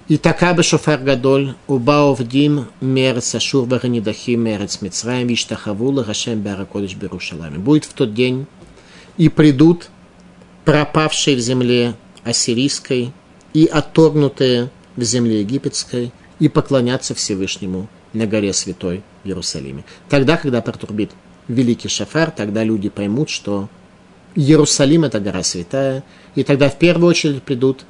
И 0.08 0.16
така 0.16 0.54
бешофар 0.54 1.00
гадоль, 1.00 1.54
убаов 1.66 2.26
дим, 2.26 2.68
мерц 2.80 3.34
ашур 3.34 3.66
ваганидахи, 3.66 4.36
мерц 4.36 4.80
мицраем, 4.80 5.28
виштахавула, 5.28 6.02
гашем 6.02 6.40
баракодыш 6.40 6.94
берушалами. 6.94 7.58
Будет 7.58 7.84
в 7.84 7.92
тот 7.92 8.14
день, 8.14 8.46
и 9.18 9.28
придут 9.28 9.90
пропавшие 10.64 11.36
в 11.36 11.40
земле 11.40 11.94
ассирийской 12.24 13.12
и 13.52 13.66
оторгнутые 13.66 14.70
в 14.96 15.02
земле 15.02 15.40
египетской 15.40 16.12
и 16.38 16.48
поклонятся 16.48 17.14
Всевышнему 17.14 17.88
на 18.14 18.26
горе 18.26 18.54
Святой 18.54 19.02
в 19.24 19.26
Иерусалиме. 19.26 19.84
Тогда, 20.08 20.38
когда 20.38 20.62
протурбит 20.62 21.10
великий 21.48 21.88
шафар, 21.88 22.30
тогда 22.30 22.64
люди 22.64 22.88
поймут, 22.88 23.28
что 23.28 23.68
Иерусалим– 24.38 25.02
это 25.04 25.18
гора 25.18 25.42
святая, 25.42 26.04
и 26.36 26.44
тогда 26.44 26.70
в 26.70 26.78
первую 26.78 27.10
очередь 27.10 27.42
придут 27.42 27.84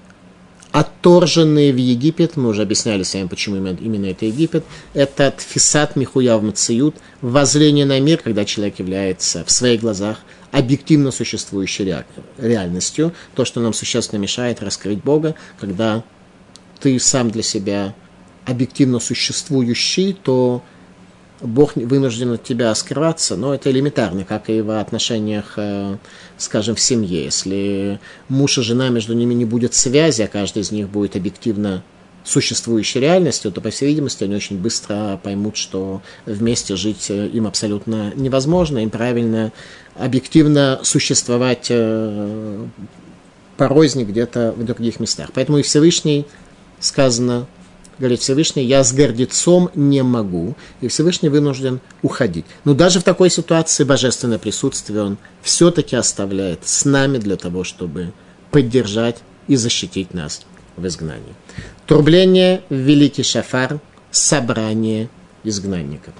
отторженные 0.73 1.75
в 1.75 1.77
Египет, 1.77 2.39
мы 2.39 2.49
уже 2.49 2.63
объясняли 2.63 3.03
с 3.03 3.13
вами, 3.13 3.27
почему 3.27 3.57
именно 3.57 4.07
это 4.07 4.25
Египет, 4.25 4.65
это 4.95 5.31
тфисат 5.31 5.95
михуяв 5.95 6.43
мациют, 6.43 6.97
воззрение 7.21 7.85
на 7.85 8.01
мир, 8.01 8.19
когда 8.25 8.47
человек 8.47 8.79
является 8.79 9.45
в 9.45 9.51
своих 9.51 9.83
глазах 9.83 10.21
объективно 10.51 11.11
существующей 11.11 11.95
реальностью, 12.39 13.13
то, 13.35 13.45
что 13.45 13.61
нам 13.61 13.75
существенно 13.75 14.19
мешает 14.19 14.63
раскрыть 14.63 15.03
Бога, 15.03 15.35
когда 15.61 16.03
ты 16.81 16.99
сам 16.99 17.31
для 17.31 17.43
себя 17.43 17.95
объективно 18.47 19.01
существующий, 19.01 20.15
то 20.15 20.63
Бог 21.41 21.77
вынужден 21.77 22.33
от 22.33 22.43
тебя 22.43 22.75
скрываться, 22.75 23.37
но 23.37 23.55
это 23.55 23.71
элементарно, 23.71 24.25
как 24.25 24.51
и 24.51 24.61
в 24.61 24.81
отношениях, 24.81 25.55
э, 25.57 25.97
скажем, 26.37 26.75
в 26.75 26.81
семье. 26.81 27.25
Если 27.25 28.01
муж 28.29 28.59
и 28.59 28.63
жена, 28.63 28.89
между 28.89 29.15
ними 29.15 29.35
не 29.35 29.45
будет 29.45 29.75
связи, 29.75 30.23
а 30.23 30.29
каждый 30.29 30.63
из 30.63 30.73
них 30.73 30.89
будет 30.89 31.15
объективно 31.15 31.85
существующей 32.25 33.01
реальностью, 33.01 33.53
то, 33.53 33.61
по 33.61 33.71
всей 33.71 33.87
видимости, 33.87 34.25
они 34.25 34.35
очень 34.35 34.59
быстро 34.59 35.19
поймут, 35.23 35.57
что 35.57 36.03
вместе 36.27 36.77
жить 36.77 37.07
э, 37.09 37.29
им 37.29 37.47
абсолютно 37.47 38.13
невозможно, 38.17 38.79
им 38.79 38.91
правильно 38.91 39.53
объективно 39.95 40.81
существовать 40.83 41.69
э, 41.71 42.67
порознь 43.57 44.05
где-то 44.05 44.55
в 44.57 44.65
других 44.65 44.99
местах. 45.01 45.31
Поэтому 45.35 45.59
и 45.59 45.63
Всевышний 45.63 46.27
сказано 46.81 47.47
говорит 47.99 48.21
Всевышний, 48.21 48.65
я 48.65 48.85
с 48.85 48.93
гордецом 48.93 49.71
не 49.75 50.03
могу, 50.03 50.55
и 50.81 50.89
Всевышний 50.89 51.29
вынужден 51.29 51.81
уходить. 52.03 52.45
Но 52.65 52.75
даже 52.75 53.01
в 53.01 53.05
такой 53.05 53.31
ситуации 53.31 53.85
божественное 53.85 54.39
присутствие 54.39 55.03
он 55.03 55.19
все-таки 55.43 55.97
оставляет 55.97 56.61
с 56.67 56.85
нами 56.85 57.19
для 57.19 57.37
того, 57.37 57.65
чтобы 57.65 58.13
поддержать 58.51 59.17
и 59.47 59.57
защитить 59.57 60.15
нас 60.15 60.43
в 60.77 60.87
изгнании. 60.87 61.35
Трубление 61.87 62.63
в 62.69 62.75
Великий 62.75 63.23
Шафар, 63.23 63.81
собрание 64.11 65.09
изгнанников. 65.45 66.15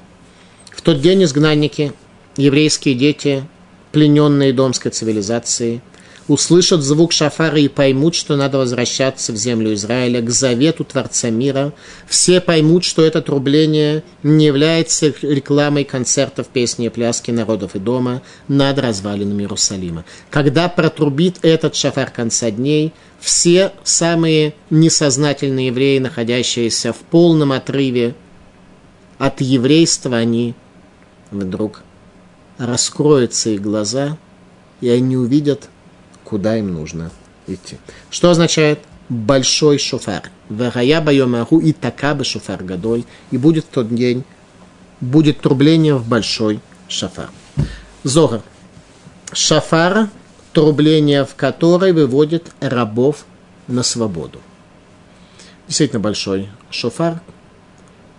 В 0.71 0.83
тот 0.83 1.01
день 1.01 1.25
изгнанники, 1.25 1.93
еврейские 2.37 2.95
дети, 2.95 3.45
плененные 3.93 4.53
домской 4.53 4.91
цивилизацией, 4.91 5.81
услышат 6.29 6.83
звук 6.83 7.13
шафара 7.13 7.59
и 7.59 7.69
поймут, 7.69 8.15
что 8.15 8.37
надо 8.37 8.59
возвращаться 8.59 9.33
в 9.33 9.37
землю 9.37 9.75
Израиля, 9.75 10.21
к 10.21 10.31
завету 10.31 10.85
Творца 10.85 11.31
мира. 11.31 11.73
Все 12.07 12.41
поймут, 12.41 12.85
что 12.85 13.03
это 13.03 13.23
трубление 13.23 14.05
не 14.23 14.47
является 14.47 15.13
рекламой 15.23 15.85
концертов, 15.85 16.47
песни 16.49 16.87
и 16.87 16.91
пляски 16.91 17.31
народов 17.31 17.75
и 17.75 17.79
дома 17.79 18.23
над 18.47 18.79
развалинами 18.79 19.43
Иерусалима. 19.43 20.05
Когда 20.31 20.69
протрубит 20.69 21.39
этот 21.43 21.75
шафар 21.75 22.11
конца 22.11 22.51
дней, 22.51 22.93
все 23.19 23.73
самые 23.83 24.55
несознательные 24.71 25.69
евреи, 25.69 25.99
находящиеся 25.99 26.93
в 26.93 26.99
полном 26.99 27.53
отрыве 27.53 28.15
от 29.19 29.41
еврейства, 29.41 30.17
они 30.17 30.55
вдруг 31.31 31.83
раскроются 32.59 33.51
их 33.51 33.63
глаза, 33.63 34.19
и 34.81 34.89
они 34.89 35.17
увидят 35.17 35.69
куда 36.29 36.59
им 36.59 36.75
нужно 36.75 37.11
идти. 37.47 37.79
Что 38.11 38.31
означает 38.31 38.81
большой 39.09 39.79
шофар? 39.79 40.31
Варая 40.51 41.01
байомаху 41.01 41.59
и 41.59 41.73
такабы 41.73 42.25
шофар 42.25 42.63
гадоль. 42.63 43.05
И 43.31 43.39
будет 43.39 43.65
в 43.65 43.69
тот 43.69 43.95
день, 43.95 44.25
будет 45.01 45.41
трубление 45.41 45.95
в 45.95 46.07
большой 46.07 46.61
шафар. 46.87 47.31
Зогар. 48.05 48.43
Шафар, 49.33 50.11
трубление 50.53 51.25
в 51.25 51.35
которой 51.35 51.93
выводит 51.93 52.51
рабов 52.61 53.25
на 53.67 53.83
свободу. 53.83 54.41
Действительно 55.67 56.01
большой 56.01 56.49
шофар, 56.71 57.23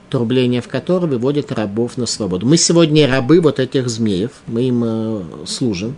трубление 0.09 0.61
в 0.61 0.67
которой 0.67 1.05
выводит 1.05 1.51
рабов 1.51 1.95
на 1.97 2.07
свободу. 2.07 2.47
Мы 2.47 2.57
сегодня 2.57 3.07
рабы 3.07 3.39
вот 3.39 3.59
этих 3.59 3.87
змеев, 3.87 4.31
мы 4.47 4.63
им 4.63 4.83
э, 4.83 5.23
служим, 5.45 5.95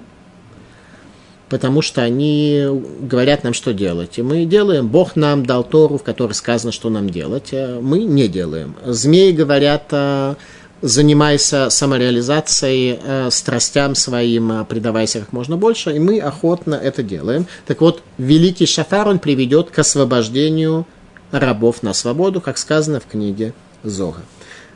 потому 1.52 1.82
что 1.82 2.02
они 2.02 2.66
говорят 3.02 3.44
нам, 3.44 3.54
что 3.54 3.74
делать. 3.74 4.18
И 4.18 4.22
мы 4.22 4.46
делаем. 4.46 4.88
Бог 4.88 5.18
нам 5.18 5.46
дал 5.46 5.66
Тору, 5.66 5.98
в 5.98 6.04
которой 6.04 6.32
сказано, 6.32 6.72
что 6.72 6.90
нам 6.90 7.10
делать. 7.10 7.50
А 7.52 7.82
мы 7.82 8.06
не 8.06 8.30
делаем. 8.30 8.74
Змеи 8.86 9.34
говорят, 9.34 9.84
а, 9.92 10.38
занимайся 10.82 11.70
самореализацией, 11.70 13.00
а, 13.04 13.30
страстям 13.32 13.96
своим, 13.96 14.66
предавайся 14.66 15.20
как 15.20 15.34
можно 15.34 15.58
больше, 15.58 15.94
и 15.94 16.00
мы 16.00 16.22
охотно 16.22 16.76
это 16.76 17.04
делаем. 17.04 17.46
Так 17.68 17.82
вот, 17.82 18.02
великий 18.18 18.66
шафар, 18.66 19.10
он 19.10 19.20
приведет 19.20 19.72
к 19.72 19.80
освобождению 19.80 20.88
рабов 21.32 21.84
на 21.84 21.94
свободу, 21.94 22.40
как 22.40 22.58
сказано 22.58 23.02
в 23.02 23.08
книге 23.08 23.54
Зога. 23.84 24.22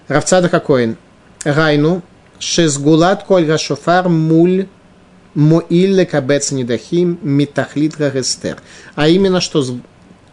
Равцада 0.10 0.50
какой? 0.50 0.98
Райну, 1.46 2.02
шезгулат 2.38 3.24
кольга 3.24 3.58
шофар 3.58 4.10
муль 4.10 4.68
Моилле 5.36 6.06
кабец 6.06 6.52
недахим 6.52 7.20
митахлит 7.22 7.98
гагестер. 7.98 8.62
А 8.96 9.10
именно, 9.10 9.42
что 9.42 9.66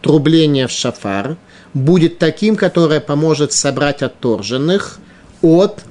трубление 0.01 0.69
в 0.69 0.71
шафар 0.71 1.37
будет 1.75 2.19
таким, 2.19 2.55
которое 2.55 3.01
поможет 3.01 3.53
собрать 3.53 4.03
отторженных 4.03 5.01
от 5.43 5.85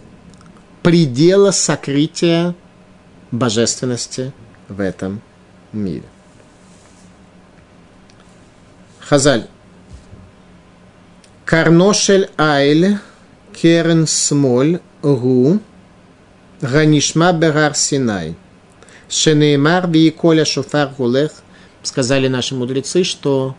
предела 0.82 1.51
сокрытия 1.51 2.55
божественности 3.32 4.32
в 4.70 4.80
этом 4.80 5.22
мире. 5.74 6.03
Хазаль. 8.99 9.47
Карношель 11.43 12.30
айль 12.38 12.97
керен 13.53 14.07
смоль 14.07 14.80
гу 15.01 15.59
ганишма 16.62 17.34
берар 17.34 17.76
синай– 17.76 18.36
Шенеймар 19.12 19.89
коля 20.16 20.45
шофар 20.45 20.93
гулех, 20.97 21.32
сказали 21.84 22.30
наши 22.30 22.55
мудрецы, 22.55 23.03
что 23.03 23.55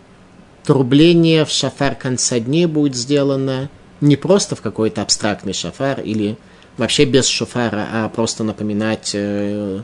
трубление 0.65 1.45
в 1.45 1.51
шафар 1.51 1.95
конца 1.95 2.41
дней 2.41 2.65
будет 2.65 2.97
сделано 2.97 3.69
не 4.01 4.17
просто 4.17 4.57
в 4.57 4.63
какой-то 4.63 5.03
абстрактный 5.03 5.53
шафар 5.53 6.01
или 6.01 6.39
вообще 6.79 7.05
без 7.05 7.27
шофара, 7.27 7.87
а 7.93 8.09
просто 8.09 8.45
напоминать 8.45 9.11
э, 9.13 9.83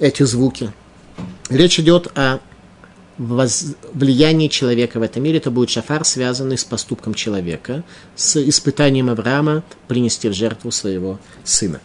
эти 0.00 0.24
звуки. 0.24 0.72
Речь 1.48 1.78
идет 1.78 2.08
о 2.18 2.40
влиянии 3.18 4.48
человека 4.48 4.98
в 4.98 5.02
этом 5.02 5.22
мире. 5.22 5.38
Это 5.38 5.52
будет 5.52 5.70
шафар, 5.70 6.04
связанный 6.04 6.58
с 6.58 6.64
поступком 6.64 7.14
человека, 7.14 7.84
с 8.16 8.36
испытанием 8.36 9.10
Авраама 9.10 9.62
принести 9.86 10.28
в 10.28 10.32
жертву 10.32 10.72
своего 10.72 11.20
сына 11.44 11.80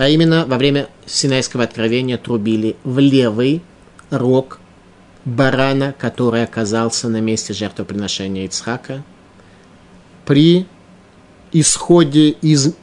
а 0.00 0.08
именно 0.08 0.46
во 0.46 0.56
время 0.56 0.88
Синайского 1.04 1.62
откровения 1.62 2.16
трубили 2.16 2.74
в 2.84 2.98
левый 3.00 3.60
рог 4.08 4.58
барана, 5.26 5.92
который 5.92 6.42
оказался 6.42 7.10
на 7.10 7.20
месте 7.20 7.52
жертвоприношения 7.52 8.46
Ицхака, 8.46 9.02
при 10.24 10.66
исходе 11.52 12.30
из 12.30 12.74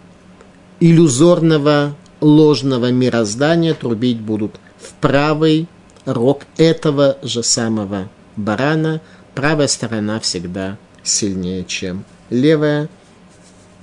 иллюзорного 0.80 1.96
ложного 2.22 2.92
мироздания 2.92 3.74
трубить 3.74 4.22
будут 4.22 4.60
в 4.80 4.94
правый 5.02 5.68
рог 6.06 6.44
этого 6.58 7.18
же 7.24 7.42
самого 7.42 8.10
барана. 8.36 9.02
Правая 9.34 9.68
сторона 9.68 10.20
всегда 10.20 10.78
сильнее, 11.02 11.66
чем 11.66 12.06
левая. 12.30 12.90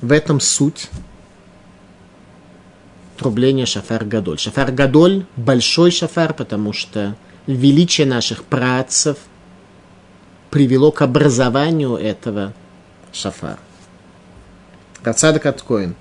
В 0.03 0.13
этом 0.13 0.39
суть 0.39 0.89
трубление 3.25 3.65
шафар 3.65 4.05
гадоль. 4.05 4.39
Шафар 4.39 4.71
гадоль– 4.71 5.25
большой 5.37 5.91
шафар, 5.91 6.35
потому 6.35 6.75
что 6.75 7.17
величие 7.47 8.07
наших 8.07 8.45
працев 8.45 9.17
привело 10.51 10.93
к 10.93 11.01
образованию 11.01 11.97
этого 11.97 12.53
шафара. 13.13 13.59
Рацадак 15.03 15.47
Аткоин. 15.47 15.95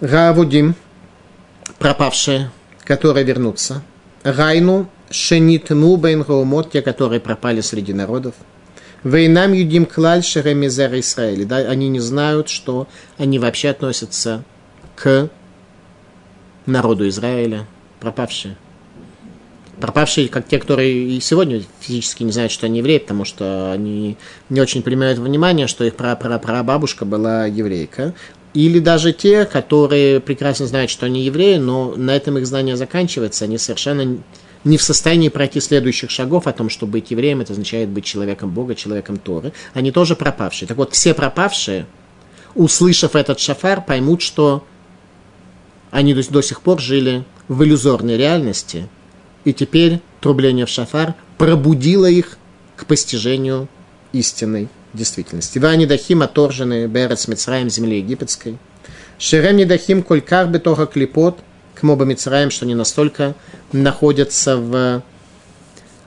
Гаавудим, 0.00 0.74
пропавшие, 1.78 2.50
которые 2.82 3.24
вернутся. 3.24 3.82
Райну, 4.24 4.90
шенитну 5.08 5.96
бен 5.98 6.22
гаумот, 6.22 6.72
те, 6.72 6.82
которые 6.82 7.20
пропали 7.20 7.60
среди 7.60 7.92
народов. 7.92 8.34
Вейнам 9.04 9.52
юдим 9.52 9.86
клаль 9.86 10.24
шеремизер 10.24 10.98
Израиля. 10.98 11.46
Да, 11.46 11.56
они 11.58 11.88
не 11.88 12.00
знают, 12.00 12.48
что 12.48 12.88
они 13.18 13.38
вообще 13.38 13.68
относятся 13.68 14.42
к 15.02 15.30
народу 16.66 17.08
Израиля, 17.08 17.66
пропавшие. 18.00 18.56
Пропавшие, 19.80 20.28
как 20.28 20.48
те, 20.48 20.58
которые 20.58 20.92
и 20.92 21.20
сегодня 21.20 21.62
физически 21.80 22.24
не 22.24 22.32
знают, 22.32 22.50
что 22.50 22.66
они 22.66 22.78
евреи, 22.78 22.98
потому 22.98 23.24
что 23.24 23.70
они 23.72 24.16
не 24.48 24.60
очень 24.60 24.82
принимают 24.82 25.20
внимание, 25.20 25.68
что 25.68 25.84
их 25.84 25.94
прапрапрабабушка 25.94 27.04
была 27.04 27.46
еврейка. 27.46 28.12
Или 28.54 28.80
даже 28.80 29.12
те, 29.12 29.44
которые 29.44 30.18
прекрасно 30.18 30.66
знают, 30.66 30.90
что 30.90 31.06
они 31.06 31.22
евреи, 31.22 31.58
но 31.58 31.94
на 31.94 32.16
этом 32.16 32.38
их 32.38 32.46
знание 32.46 32.76
заканчивается, 32.76 33.44
они 33.44 33.56
совершенно 33.56 34.18
не 34.64 34.78
в 34.78 34.82
состоянии 34.82 35.28
пройти 35.28 35.60
следующих 35.60 36.10
шагов 36.10 36.48
о 36.48 36.52
том, 36.52 36.68
что 36.68 36.86
быть 36.86 37.12
евреем, 37.12 37.40
это 37.40 37.52
означает 37.52 37.88
быть 37.88 38.04
человеком 38.04 38.50
Бога, 38.50 38.74
человеком 38.74 39.16
Торы. 39.16 39.52
Они 39.74 39.92
тоже 39.92 40.16
пропавшие. 40.16 40.66
Так 40.66 40.76
вот, 40.76 40.92
все 40.92 41.14
пропавшие, 41.14 41.86
услышав 42.56 43.14
этот 43.14 43.38
шафар, 43.38 43.84
поймут, 43.84 44.22
что 44.22 44.64
они 45.90 46.14
до, 46.14 46.28
до 46.30 46.42
сих 46.42 46.60
пор 46.60 46.80
жили 46.80 47.24
в 47.48 47.62
иллюзорной 47.62 48.16
реальности, 48.16 48.88
и 49.44 49.52
теперь 49.52 50.00
трубление 50.20 50.66
в 50.66 50.68
шафар 50.68 51.14
пробудило 51.38 52.06
их 52.06 52.38
к 52.76 52.86
постижению 52.86 53.68
истинной 54.12 54.68
действительности. 54.92 55.58
Вани 55.58 55.86
дахим 55.86 56.22
оторжены 56.22 56.86
Берец 56.86 57.28
Мицраем 57.28 57.70
земли 57.70 57.98
египетской. 57.98 58.58
Шерем 59.18 59.56
недахим 59.56 60.02
колькар 60.02 60.46
бетоха 60.46 60.86
клипот, 60.86 61.38
к 61.74 61.82
моба 61.82 62.04
Мицраем, 62.04 62.50
что 62.50 62.64
они 62.64 62.74
настолько 62.74 63.34
находятся 63.72 64.56
в 64.56 65.02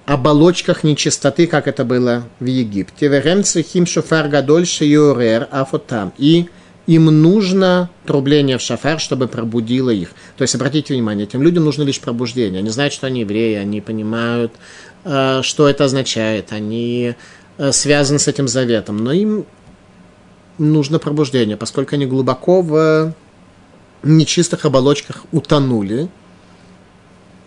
оболочках 0.06 0.84
нечистоты, 0.84 1.48
как 1.48 1.68
это 1.68 1.86
было 1.86 2.28
в 2.40 2.46
Египте. 2.46 3.08
Верем 3.08 3.44
цвихим 3.44 3.86
шофар 3.86 4.28
гадоль 4.28 4.66
шеюрер 4.66 5.48
афотам. 5.52 6.14
И 6.18 6.50
им 6.88 7.06
нужно 7.06 7.90
трубление 8.06 8.58
в 8.58 8.62
шафар, 8.62 9.00
чтобы 9.00 9.28
пробудило 9.28 9.90
их. 9.90 10.10
То 10.38 10.44
есть, 10.44 10.56
обратите 10.56 10.94
внимание, 10.94 11.26
этим 11.26 11.42
людям 11.42 11.66
нужно 11.66 11.84
лишь 11.84 12.00
пробуждение. 12.00 12.60
Они 12.60 12.70
знают, 12.70 12.94
что 12.94 13.08
они 13.08 13.22
евреи, 13.22 13.56
они 13.56 13.82
понимают, 13.82 14.52
э, 15.04 15.42
что 15.44 15.68
это 15.68 15.86
означает, 15.86 16.52
они 16.52 17.16
э, 17.58 17.72
связаны 17.72 18.20
с 18.20 18.28
этим 18.28 18.48
заветом, 18.48 18.98
но 18.98 19.12
им 19.12 19.46
нужно 20.58 21.00
пробуждение, 21.00 21.58
поскольку 21.58 21.96
они 21.96 22.06
глубоко 22.06 22.62
в 22.62 23.14
нечистых 24.04 24.66
оболочках 24.66 25.26
утонули. 25.32 26.10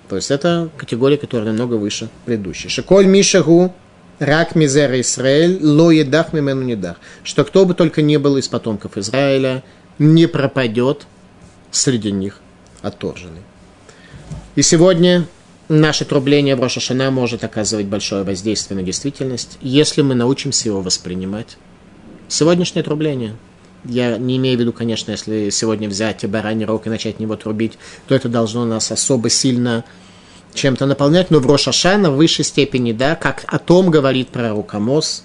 То 0.09 0.17
есть 0.17 0.31
это 0.31 0.71
категория, 0.77 1.17
которая 1.17 1.49
намного 1.49 1.75
выше 1.75 2.09
предыдущей. 2.25 2.69
Шиколь 2.69 3.07
Мишагу 3.07 3.75
Рак 4.19 4.55
мизера 4.55 5.01
Израиль, 5.01 5.59
ло 5.61 5.91
едах 5.91 6.33
мимену 6.33 6.63
недах. 6.63 6.97
Что 7.25 7.45
кто 7.45 7.65
бы 7.65 7.75
только 7.75 8.01
не 8.01 8.19
был 8.19 8.37
из 8.37 8.49
потомков 8.49 8.97
Израиля, 8.97 9.65
не 9.99 10.27
пропадет 10.27 11.07
среди 11.71 12.13
них 12.13 12.41
отторженный. 12.83 13.43
И 14.55 14.63
сегодня 14.63 15.27
наше 15.69 16.05
трубление 16.05 16.55
в 16.55 16.61
Рошашана 16.61 17.11
может 17.11 17.43
оказывать 17.43 17.87
большое 17.87 18.23
воздействие 18.23 18.79
на 18.79 18.87
действительность, 18.87 19.59
если 19.61 20.03
мы 20.03 20.15
научимся 20.15 20.69
его 20.69 20.81
воспринимать. 20.81 21.57
Сегодняшнее 22.29 22.85
трубление, 22.85 23.35
я 23.85 24.17
не 24.17 24.37
имею 24.37 24.57
в 24.57 24.61
виду, 24.61 24.73
конечно, 24.73 25.11
если 25.11 25.51
сегодня 25.51 25.89
взять 25.89 26.25
бараний 26.29 26.65
рог 26.65 26.87
и 26.87 26.91
начать 26.91 27.19
него 27.19 27.37
трубить, 27.37 27.79
то 28.07 28.15
это 28.15 28.29
должно 28.29 28.65
нас 28.65 28.93
особо 28.93 29.29
сильно 29.29 29.85
чем-то 30.55 30.87
наполнять, 30.87 31.31
но 31.31 31.41
в 31.41 31.47
Рошашана 31.47 32.11
в 32.11 32.17
высшей 32.17 32.45
степени, 32.45 32.93
да, 32.93 33.17
как 33.17 33.45
о 33.47 33.59
том 33.59 33.91
говорит 33.91 34.29
пророк 34.29 34.75
Амос, 34.75 35.25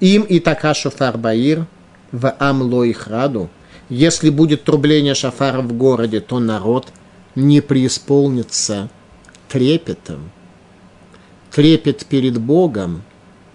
им 0.00 0.22
и 0.22 0.40
така 0.40 0.74
шофар 0.74 1.18
баир 1.18 1.66
в 2.12 2.34
амлоих 2.38 3.08
раду, 3.08 3.50
если 3.88 4.30
будет 4.30 4.64
трубление 4.64 5.14
шафара 5.14 5.60
в 5.60 5.72
городе, 5.72 6.20
то 6.20 6.38
народ 6.38 6.88
не 7.34 7.60
преисполнится 7.60 8.90
трепетом. 9.48 10.30
Трепет 11.50 12.06
перед 12.06 12.38
Богом 12.38 13.02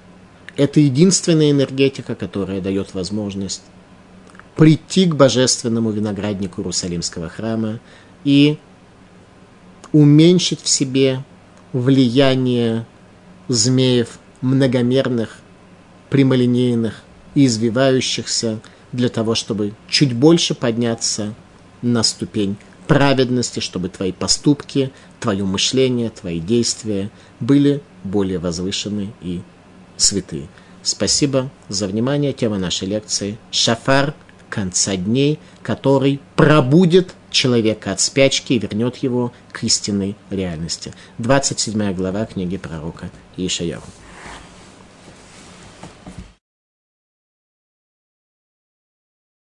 –это 0.58 0.80
единственная 0.80 1.52
энергетика, 1.52 2.16
которая 2.16 2.62
дает 2.62 2.94
возможность 2.94 3.62
прийти 4.56 5.06
к 5.06 5.16
божественному 5.16 5.92
винограднику 5.92 6.62
Иерусалимского 6.62 7.30
храма 7.30 7.80
и 8.24 8.58
уменьшить 9.94 10.62
в 10.62 10.68
себе 10.68 11.24
влияние 11.72 12.86
змеев 13.48 14.20
многомерных, 14.42 15.40
прямолинейных 16.10 17.04
и 17.36 17.46
извивающихся 17.46 18.60
для 18.92 19.10
того, 19.10 19.36
чтобы 19.36 19.74
чуть 19.88 20.14
больше 20.14 20.54
подняться 20.54 21.34
на 21.82 22.04
ступень 22.04 22.58
праведности, 22.88 23.60
чтобы 23.60 23.90
твои 23.90 24.12
поступки, 24.12 24.92
твое 25.20 25.46
мышление, 25.46 26.10
твои 26.10 26.40
действия 26.40 27.10
были 27.40 27.82
более 28.04 28.40
возвышены 28.40 29.14
и 29.22 29.42
святые. 29.98 30.48
Спасибо 30.82 31.50
за 31.70 31.88
внимание. 31.88 32.34
Тема 32.34 32.58
нашей 32.58 32.90
лекции– 32.90 33.38
шафар 33.52 34.14
конца 34.54 34.96
дней, 34.96 35.40
который 35.64 36.20
пробудет 36.36 37.16
человека 37.32 37.92
от 37.92 38.00
спячки 38.00 38.54
и 38.54 38.60
вернет 38.60 38.98
его 38.98 39.34
к 39.52 39.64
истинной 39.64 40.16
реальности. 40.30 40.94
27 41.18 41.92
глава 41.96 42.28
книги 42.28 42.58
пророка 42.58 43.10
Ишаяху. 43.36 43.88